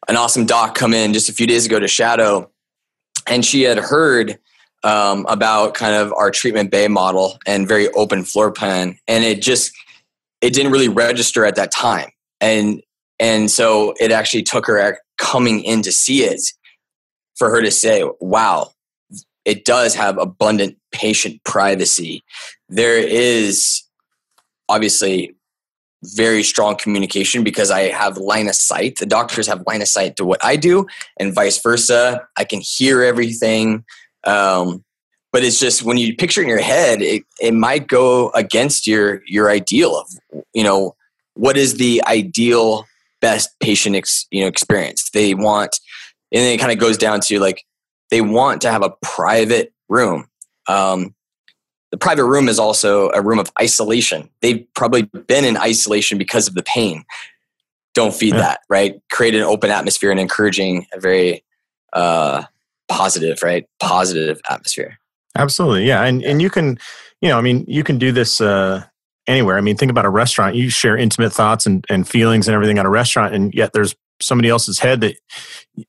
an 0.06 0.18
awesome 0.18 0.44
doc 0.44 0.74
come 0.74 0.92
in 0.92 1.14
just 1.14 1.30
a 1.30 1.32
few 1.32 1.46
days 1.46 1.64
ago 1.64 1.80
to 1.80 1.88
Shadow, 1.88 2.50
and 3.26 3.42
she 3.42 3.62
had 3.62 3.78
heard 3.78 4.38
um, 4.84 5.26
about 5.28 5.74
kind 5.74 5.94
of 5.94 6.12
our 6.12 6.30
treatment 6.30 6.70
bay 6.70 6.88
model 6.88 7.38
and 7.46 7.68
very 7.68 7.88
open 7.92 8.24
floor 8.24 8.50
plan, 8.52 8.98
and 9.08 9.24
it 9.24 9.42
just 9.42 9.72
it 10.40 10.52
didn't 10.52 10.72
really 10.72 10.88
register 10.88 11.44
at 11.44 11.56
that 11.56 11.72
time, 11.72 12.10
and 12.40 12.82
and 13.18 13.50
so 13.50 13.94
it 14.00 14.12
actually 14.12 14.42
took 14.42 14.66
her 14.66 14.98
coming 15.18 15.62
in 15.62 15.82
to 15.82 15.92
see 15.92 16.22
it 16.22 16.40
for 17.36 17.50
her 17.50 17.62
to 17.62 17.70
say, 17.70 18.04
"Wow, 18.20 18.72
it 19.44 19.64
does 19.64 19.94
have 19.94 20.18
abundant 20.18 20.76
patient 20.92 21.42
privacy. 21.44 22.22
There 22.68 22.98
is 22.98 23.82
obviously 24.68 25.34
very 26.02 26.42
strong 26.42 26.76
communication 26.76 27.42
because 27.42 27.70
I 27.70 27.82
have 27.82 28.18
line 28.18 28.48
of 28.48 28.54
sight. 28.54 28.98
The 28.98 29.06
doctors 29.06 29.46
have 29.46 29.64
line 29.66 29.82
of 29.82 29.88
sight 29.88 30.16
to 30.16 30.24
what 30.24 30.44
I 30.44 30.56
do, 30.56 30.86
and 31.18 31.34
vice 31.34 31.60
versa. 31.62 32.26
I 32.36 32.44
can 32.44 32.60
hear 32.60 33.02
everything. 33.02 33.84
Um, 34.26 34.84
but 35.32 35.44
it's 35.44 35.60
just 35.60 35.82
when 35.82 35.96
you 35.96 36.16
picture 36.16 36.42
in 36.42 36.48
your 36.48 36.60
head, 36.60 37.02
it, 37.02 37.22
it 37.40 37.52
might 37.52 37.86
go 37.88 38.30
against 38.30 38.86
your 38.86 39.22
your 39.26 39.50
ideal 39.50 39.96
of 39.96 40.08
you 40.54 40.64
know 40.64 40.94
what 41.34 41.56
is 41.56 41.74
the 41.74 42.02
ideal 42.06 42.86
best 43.20 43.50
patient 43.60 43.96
ex, 43.96 44.26
you 44.30 44.40
know 44.42 44.48
experience. 44.48 45.10
They 45.10 45.34
want, 45.34 45.78
and 46.32 46.42
then 46.42 46.54
it 46.54 46.58
kind 46.58 46.72
of 46.72 46.78
goes 46.78 46.96
down 46.96 47.20
to 47.20 47.38
like 47.38 47.64
they 48.10 48.20
want 48.20 48.62
to 48.62 48.70
have 48.70 48.82
a 48.82 48.94
private 49.02 49.72
room. 49.88 50.28
Um, 50.68 51.14
the 51.90 51.98
private 51.98 52.24
room 52.24 52.48
is 52.48 52.58
also 52.58 53.10
a 53.10 53.22
room 53.22 53.38
of 53.38 53.50
isolation. 53.60 54.28
They've 54.40 54.66
probably 54.74 55.02
been 55.02 55.44
in 55.44 55.56
isolation 55.56 56.18
because 56.18 56.48
of 56.48 56.54
the 56.54 56.62
pain. 56.62 57.04
Don't 57.94 58.14
feed 58.14 58.34
yeah. 58.34 58.40
that, 58.40 58.60
right? 58.68 59.00
Create 59.10 59.34
an 59.34 59.42
open 59.42 59.70
atmosphere 59.70 60.10
and 60.10 60.20
encouraging 60.20 60.86
a 60.92 61.00
very 61.00 61.44
uh, 61.92 62.44
positive, 62.88 63.42
right? 63.42 63.66
Positive 63.80 64.40
atmosphere. 64.48 64.98
Absolutely. 65.36 65.86
Yeah. 65.86 66.04
And, 66.04 66.22
and 66.22 66.40
you 66.40 66.50
can, 66.50 66.78
you 67.20 67.28
know, 67.28 67.38
I 67.38 67.40
mean, 67.40 67.64
you 67.68 67.84
can 67.84 67.98
do 67.98 68.12
this 68.12 68.40
uh, 68.40 68.84
anywhere. 69.26 69.56
I 69.58 69.60
mean, 69.60 69.76
think 69.76 69.90
about 69.90 70.04
a 70.04 70.10
restaurant. 70.10 70.56
You 70.56 70.70
share 70.70 70.96
intimate 70.96 71.32
thoughts 71.32 71.66
and, 71.66 71.84
and 71.90 72.08
feelings 72.08 72.48
and 72.48 72.54
everything 72.54 72.78
at 72.78 72.86
a 72.86 72.90
restaurant, 72.90 73.34
and 73.34 73.52
yet 73.54 73.72
there's 73.72 73.94
somebody 74.20 74.48
else's 74.48 74.78
head 74.78 75.02
that 75.02 75.14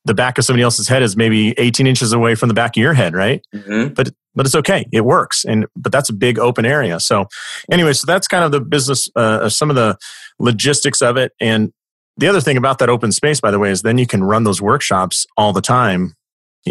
the 0.03 0.13
back 0.13 0.37
of 0.37 0.43
somebody 0.43 0.63
else's 0.63 0.87
head 0.87 1.01
is 1.01 1.15
maybe 1.15 1.53
18 1.57 1.87
inches 1.87 2.11
away 2.11 2.35
from 2.35 2.49
the 2.49 2.53
back 2.53 2.75
of 2.75 2.81
your 2.81 2.93
head, 2.93 3.13
right? 3.13 3.41
Mm-hmm. 3.53 3.93
But 3.93 4.11
but 4.35 4.45
it's 4.45 4.55
okay. 4.55 4.85
It 4.91 5.05
works. 5.05 5.45
And 5.45 5.65
but 5.75 5.91
that's 5.91 6.09
a 6.09 6.13
big 6.13 6.37
open 6.37 6.65
area. 6.65 6.99
So 6.99 7.27
anyway, 7.71 7.93
so 7.93 8.05
that's 8.05 8.27
kind 8.27 8.43
of 8.43 8.51
the 8.51 8.61
business, 8.61 9.09
uh, 9.15 9.49
some 9.49 9.69
of 9.69 9.75
the 9.75 9.97
logistics 10.39 11.01
of 11.01 11.17
it. 11.17 11.31
And 11.39 11.71
the 12.17 12.27
other 12.27 12.41
thing 12.41 12.57
about 12.57 12.77
that 12.79 12.89
open 12.89 13.11
space, 13.11 13.39
by 13.39 13.49
the 13.49 13.59
way, 13.59 13.71
is 13.71 13.81
then 13.81 13.97
you 13.97 14.05
can 14.05 14.23
run 14.23 14.43
those 14.43 14.61
workshops 14.61 15.25
all 15.37 15.53
the 15.53 15.61
time 15.61 16.16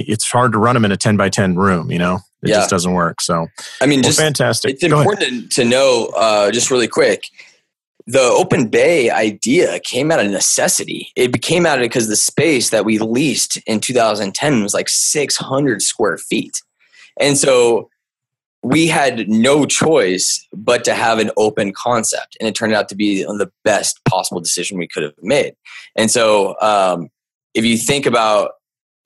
it's 0.03 0.31
hard 0.31 0.53
to 0.53 0.59
run 0.59 0.75
them 0.75 0.85
in 0.85 0.93
a 0.93 0.97
10 0.97 1.17
by 1.17 1.29
10 1.29 1.57
room, 1.57 1.91
you 1.91 1.99
know? 1.99 2.21
It 2.43 2.51
yeah. 2.51 2.57
just 2.57 2.71
doesn't 2.71 2.93
work. 2.93 3.21
So, 3.21 3.47
I 3.81 3.87
mean, 3.87 4.01
well, 4.01 4.11
just 4.11 4.21
fantastic. 4.21 4.75
It's 4.75 4.87
Go 4.87 5.01
important 5.01 5.31
ahead. 5.31 5.51
to 5.53 5.65
know, 5.65 6.13
uh, 6.17 6.51
just 6.51 6.71
really 6.71 6.89
quick, 6.89 7.25
the 8.07 8.21
open 8.21 8.69
bay 8.69 9.11
idea 9.11 9.81
came 9.81 10.13
out 10.13 10.21
of 10.21 10.31
necessity. 10.31 11.09
It 11.17 11.33
became 11.33 11.67
out 11.67 11.79
of 11.79 11.83
because 11.83 12.09
the 12.09 12.17
space 12.17 12.71
that 12.71 12.85
we 12.85 12.99
leased 12.99 13.57
in 13.67 13.81
2010 13.81 14.63
was 14.63 14.75
like 14.75 14.89
600 14.89 15.83
square 15.83 16.19
feet. 16.19 16.63
And 17.19 17.37
so 17.37 17.89
we 18.63 18.87
had 18.87 19.29
no 19.29 19.65
choice 19.65 20.47
but 20.53 20.85
to 20.85 20.95
have 20.95 21.19
an 21.19 21.31
open 21.37 21.73
concept. 21.73 22.37
And 22.39 22.49
it 22.49 22.55
turned 22.55 22.75
out 22.75 22.89
to 22.91 22.95
be 22.95 23.23
the 23.23 23.51
best 23.65 24.01
possible 24.05 24.41
decision 24.41 24.79
we 24.79 24.89
could 24.89 25.03
have 25.03 25.15
made. 25.23 25.55
And 25.97 26.11
so, 26.11 26.57
um, 26.61 27.09
if 27.55 27.65
you 27.65 27.79
think 27.79 28.07
about 28.07 28.53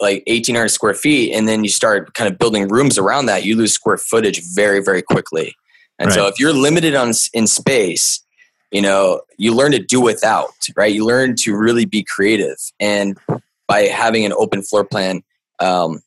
like 0.01 0.23
1800 0.27 0.69
square 0.69 0.95
feet 0.95 1.35
and 1.35 1.49
then 1.49 1.63
you 1.63 1.71
start 1.71 2.15
kind 2.15 2.33
of 2.33 2.39
building 2.39 2.69
rooms 2.69 2.99
around 2.99 3.27
that 3.27 3.45
you 3.45 3.57
lose 3.57 3.73
square 3.73 3.99
footage 3.99 4.43
very 4.55 4.83
very 4.83 5.03
quickly. 5.03 5.55
And 5.99 6.09
right. 6.09 6.15
so 6.15 6.27
if 6.27 6.41
you're 6.41 6.53
limited 6.53 6.95
on 6.95 7.13
in 7.35 7.47
space 7.47 8.25
you 8.71 8.81
know 8.81 9.23
you 9.37 9.55
learn 9.55 9.73
to 9.73 9.79
do 9.79 10.01
without 10.01 10.51
right? 10.77 10.93
You 10.93 11.05
learn 11.05 11.35
to 11.41 11.57
really 11.57 11.85
be 11.85 12.05
creative. 12.05 12.57
And 12.79 13.19
by 13.67 13.83
having 13.83 14.25
an 14.25 14.33
open 14.33 14.63
floor 14.63 14.85
plan 14.85 15.23
um, 15.61 16.01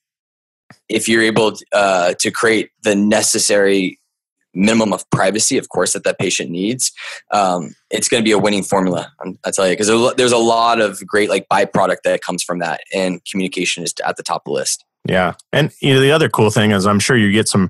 if 0.90 1.08
you're 1.08 1.22
able 1.22 1.54
uh, 1.72 2.14
to 2.20 2.32
create 2.32 2.70
the 2.84 2.96
necessary 2.96 4.00
minimum 4.54 4.94
of 4.94 5.10
privacy, 5.10 5.58
of 5.58 5.70
course, 5.70 5.94
that 5.94 6.04
that 6.04 6.20
patient 6.20 6.50
needs, 6.50 6.92
um, 7.32 7.74
it's 7.90 8.08
going 8.08 8.22
to 8.22 8.26
be 8.26 8.32
a 8.32 8.38
winning 8.38 8.64
formula. 8.64 9.12
I 9.46 9.52
tell 9.52 9.68
you, 9.68 9.74
because 9.74 10.16
there's 10.16 10.32
a 10.32 10.38
lot 10.38 10.80
of 10.80 11.06
great 11.06 11.30
like 11.30 11.48
byproduct 11.52 11.98
that 12.04 12.22
comes 12.22 12.44
from 12.44 12.60
that, 12.60 12.82
and 12.94 13.22
communication 13.26 13.84
is 13.84 13.94
at 14.06 14.18
the 14.18 14.24
top 14.24 14.44
of 14.46 14.52
the 14.52 14.52
list. 14.52 14.86
Yeah, 15.08 15.34
and 15.52 15.72
you 15.82 15.94
know 15.94 16.00
the 16.00 16.12
other 16.12 16.30
cool 16.30 16.50
thing 16.50 16.72
is 16.72 16.86
I'm 16.86 17.00
sure 17.00 17.18
you 17.18 17.32
get 17.32 17.50
some 17.50 17.70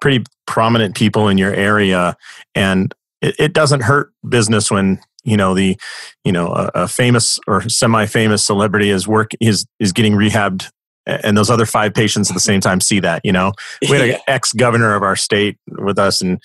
pretty 0.00 0.24
prominent 0.46 0.94
people 0.94 1.28
in 1.28 1.36
your 1.38 1.52
area, 1.52 2.16
and 2.54 2.94
it, 3.20 3.34
it 3.38 3.52
doesn't 3.52 3.82
hurt 3.82 4.12
business 4.28 4.70
when 4.70 5.00
you 5.24 5.36
know 5.36 5.54
the 5.54 5.76
you 6.24 6.32
know 6.32 6.48
a, 6.48 6.70
a 6.74 6.88
famous 6.88 7.40
or 7.48 7.68
semi-famous 7.68 8.44
celebrity 8.44 8.90
is 8.90 9.08
work 9.08 9.32
is 9.40 9.66
is 9.80 9.92
getting 9.92 10.12
rehabbed 10.12 10.70
and 11.08 11.36
those 11.36 11.50
other 11.50 11.66
five 11.66 11.94
patients 11.94 12.30
at 12.30 12.34
the 12.34 12.40
same 12.40 12.60
time 12.60 12.80
see 12.80 13.00
that 13.00 13.20
you 13.24 13.32
know? 13.32 13.52
We 13.82 13.96
had 13.96 14.08
an 14.08 14.16
ex 14.26 14.52
governor 14.52 14.94
of 14.94 15.02
our 15.02 15.16
state 15.16 15.58
with 15.66 15.98
us 15.98 16.20
and 16.20 16.40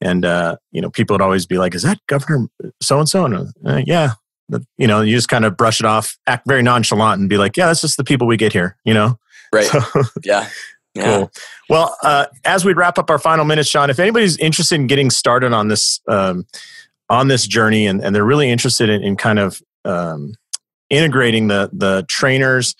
and 0.00 0.24
uh, 0.24 0.56
you 0.72 0.80
know 0.80 0.90
people 0.90 1.14
would 1.14 1.22
always 1.22 1.46
be 1.46 1.58
like 1.58 1.74
is 1.74 1.82
that 1.82 1.98
governor 2.06 2.48
so 2.82 2.98
and 2.98 3.08
so 3.08 3.24
and 3.24 3.86
yeah. 3.86 4.12
You 4.78 4.88
know 4.88 5.00
you 5.00 5.14
just 5.14 5.28
kind 5.28 5.44
of 5.44 5.56
brush 5.56 5.78
it 5.78 5.86
off 5.86 6.18
act 6.26 6.44
very 6.48 6.60
nonchalant 6.60 7.20
and 7.20 7.28
be 7.28 7.38
like 7.38 7.56
yeah 7.56 7.66
that's 7.66 7.82
just 7.82 7.96
the 7.96 8.02
people 8.02 8.26
we 8.26 8.36
get 8.36 8.52
here 8.52 8.76
you 8.84 8.92
know? 8.92 9.16
Right. 9.52 9.66
So, 9.66 9.80
yeah. 10.24 10.48
Yeah. 10.94 11.18
Cool. 11.18 11.30
Well, 11.68 11.96
uh, 12.02 12.26
as 12.44 12.64
we 12.64 12.72
wrap 12.72 12.98
up 12.98 13.10
our 13.10 13.18
final 13.18 13.44
minutes, 13.44 13.68
Sean, 13.68 13.90
if 13.90 14.00
anybody's 14.00 14.36
interested 14.38 14.74
in 14.74 14.88
getting 14.88 15.10
started 15.10 15.52
on 15.52 15.68
this 15.68 16.00
um, 16.08 16.46
on 17.08 17.28
this 17.28 17.46
journey 17.46 17.86
and, 17.86 18.02
and 18.02 18.14
they're 18.14 18.24
really 18.24 18.50
interested 18.50 18.88
in, 18.88 19.02
in 19.02 19.16
kind 19.16 19.38
of 19.38 19.62
um, 19.84 20.34
integrating 20.88 21.46
the 21.46 21.70
the 21.72 22.04
trainers 22.08 22.74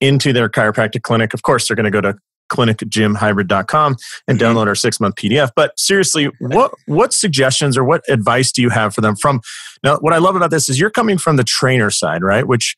into 0.00 0.32
their 0.32 0.48
chiropractic 0.48 1.02
clinic, 1.02 1.34
of 1.34 1.42
course, 1.42 1.68
they're 1.68 1.76
going 1.76 1.84
to 1.84 1.90
go 1.90 2.00
to 2.00 2.16
clinicgymhybrid.com 2.50 3.96
and 4.28 4.38
mm-hmm. 4.38 4.46
download 4.46 4.66
our 4.66 4.74
six 4.74 5.00
month 5.00 5.14
PDF. 5.14 5.50
But 5.54 5.78
seriously, 5.78 6.28
what 6.40 6.72
what 6.86 7.12
suggestions 7.12 7.78
or 7.78 7.84
what 7.84 8.02
advice 8.08 8.52
do 8.52 8.60
you 8.60 8.70
have 8.70 8.94
for 8.94 9.00
them? 9.00 9.16
From 9.16 9.40
now, 9.82 9.98
what 9.98 10.12
I 10.12 10.18
love 10.18 10.36
about 10.36 10.50
this 10.50 10.68
is 10.68 10.78
you're 10.78 10.90
coming 10.90 11.16
from 11.16 11.36
the 11.36 11.44
trainer 11.44 11.90
side, 11.90 12.22
right? 12.22 12.46
Which 12.46 12.76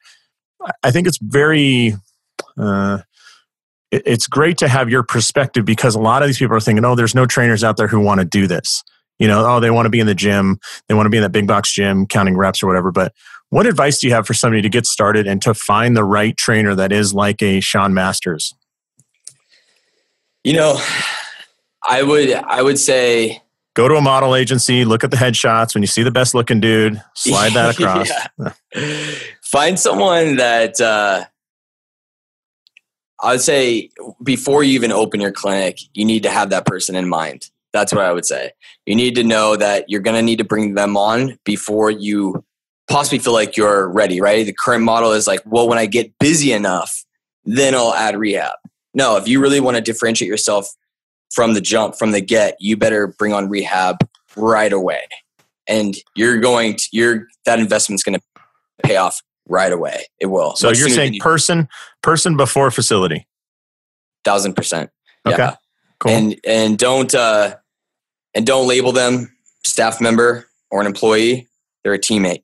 I 0.83 0.91
think 0.91 1.07
it's 1.07 1.19
very. 1.19 1.95
Uh, 2.57 2.99
it's 3.93 4.27
great 4.27 4.57
to 4.57 4.69
have 4.69 4.89
your 4.89 5.03
perspective 5.03 5.67
because 5.67 5.95
a 5.95 6.01
lot 6.01 6.23
of 6.23 6.29
these 6.29 6.39
people 6.39 6.57
are 6.57 6.61
thinking, 6.61 6.83
oh, 6.83 6.95
there's 6.95 7.15
no 7.15 7.27
trainers 7.27 7.63
out 7.63 7.77
there 7.77 7.89
who 7.89 8.01
want 8.01 8.21
to 8.21 8.25
do 8.25 8.47
this. 8.47 8.83
You 9.19 9.29
know, 9.29 9.45
oh, 9.47 9.61
they 9.61 9.71
want 9.71 9.85
to 9.85 9.91
be 9.91 10.01
in 10.01 10.07
the 10.07 10.15
gym, 10.15 10.59
they 10.89 10.95
want 10.95 11.05
to 11.07 11.11
be 11.11 11.19
in 11.19 11.23
that 11.23 11.31
big 11.31 11.47
box 11.47 11.73
gym, 11.73 12.07
counting 12.07 12.37
reps 12.37 12.63
or 12.63 12.67
whatever. 12.67 12.91
But 12.91 13.13
what 13.53 13.67
advice 13.67 13.99
do 13.99 14.07
you 14.07 14.15
have 14.15 14.27
for 14.27 14.33
somebody 14.33 14.63
to 14.63 14.71
get 14.71 14.87
started 14.87 15.27
and 15.27 15.43
to 15.43 15.53
find 15.53 15.95
the 15.95 16.05
right 16.05 16.35
trainer 16.39 16.75
that 16.75 16.91
is 16.91 17.13
like 17.13 17.43
a 17.43 17.61
Sean 17.61 17.93
Masters? 17.93 18.55
You 20.43 20.55
know, 20.55 20.81
I 21.87 22.03
would 22.03 22.33
I 22.33 22.63
would 22.63 22.79
say 22.79 23.43
go 23.75 23.89
to 23.89 23.97
a 23.97 24.01
model 24.01 24.35
agency, 24.35 24.87
look 24.87 25.05
at 25.05 25.11
the 25.11 25.19
headshots. 25.19 25.75
When 25.75 25.83
you 25.83 25.87
see 25.87 26.03
the 26.03 26.11
best 26.11 26.35
looking 26.35 26.61
dude, 26.61 27.03
slide 27.13 27.53
that 27.53 27.79
across. 27.79 28.11
Find 29.43 29.79
someone 29.79 30.37
that 30.37 30.81
uh, 30.81 31.25
I 33.23 33.33
would 33.33 33.43
say 33.43 33.91
before 34.25 34.63
you 34.63 34.73
even 34.73 34.93
open 34.93 35.21
your 35.21 35.31
clinic, 35.31 35.77
you 35.93 36.07
need 36.07 36.23
to 36.23 36.31
have 36.31 36.49
that 36.51 36.65
person 36.65 36.97
in 36.97 37.07
mind. 37.07 37.51
That's 37.75 37.93
what 37.93 38.03
I 38.03 38.13
would 38.13 38.25
say. 38.25 38.53
You 38.87 38.97
need 38.97 39.15
to 39.17 39.25
know 39.25 39.57
that 39.57 39.91
you're 39.91 40.01
going 40.01 40.17
to 40.17 40.23
need 40.23 40.39
to 40.39 40.45
bring 40.45 40.73
them 40.73 40.97
on 40.97 41.39
before 41.45 41.91
you 41.91 42.43
possibly 42.93 43.19
feel 43.19 43.33
like 43.33 43.57
you're 43.57 43.89
ready, 43.89 44.21
right? 44.21 44.45
The 44.45 44.53
current 44.53 44.85
model 44.85 45.13
is 45.13 45.27
like, 45.27 45.41
well, 45.45 45.69
when 45.69 45.79
I 45.79 45.87
get 45.87 46.17
busy 46.19 46.53
enough, 46.53 47.05
then 47.45 47.75
I'll 47.75 47.95
add 47.95 48.17
rehab. 48.17 48.53
No, 48.95 49.17
if 49.17 49.27
you 49.27 49.41
really 49.41 49.61
want 49.61 49.77
to 49.77 49.81
differentiate 49.81 50.29
yourself 50.29 50.69
from 51.35 51.55
the 51.55 51.61
jump, 51.61 51.97
from 51.97 52.13
the 52.13 52.21
get, 52.21 52.57
you 52.61 52.77
better 52.77 53.07
bring 53.07 53.33
on 53.33 53.49
rehab 53.49 53.97
right 54.37 54.73
away. 54.73 55.01
And 55.67 55.97
you're 56.15 56.39
going 56.39 56.77
to, 56.77 56.89
you're, 56.93 57.27
that 57.47 57.59
investment's 57.59 58.03
going 58.03 58.19
to 58.19 58.43
pay 58.83 58.97
off 58.97 59.23
right 59.49 59.73
away. 59.73 60.05
It 60.21 60.27
will. 60.27 60.55
So 60.57 60.71
you're 60.71 60.91
saying 60.91 61.15
you, 61.15 61.21
person, 61.21 61.69
person 62.03 62.37
before 62.37 62.71
facility? 62.71 63.27
Thousand 64.25 64.55
percent. 64.55 64.91
Okay. 65.27 65.37
Yeah. 65.39 65.57
Cool. 65.99 66.13
And, 66.13 66.37
and 66.47 66.79
don't, 66.79 67.15
uh, 67.15 67.57
and 68.35 68.47
don't 68.47 68.69
label 68.69 68.93
them 68.93 69.35
staff 69.65 70.01
member 70.01 70.47
or 70.71 70.81
an 70.81 70.87
employee. 70.87 71.49
They're 71.83 71.95
a 71.95 71.99
teammate 71.99 72.43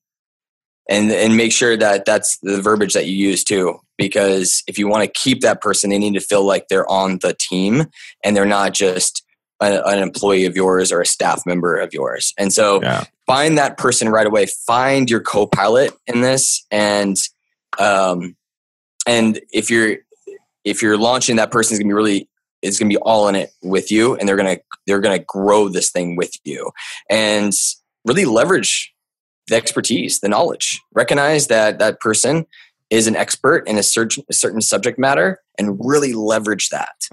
and 0.89 1.11
and 1.11 1.37
make 1.37 1.53
sure 1.53 1.77
that 1.77 2.05
that's 2.05 2.39
the 2.43 2.61
verbiage 2.61 2.95
that 2.95 3.07
you 3.07 3.15
use 3.15 3.45
too 3.45 3.79
because 3.97 4.63
if 4.67 4.79
you 4.79 4.89
want 4.89 5.05
to 5.05 5.21
keep 5.21 5.41
that 5.41 5.61
person 5.61 5.91
they 5.91 5.99
need 5.99 6.15
to 6.15 6.21
feel 6.21 6.45
like 6.45 6.69
they're 6.69 6.91
on 6.91 7.19
the 7.23 7.35
team 7.39 7.87
and 8.25 8.37
they're 8.37 8.47
not 8.47 8.73
just 8.73 9.23
a, 9.61 9.83
an 9.87 9.99
employee 9.99 10.47
of 10.47 10.57
yours 10.57 10.93
or 10.93 11.01
a 11.01 11.07
staff 11.07 11.43
member 11.47 11.77
of 11.77 11.93
yours. 11.93 12.33
And 12.39 12.53
so 12.53 12.83
yeah. 12.83 13.05
find 13.27 13.59
that 13.59 13.77
person 13.77 14.09
right 14.09 14.27
away. 14.27 14.47
Find 14.67 15.11
your 15.11 15.21
co-pilot 15.21 15.93
in 16.07 16.21
this 16.21 16.65
and 16.71 17.17
um 17.79 18.37
and 19.07 19.41
if 19.53 19.71
you're 19.71 19.97
if 20.65 20.83
you're 20.83 20.99
launching 20.99 21.37
that 21.37 21.51
person 21.51 21.75
is 21.75 21.79
going 21.79 21.89
to 21.89 21.93
be 21.93 21.97
really 21.97 22.29
is 22.63 22.79
going 22.79 22.91
to 22.91 22.97
be 22.97 23.03
all 23.03 23.29
in 23.29 23.35
it 23.35 23.51
with 23.63 23.91
you 23.91 24.17
and 24.17 24.29
they're 24.29 24.37
going 24.37 24.57
to 24.57 24.63
they're 24.87 25.01
going 25.01 25.19
to 25.19 25.25
grow 25.25 25.69
this 25.69 25.91
thing 25.91 26.17
with 26.17 26.33
you. 26.45 26.71
And 27.11 27.53
really 28.05 28.25
leverage 28.25 28.93
the 29.49 29.57
expertise, 29.57 30.21
the 30.21 30.29
knowledge. 30.29 30.81
Recognize 30.93 31.49
that 31.49 31.79
that 31.79 32.01
person 32.01 32.47
is 32.91 33.07
an 33.07 33.17
expert 33.17 33.67
in 33.69 33.77
a 33.77 33.83
certain, 33.83 34.25
a 34.31 34.33
certain 34.33 34.61
subject 34.61 34.99
matter 34.99 35.41
and 35.59 35.79
really 35.85 36.13
leverage 36.13 36.69
that. 36.71 37.09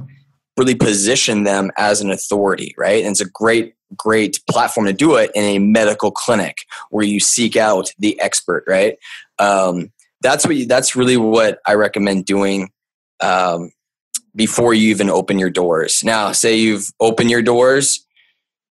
Really 0.57 0.75
position 0.75 1.43
them 1.43 1.71
as 1.77 2.01
an 2.01 2.11
authority, 2.11 2.73
right? 2.77 3.03
And 3.03 3.11
it's 3.11 3.21
a 3.21 3.29
great, 3.29 3.73
great 3.97 4.39
platform 4.49 4.85
to 4.85 4.93
do 4.93 5.15
it 5.15 5.31
in 5.35 5.43
a 5.43 5.59
medical 5.59 6.11
clinic 6.11 6.59
where 6.91 7.05
you 7.05 7.19
seek 7.19 7.57
out 7.57 7.91
the 7.99 8.19
expert, 8.21 8.63
right? 8.67 8.97
Um, 9.37 9.91
that's 10.21 10.45
what 10.45 10.55
you, 10.55 10.65
that's 10.65 10.95
really 10.95 11.17
what 11.17 11.59
I 11.67 11.73
recommend 11.73 12.25
doing 12.25 12.69
um, 13.19 13.71
before 14.33 14.73
you 14.73 14.89
even 14.89 15.09
open 15.09 15.39
your 15.39 15.49
doors. 15.49 16.03
Now, 16.03 16.31
say 16.31 16.55
you've 16.55 16.89
opened 17.01 17.29
your 17.29 17.41
doors, 17.41 18.05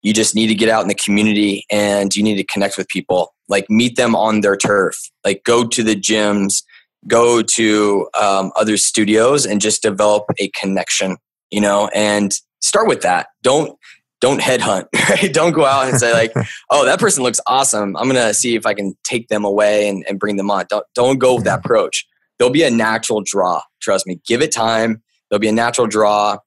you 0.01 0.13
just 0.13 0.35
need 0.35 0.47
to 0.47 0.55
get 0.55 0.69
out 0.69 0.81
in 0.81 0.89
the 0.89 0.95
community 0.95 1.65
and 1.71 2.13
you 2.15 2.23
need 2.23 2.35
to 2.37 2.43
connect 2.43 2.77
with 2.77 2.87
people 2.89 3.33
like 3.49 3.69
meet 3.69 3.97
them 3.97 4.15
on 4.15 4.41
their 4.41 4.55
turf. 4.55 4.95
Like 5.25 5.43
go 5.43 5.67
to 5.67 5.83
the 5.83 5.95
gyms 5.95 6.63
go 7.07 7.41
to 7.41 8.09
um, 8.19 8.51
other 8.57 8.75
studios 8.75 9.45
and 9.45 9.61
just 9.61 9.81
develop 9.81 10.25
a 10.37 10.49
connection 10.49 11.15
you 11.51 11.61
know? 11.61 11.89
And 11.93 12.33
start 12.61 12.87
with 12.87 13.01
that. 13.01 13.27
Don't 13.43 13.77
don't 14.21 14.41
headhunt 14.41 14.87
right? 15.09 15.33
Don't 15.33 15.53
go 15.53 15.65
out 15.65 15.87
and 15.87 15.97
say 15.97 16.11
like 16.13 16.33
oh 16.69 16.85
that 16.85 16.99
person 16.99 17.23
looks 17.23 17.39
awesome. 17.47 17.95
I'm 17.97 18.07
gonna 18.07 18.33
see 18.33 18.55
if 18.55 18.65
i 18.65 18.73
can 18.73 18.95
take 19.03 19.29
them 19.29 19.45
away 19.45 19.87
and, 19.87 20.05
and 20.07 20.19
bring 20.19 20.35
them 20.35 20.51
on. 20.51 20.65
Don't, 20.69 20.85
don't 20.93 21.19
go 21.19 21.35
with 21.35 21.45
that 21.45 21.59
approach. 21.59 22.05
There'll 22.37 22.53
be 22.53 22.63
a 22.63 22.71
natural 22.71 23.21
draw 23.23 23.61
trust 23.81 24.05
me. 24.07 24.19
Give 24.27 24.41
it 24.41 24.51
time. 24.51 25.01
There'll 25.29 25.39
be 25.39 25.47
a 25.47 25.53
natural 25.53 25.87
draw. 25.87 26.37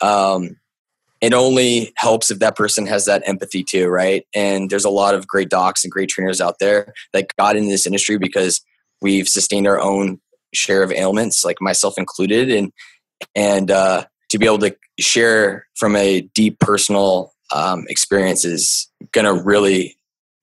Um, 0.00 0.56
it 1.22 1.32
only 1.32 1.92
helps 1.96 2.32
if 2.32 2.40
that 2.40 2.56
person 2.56 2.84
has 2.86 3.04
that 3.04 3.22
empathy 3.26 3.62
too, 3.62 3.86
right? 3.86 4.26
And 4.34 4.68
there's 4.68 4.84
a 4.84 4.90
lot 4.90 5.14
of 5.14 5.28
great 5.28 5.48
docs 5.48 5.84
and 5.84 5.92
great 5.92 6.08
trainers 6.08 6.40
out 6.40 6.56
there 6.58 6.92
that 7.12 7.28
got 7.38 7.56
into 7.56 7.70
this 7.70 7.86
industry 7.86 8.18
because 8.18 8.60
we've 9.00 9.28
sustained 9.28 9.68
our 9.68 9.80
own 9.80 10.20
share 10.52 10.82
of 10.82 10.90
ailments, 10.90 11.44
like 11.44 11.60
myself 11.60 11.96
included, 11.96 12.50
and 12.50 12.72
and 13.36 13.70
uh, 13.70 14.04
to 14.30 14.38
be 14.38 14.46
able 14.46 14.58
to 14.58 14.76
share 14.98 15.66
from 15.76 15.94
a 15.94 16.22
deep 16.34 16.58
personal 16.58 17.32
um, 17.54 17.84
experience 17.88 18.44
is 18.44 18.90
going 19.12 19.24
to 19.24 19.42
really 19.44 19.96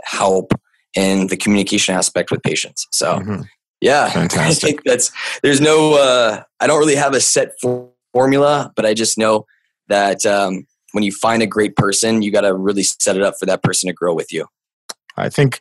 help 0.03 0.53
in 0.95 1.27
the 1.27 1.38
communication 1.38 1.93
aspect 1.93 2.32
with 2.32 2.41
patients. 2.41 2.88
So. 2.91 3.19
Mm-hmm. 3.19 3.41
Yeah, 3.82 4.09
Fantastic. 4.13 4.41
I 4.43 4.53
think 4.53 4.84
that's 4.84 5.09
there's 5.41 5.61
no. 5.61 5.93
Uh, 5.93 6.43
I 6.59 6.67
don't 6.67 6.80
really 6.80 6.95
have 6.95 7.13
a 7.13 7.21
set 7.21 7.53
formula, 8.11 8.73
but 8.75 8.86
I 8.86 8.93
just 8.93 9.17
know 9.17 9.45
that 9.90 10.26
um, 10.26 10.66
when 10.94 11.04
you 11.04 11.12
find 11.12 11.44
a 11.44 11.48
great 11.48 11.76
person, 11.76 12.22
you 12.22 12.32
got 12.32 12.42
to 12.42 12.54
really 12.54 12.84
set 12.84 13.16
it 13.16 13.22
up 13.22 13.36
for 13.40 13.46
that 13.46 13.62
person 13.62 13.88
to 13.88 13.94
grow 13.94 14.14
with 14.14 14.32
you. 14.32 14.46
I 15.18 15.30
think 15.30 15.60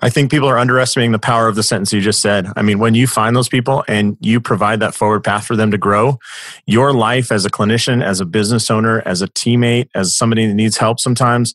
I 0.00 0.10
think 0.10 0.32
people 0.32 0.48
are 0.48 0.58
underestimating 0.58 1.12
the 1.12 1.20
power 1.20 1.46
of 1.46 1.54
the 1.54 1.62
sentence 1.62 1.92
you 1.92 2.00
just 2.00 2.20
said. 2.20 2.48
I 2.56 2.62
mean, 2.62 2.80
when 2.80 2.94
you 2.94 3.06
find 3.06 3.36
those 3.36 3.48
people 3.48 3.84
and 3.86 4.16
you 4.20 4.40
provide 4.40 4.80
that 4.80 4.94
forward 4.94 5.22
path 5.22 5.46
for 5.46 5.54
them 5.54 5.70
to 5.70 5.78
grow, 5.78 6.18
your 6.66 6.92
life 6.92 7.30
as 7.30 7.44
a 7.44 7.50
clinician, 7.50 8.02
as 8.02 8.20
a 8.20 8.24
business 8.24 8.68
owner, 8.68 9.00
as 9.06 9.22
a 9.22 9.28
teammate, 9.28 9.88
as 9.94 10.16
somebody 10.16 10.46
that 10.46 10.54
needs 10.54 10.76
help 10.76 10.98
sometimes, 10.98 11.54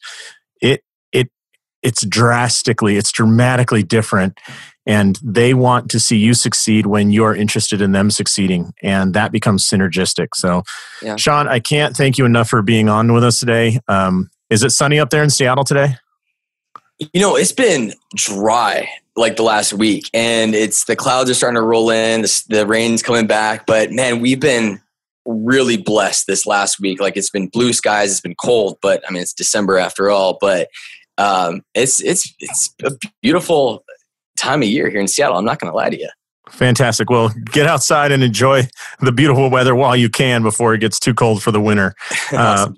it's 1.88 2.06
drastically, 2.06 2.98
it's 2.98 3.14
dramatically 3.14 3.82
different 3.82 4.38
and 4.86 5.20
they 5.24 5.54
want 5.54 5.90
to 5.92 6.02
see 6.02 6.18
you 6.18 6.34
succeed 6.34 6.86
when 6.86 7.12
you're 7.12 7.34
interested 7.34 7.82
in 7.82 7.94
them 7.94 8.12
succeeding 8.12 8.74
and 8.84 9.14
that 9.14 9.32
becomes 9.32 9.66
synergistic 9.66 10.30
so 10.34 10.64
yeah. 11.02 11.18
sean 11.18 11.48
i 11.48 11.60
can't 11.60 11.96
thank 11.96 12.18
you 12.18 12.26
enough 12.26 12.50
for 12.50 12.62
being 12.62 12.88
on 12.88 13.12
with 13.12 13.24
us 13.24 13.40
today 13.40 13.80
um, 13.90 14.30
is 14.50 14.64
it 14.64 14.70
sunny 14.70 14.98
up 14.98 15.10
there 15.10 15.22
in 15.22 15.30
seattle 15.30 15.66
today 15.66 15.96
you 17.12 17.20
know 17.20 17.36
it's 17.36 17.52
been 17.52 17.94
dry 18.16 18.88
like 19.18 19.36
the 19.36 19.44
last 19.44 19.74
week 19.74 20.10
and 20.14 20.56
it's 20.56 20.86
the 20.86 20.96
clouds 20.96 21.30
are 21.30 21.34
starting 21.34 21.56
to 21.56 21.62
roll 21.62 21.90
in 21.90 22.22
the, 22.22 22.44
the 22.48 22.66
rain's 22.66 23.04
coming 23.04 23.28
back 23.28 23.66
but 23.66 23.92
man 23.92 24.22
we've 24.22 24.40
been 24.40 24.80
really 25.28 25.78
blessed 25.78 26.26
this 26.26 26.46
last 26.46 26.80
week. 26.80 27.00
Like 27.00 27.18
it's 27.18 27.30
been 27.30 27.50
blue 27.50 27.74
skies, 27.74 28.12
it's 28.12 28.22
been 28.22 28.36
cold, 28.36 28.78
but 28.82 29.04
I 29.08 29.12
mean 29.12 29.22
it's 29.22 29.34
December 29.34 29.78
after 29.78 30.10
all. 30.10 30.38
But 30.40 30.70
um, 31.18 31.62
it's 31.74 32.02
it's 32.02 32.34
it's 32.40 32.74
a 32.84 32.92
beautiful 33.22 33.84
time 34.38 34.62
of 34.62 34.68
year 34.68 34.90
here 34.90 35.00
in 35.00 35.08
Seattle. 35.08 35.38
I'm 35.38 35.46
not 35.46 35.60
going 35.60 35.72
to 35.72 35.76
lie 35.76 35.90
to 35.90 36.00
you. 36.00 36.10
Fantastic. 36.50 37.10
Well, 37.10 37.32
get 37.46 37.68
outside 37.68 38.12
and 38.12 38.24
enjoy 38.24 38.68
the 39.00 39.12
beautiful 39.12 39.50
weather 39.50 39.76
while 39.76 39.96
you 39.96 40.10
can 40.10 40.44
before 40.44 40.74
it 40.74 40.80
gets 40.80 41.00
too 41.00 41.14
cold 41.14 41.44
for 41.44 41.52
the 41.52 41.62
winter. 41.62 41.94
Uh, 42.32 42.72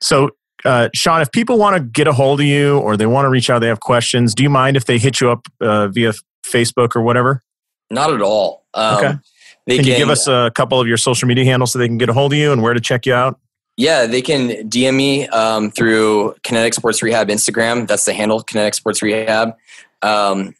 so, 0.00 0.30
uh, 0.64 0.88
Sean, 0.94 1.20
if 1.20 1.30
people 1.30 1.58
want 1.58 1.76
to 1.76 1.82
get 1.82 2.08
a 2.08 2.12
hold 2.12 2.40
of 2.40 2.46
you 2.46 2.78
or 2.78 2.96
they 2.96 3.06
want 3.06 3.26
to 3.26 3.28
reach 3.28 3.50
out, 3.50 3.58
they 3.58 3.68
have 3.68 3.80
questions, 3.80 4.34
do 4.34 4.42
you 4.42 4.48
mind 4.48 4.76
if 4.76 4.86
they 4.86 4.98
hit 4.98 5.20
you 5.20 5.30
up 5.30 5.46
uh, 5.60 5.88
via 5.88 6.12
Facebook 6.44 6.96
or 6.96 7.02
whatever? 7.02 7.42
Not 7.90 8.12
at 8.12 8.22
all. 8.22 8.64
Um, 8.72 8.96
okay. 8.96 9.06
Can, 9.08 9.20
can, 9.66 9.84
you 9.84 9.96
give 9.96 10.08
us 10.08 10.26
a 10.26 10.50
couple 10.54 10.80
of 10.80 10.88
your 10.88 10.96
social 10.96 11.28
media 11.28 11.44
handles 11.44 11.72
so 11.72 11.78
they 11.78 11.86
can 11.86 11.98
get 11.98 12.08
a 12.08 12.12
hold 12.12 12.32
of 12.32 12.38
you 12.38 12.50
and 12.50 12.62
where 12.62 12.74
to 12.74 12.80
check 12.80 13.04
you 13.06 13.14
out? 13.14 13.38
Yeah, 13.76 14.06
they 14.06 14.22
can 14.22 14.68
DM 14.68 14.94
me 14.94 15.26
um, 15.28 15.70
through 15.70 16.34
Kinetic 16.44 16.74
Sports 16.74 17.02
Rehab 17.02 17.28
Instagram. 17.28 17.88
That's 17.88 18.04
the 18.04 18.12
handle, 18.12 18.42
Kinetic 18.42 18.74
Sports 18.74 19.02
Rehab. 19.02 19.56
Um, 20.00 20.54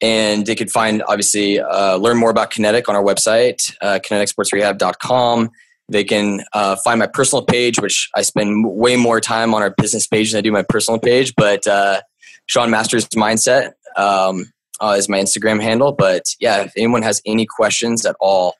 and 0.00 0.46
they 0.46 0.54
could 0.54 0.70
find, 0.70 1.02
obviously, 1.08 1.58
uh, 1.58 1.96
learn 1.96 2.16
more 2.16 2.30
about 2.30 2.50
Kinetic 2.50 2.88
on 2.88 2.94
our 2.94 3.02
website, 3.02 3.74
uh, 3.80 3.98
kineticsportsrehab.com. 3.98 5.50
They 5.88 6.04
can 6.04 6.44
uh, 6.52 6.76
find 6.76 7.00
my 7.00 7.08
personal 7.08 7.44
page, 7.44 7.80
which 7.80 8.08
I 8.14 8.22
spend 8.22 8.64
way 8.68 8.94
more 8.96 9.20
time 9.20 9.54
on 9.54 9.62
our 9.62 9.70
business 9.70 10.06
page 10.06 10.30
than 10.30 10.38
I 10.38 10.42
do 10.42 10.52
my 10.52 10.62
personal 10.62 11.00
page. 11.00 11.34
But 11.36 11.66
uh, 11.66 12.02
Sean 12.46 12.70
Masters 12.70 13.08
Mindset 13.08 13.72
um, 13.96 14.52
uh, 14.80 14.94
is 14.96 15.08
my 15.08 15.18
Instagram 15.18 15.60
handle. 15.60 15.92
But 15.92 16.24
yeah, 16.38 16.62
if 16.62 16.72
anyone 16.76 17.02
has 17.02 17.20
any 17.26 17.46
questions 17.46 18.04
at 18.06 18.14
all, 18.20 18.54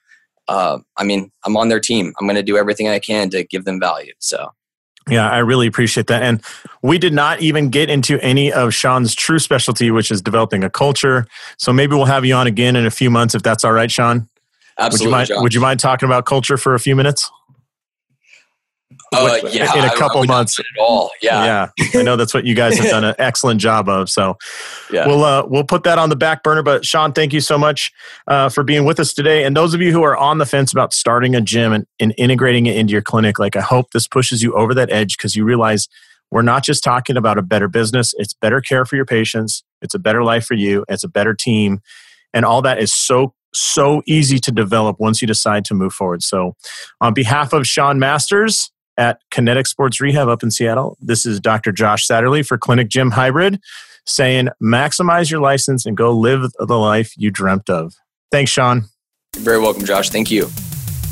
uh, 0.48 0.78
I 0.96 1.04
mean, 1.04 1.30
I'm 1.44 1.56
on 1.56 1.68
their 1.68 1.80
team. 1.80 2.12
I'm 2.18 2.26
going 2.26 2.36
to 2.36 2.42
do 2.42 2.56
everything 2.56 2.88
I 2.88 2.98
can 2.98 3.30
to 3.30 3.44
give 3.44 3.64
them 3.64 3.78
value. 3.78 4.12
So 4.18 4.52
yeah, 5.08 5.30
I 5.30 5.38
really 5.38 5.66
appreciate 5.66 6.06
that. 6.08 6.22
And 6.22 6.42
we 6.82 6.98
did 6.98 7.12
not 7.12 7.40
even 7.40 7.70
get 7.70 7.90
into 7.90 8.20
any 8.20 8.52
of 8.52 8.74
Sean's 8.74 9.14
true 9.14 9.38
specialty, 9.38 9.90
which 9.90 10.10
is 10.10 10.20
developing 10.20 10.64
a 10.64 10.70
culture. 10.70 11.26
So 11.56 11.72
maybe 11.72 11.96
we'll 11.96 12.04
have 12.04 12.24
you 12.24 12.34
on 12.34 12.46
again 12.46 12.76
in 12.76 12.86
a 12.86 12.90
few 12.90 13.10
months 13.10 13.34
if 13.34 13.42
that's 13.42 13.64
all 13.64 13.72
right, 13.72 13.90
Sean. 13.90 14.28
Absolutely. 14.78 15.18
Would 15.18 15.28
you 15.28 15.34
mind, 15.34 15.42
would 15.42 15.54
you 15.54 15.60
mind 15.60 15.80
talking 15.80 16.06
about 16.06 16.26
culture 16.26 16.56
for 16.56 16.74
a 16.74 16.80
few 16.80 16.94
minutes? 16.94 17.30
Uh, 19.14 19.38
yeah, 19.50 19.74
in 19.76 19.84
a 19.84 19.94
couple 19.96 20.22
months. 20.24 20.58
At 20.58 20.66
all, 20.78 21.10
yeah, 21.22 21.70
yeah. 21.78 21.98
I 21.98 22.02
know 22.02 22.16
that's 22.16 22.34
what 22.34 22.44
you 22.44 22.54
guys 22.54 22.78
have 22.78 22.90
done 22.90 23.04
an 23.04 23.14
excellent 23.18 23.60
job 23.60 23.88
of. 23.88 24.10
So, 24.10 24.36
yeah. 24.92 25.06
we'll 25.06 25.24
uh, 25.24 25.46
we'll 25.46 25.64
put 25.64 25.84
that 25.84 25.98
on 25.98 26.10
the 26.10 26.16
back 26.16 26.42
burner. 26.42 26.62
But 26.62 26.84
Sean, 26.84 27.12
thank 27.12 27.32
you 27.32 27.40
so 27.40 27.56
much 27.56 27.90
uh, 28.26 28.50
for 28.50 28.62
being 28.64 28.84
with 28.84 29.00
us 29.00 29.14
today. 29.14 29.44
And 29.44 29.56
those 29.56 29.72
of 29.72 29.80
you 29.80 29.92
who 29.92 30.02
are 30.02 30.16
on 30.16 30.38
the 30.38 30.46
fence 30.46 30.72
about 30.72 30.92
starting 30.92 31.34
a 31.34 31.40
gym 31.40 31.72
and, 31.72 31.86
and 31.98 32.14
integrating 32.18 32.66
it 32.66 32.76
into 32.76 32.92
your 32.92 33.02
clinic, 33.02 33.38
like 33.38 33.56
I 33.56 33.60
hope 33.60 33.92
this 33.92 34.06
pushes 34.06 34.42
you 34.42 34.52
over 34.54 34.74
that 34.74 34.90
edge 34.92 35.16
because 35.16 35.34
you 35.34 35.44
realize 35.44 35.88
we're 36.30 36.42
not 36.42 36.62
just 36.62 36.84
talking 36.84 37.16
about 37.16 37.38
a 37.38 37.42
better 37.42 37.68
business; 37.68 38.14
it's 38.18 38.34
better 38.34 38.60
care 38.60 38.84
for 38.84 38.96
your 38.96 39.06
patients, 39.06 39.64
it's 39.80 39.94
a 39.94 39.98
better 39.98 40.22
life 40.22 40.44
for 40.44 40.54
you, 40.54 40.84
it's 40.88 41.04
a 41.04 41.08
better 41.08 41.34
team, 41.34 41.80
and 42.34 42.44
all 42.44 42.60
that 42.62 42.78
is 42.78 42.92
so 42.92 43.32
so 43.54 44.02
easy 44.06 44.38
to 44.38 44.52
develop 44.52 45.00
once 45.00 45.22
you 45.22 45.26
decide 45.26 45.64
to 45.64 45.74
move 45.74 45.94
forward. 45.94 46.22
So, 46.22 46.54
on 47.00 47.14
behalf 47.14 47.54
of 47.54 47.66
Sean 47.66 47.98
Masters 47.98 48.70
at 48.98 49.20
Kinetic 49.30 49.66
Sports 49.66 50.00
Rehab 50.00 50.28
up 50.28 50.42
in 50.42 50.50
Seattle. 50.50 50.98
This 51.00 51.24
is 51.24 51.40
Dr. 51.40 51.72
Josh 51.72 52.06
Satterley 52.06 52.46
for 52.46 52.58
Clinic 52.58 52.88
Gym 52.88 53.12
Hybrid 53.12 53.60
saying 54.08 54.48
maximize 54.62 55.30
your 55.30 55.40
license 55.40 55.86
and 55.86 55.96
go 55.96 56.12
live 56.12 56.50
the 56.58 56.78
life 56.78 57.14
you 57.16 57.30
dreamt 57.30 57.70
of. 57.70 57.94
Thanks, 58.32 58.50
Sean. 58.50 58.84
You're 59.36 59.44
very 59.44 59.60
welcome, 59.60 59.84
Josh. 59.84 60.10
Thank 60.10 60.30
you. 60.30 60.48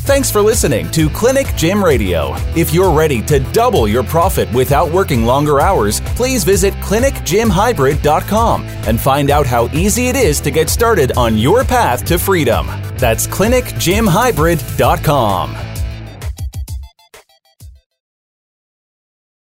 Thanks 0.07 0.30
for 0.30 0.41
listening 0.41 0.89
to 0.93 1.11
Clinic 1.11 1.49
Gym 1.57 1.84
Radio. 1.84 2.34
If 2.55 2.72
you're 2.72 2.93
ready 2.93 3.20
to 3.22 3.41
double 3.53 3.89
your 3.89 4.05
profit 4.05 4.49
without 4.53 4.93
working 4.93 5.24
longer 5.24 5.61
hours, 5.61 6.01
please 6.14 6.45
visit 6.45 6.72
clinicgymhybrid.com 6.74 8.62
and 8.62 9.01
find 9.01 9.30
out 9.30 9.47
how 9.47 9.66
easy 9.74 10.07
it 10.07 10.14
is 10.14 10.41
to 10.43 10.53
get 10.53 10.70
started 10.70 11.11
on 11.16 11.37
your 11.37 11.64
path 11.64 12.05
to 12.05 12.20
freedom. 12.20 12.68
That's 12.99 13.26
clinicgymhybrid.com. 13.26 15.75